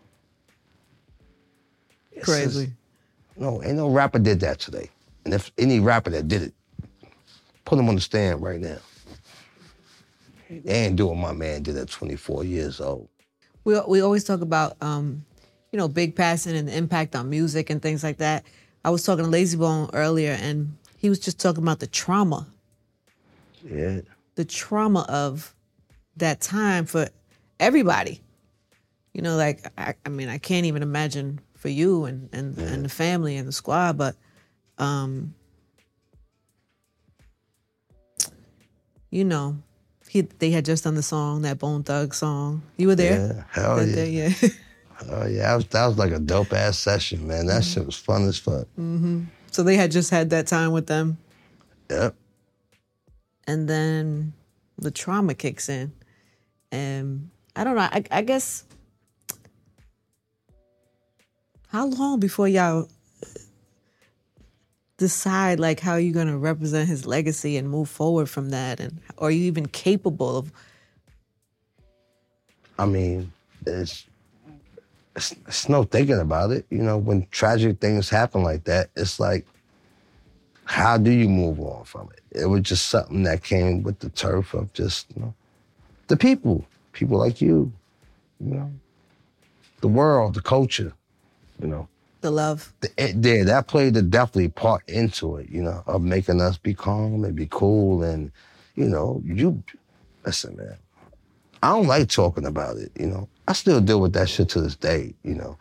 It's 2.17 2.25
just- 2.25 2.55
Crazy. 2.55 2.71
no, 3.37 3.61
ain't 3.63 3.75
no 3.77 3.89
rapper 3.89 4.19
did 4.19 4.39
that 4.41 4.59
today. 4.59 4.89
And 5.25 5.33
if 5.33 5.51
any 5.57 5.79
rapper 5.79 6.09
that 6.11 6.27
did 6.27 6.41
it, 6.43 6.53
put 7.65 7.77
him 7.79 7.89
on 7.89 7.95
the 7.95 8.01
stand 8.01 8.41
right 8.41 8.59
now. 8.59 8.77
They 10.49 10.85
ain't 10.85 10.95
doing 10.95 11.19
what 11.21 11.33
my 11.33 11.37
man 11.37 11.63
did 11.63 11.75
at 11.77 11.89
24 11.89 12.43
years 12.45 12.79
old. 12.79 13.09
We 13.65 13.77
we 13.87 13.99
always 14.01 14.23
talk 14.23 14.39
about 14.41 14.77
um, 14.81 15.25
you 15.73 15.77
know, 15.77 15.89
big 15.89 16.15
passing 16.15 16.55
and 16.55 16.67
the 16.69 16.75
impact 16.77 17.15
on 17.15 17.29
music 17.29 17.69
and 17.69 17.81
things 17.81 18.01
like 18.03 18.17
that. 18.17 18.45
I 18.85 18.89
was 18.89 19.03
talking 19.03 19.25
to 19.25 19.31
Layzie 19.31 19.59
Bone 19.59 19.89
earlier, 19.91 20.37
and 20.41 20.77
he 20.97 21.09
was 21.09 21.19
just 21.19 21.39
talking 21.39 21.61
about 21.61 21.79
the 21.79 21.87
trauma, 21.87 22.47
Yeah. 23.69 23.99
the 24.35 24.45
trauma 24.45 25.01
of 25.09 25.53
that 26.15 26.39
time 26.39 26.85
for 26.85 27.09
everybody. 27.59 28.21
You 29.13 29.21
know, 29.23 29.35
like 29.35 29.69
I, 29.77 29.95
I 30.05 30.09
mean, 30.09 30.29
I 30.29 30.37
can't 30.37 30.65
even 30.65 30.81
imagine 30.81 31.41
for 31.57 31.69
you 31.69 32.05
and 32.05 32.29
and, 32.31 32.57
and 32.57 32.85
the 32.85 32.89
family 32.89 33.35
and 33.37 33.47
the 33.47 33.51
squad, 33.51 33.97
but 33.97 34.15
um, 34.77 35.33
you 39.09 39.23
know, 39.23 39.57
he 40.09 40.21
they 40.21 40.51
had 40.51 40.65
just 40.65 40.83
done 40.83 40.95
the 40.95 41.03
song, 41.03 41.41
that 41.43 41.59
Bone 41.59 41.83
Thug 41.83 42.13
song. 42.13 42.61
You 42.77 42.87
were 42.87 42.95
there? 42.95 43.35
Yeah, 43.35 43.43
hell 43.51 43.75
that 43.77 43.87
yeah. 43.87 43.95
Day, 43.95 44.09
yeah. 44.11 44.49
Oh 45.11 45.27
yeah, 45.27 45.49
that 45.49 45.55
was, 45.55 45.65
that 45.67 45.85
was 45.85 45.97
like 45.99 46.11
a 46.11 46.17
dope 46.19 46.51
ass 46.53 46.79
session, 46.79 47.27
man. 47.27 47.45
That 47.45 47.63
shit 47.63 47.85
was 47.85 47.95
fun 47.95 48.27
as 48.27 48.39
fuck. 48.39 48.65
hmm 48.75 49.25
So 49.51 49.61
they 49.61 49.75
had 49.75 49.91
just 49.91 50.09
had 50.09 50.31
that 50.31 50.47
time 50.47 50.71
with 50.71 50.87
them. 50.87 51.17
Yep. 51.91 52.15
and 53.47 53.69
then 53.69 54.33
the 54.77 54.91
trauma 54.91 55.33
kicks 55.33 55.69
in 55.69 55.93
and 56.71 57.29
i 57.55 57.63
don't 57.63 57.75
know 57.75 57.81
i, 57.81 58.03
I 58.11 58.21
guess 58.23 58.65
how 61.67 61.85
long 61.87 62.19
before 62.19 62.47
y'all 62.47 62.87
decide 64.97 65.59
like 65.59 65.79
how 65.79 65.95
you're 65.95 66.13
going 66.13 66.27
to 66.27 66.37
represent 66.37 66.87
his 66.87 67.05
legacy 67.05 67.55
and 67.57 67.69
move 67.69 67.87
forward 67.87 68.27
from 68.27 68.49
that 68.49 68.79
and 68.79 68.99
are 69.19 69.29
you 69.29 69.45
even 69.45 69.67
capable 69.67 70.37
of 70.37 70.51
I 72.79 72.85
mean, 72.85 73.31
it's, 73.65 74.05
it's 75.15 75.33
it's 75.47 75.69
no 75.69 75.83
thinking 75.83 76.19
about 76.19 76.51
it. 76.51 76.65
You 76.69 76.83
know, 76.83 76.97
when 76.97 77.25
tragic 77.31 77.79
things 77.79 78.09
happen 78.09 78.43
like 78.43 78.65
that, 78.65 78.89
it's 78.95 79.19
like, 79.19 79.45
how 80.65 80.97
do 80.97 81.11
you 81.11 81.27
move 81.27 81.59
on 81.59 81.85
from 81.85 82.09
it? 82.13 82.39
It 82.39 82.45
was 82.45 82.61
just 82.61 82.87
something 82.87 83.23
that 83.23 83.43
came 83.43 83.83
with 83.83 83.99
the 83.99 84.09
turf 84.09 84.53
of 84.53 84.71
just 84.73 85.07
you 85.15 85.23
know, 85.23 85.33
the 86.07 86.17
people, 86.17 86.65
people 86.93 87.17
like 87.17 87.41
you, 87.41 87.71
you 88.39 88.55
know, 88.55 88.71
the 89.81 89.87
world, 89.87 90.35
the 90.35 90.41
culture, 90.41 90.93
you 91.61 91.67
know. 91.67 91.87
the 92.21 92.31
love 92.31 92.73
It 92.97 93.21
did. 93.21 93.47
That 93.47 93.67
played 93.67 93.95
a 93.97 94.01
definitely 94.01 94.49
part 94.49 94.87
into 94.87 95.37
it, 95.37 95.49
you 95.49 95.61
know, 95.61 95.83
of 95.87 96.01
making 96.01 96.41
us 96.41 96.57
be 96.57 96.73
calm 96.73 97.23
and 97.23 97.35
be 97.35 97.47
cool. 97.49 98.03
And, 98.03 98.31
you 98.75 98.85
know, 98.85 99.21
you, 99.25 99.63
listen, 100.25 100.55
man, 100.55 100.77
I 101.63 101.69
don't 101.69 101.87
like 101.87 102.09
talking 102.09 102.45
about 102.45 102.77
it, 102.77 102.91
you 102.99 103.07
know. 103.07 103.27
I 103.47 103.53
still 103.53 103.81
deal 103.81 104.01
with 104.01 104.13
that 104.13 104.29
shit 104.29 104.49
to 104.49 104.61
this 104.61 104.75
day, 104.75 105.13
you 105.23 105.35
know. 105.35 105.57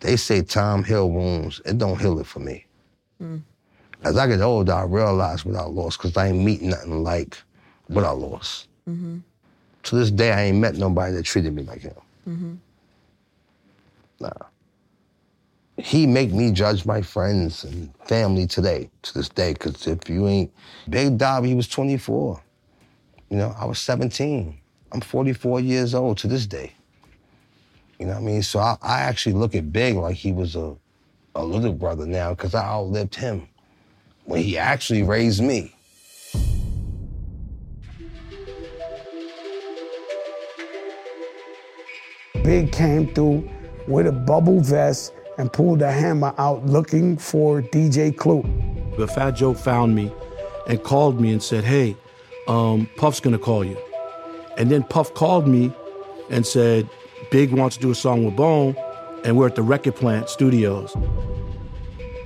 They 0.00 0.16
say 0.16 0.42
time 0.42 0.82
heal 0.84 1.10
wounds. 1.10 1.60
It 1.64 1.78
don't 1.78 2.00
heal 2.00 2.18
it 2.18 2.26
for 2.26 2.40
me. 2.40 2.66
As 4.04 4.16
I 4.16 4.26
get 4.26 4.40
older, 4.40 4.72
I 4.72 4.82
realize 4.82 5.44
what 5.44 5.54
I 5.54 5.62
lost 5.64 5.98
because 5.98 6.16
I 6.16 6.28
ain't 6.28 6.44
meet 6.44 6.60
nothing 6.60 7.04
like 7.04 7.40
what 7.86 8.04
I 8.04 8.10
lost. 8.10 8.66
mm-hmm. 8.88 9.18
To 9.84 9.96
this 9.96 10.10
day, 10.10 10.32
I 10.32 10.42
ain't 10.44 10.58
met 10.58 10.76
nobody 10.76 11.14
that 11.14 11.24
treated 11.24 11.54
me 11.54 11.62
like 11.62 11.82
him. 11.82 11.94
Mm-hmm. 12.28 12.54
Nah. 14.20 14.30
He 15.78 16.06
make 16.06 16.32
me 16.32 16.52
judge 16.52 16.84
my 16.84 17.00
friends 17.00 17.64
and 17.64 17.90
family 18.04 18.46
today, 18.46 18.90
to 19.02 19.14
this 19.14 19.28
day, 19.28 19.54
because 19.54 19.86
if 19.86 20.08
you 20.08 20.28
ain't, 20.28 20.52
Big 20.88 21.16
Dobby, 21.16 21.48
he 21.48 21.54
was 21.54 21.66
24. 21.68 22.42
You 23.30 23.36
know, 23.38 23.54
I 23.58 23.64
was 23.64 23.78
17. 23.78 24.58
I'm 24.92 25.00
44 25.00 25.60
years 25.60 25.94
old 25.94 26.18
to 26.18 26.28
this 26.28 26.46
day. 26.46 26.72
You 27.98 28.06
know 28.06 28.12
what 28.12 28.20
I 28.20 28.24
mean? 28.24 28.42
So 28.42 28.58
I, 28.58 28.76
I 28.82 29.00
actually 29.00 29.34
look 29.34 29.54
at 29.54 29.72
Big 29.72 29.94
like 29.96 30.16
he 30.16 30.32
was 30.32 30.56
a, 30.56 30.76
a 31.34 31.44
little 31.44 31.72
brother 31.72 32.04
now 32.04 32.30
because 32.30 32.54
I 32.54 32.64
outlived 32.64 33.14
him 33.14 33.48
when 34.24 34.42
he 34.42 34.58
actually 34.58 35.02
raised 35.02 35.42
me. 35.42 35.74
Big 42.44 42.72
came 42.72 43.06
through 43.14 43.48
with 43.86 44.06
a 44.06 44.12
bubble 44.12 44.60
vest 44.60 45.14
and 45.38 45.52
pulled 45.52 45.82
a 45.82 45.90
hammer 45.90 46.34
out 46.38 46.64
looking 46.66 47.16
for 47.16 47.62
DJ 47.62 48.16
Clue. 48.16 48.42
But 48.96 49.10
Fat 49.10 49.32
Joe 49.32 49.54
found 49.54 49.94
me 49.94 50.12
and 50.66 50.82
called 50.82 51.20
me 51.20 51.32
and 51.32 51.42
said, 51.42 51.64
Hey, 51.64 51.96
um, 52.48 52.88
Puff's 52.96 53.20
gonna 53.20 53.38
call 53.38 53.64
you. 53.64 53.76
And 54.58 54.70
then 54.70 54.84
Puff 54.84 55.14
called 55.14 55.46
me 55.46 55.72
and 56.30 56.46
said, 56.46 56.88
Big 57.30 57.52
wants 57.52 57.76
to 57.76 57.82
do 57.82 57.90
a 57.90 57.94
song 57.94 58.24
with 58.24 58.36
Bone, 58.36 58.76
and 59.24 59.36
we're 59.36 59.46
at 59.46 59.54
the 59.54 59.62
Record 59.62 59.96
Plant 59.96 60.28
Studios. 60.28 60.94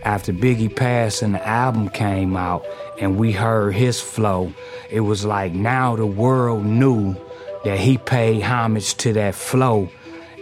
After 0.03 0.33
Biggie 0.33 0.75
passed 0.75 1.23
and 1.23 1.35
the 1.35 1.47
album 1.47 1.89
came 1.89 2.37
out 2.37 2.65
and 3.01 3.19
we 3.19 3.33
heard 3.33 3.75
his 3.75 4.01
flow, 4.01 4.53
it 4.91 5.01
was 5.01 5.25
like 5.25 5.53
now 5.53 5.97
the 5.97 6.07
world 6.07 6.65
knew 6.65 7.17
that 7.65 7.79
he 7.79 7.99
paid 7.99 8.43
homage 8.43 8.95
to 8.97 9.13
that 9.15 9.35
flow 9.35 9.89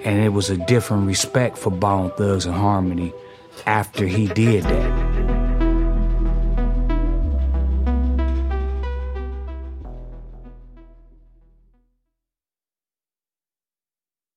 and 0.04 0.22
it 0.22 0.30
was 0.30 0.50
a 0.50 0.56
different 0.56 1.06
respect 1.06 1.58
for 1.58 1.70
Bone 1.70 2.10
Thugs 2.16 2.46
and 2.46 2.54
Harmony 2.54 3.12
after 3.66 4.06
he 4.06 4.26
did 4.28 4.64
that. 4.64 5.03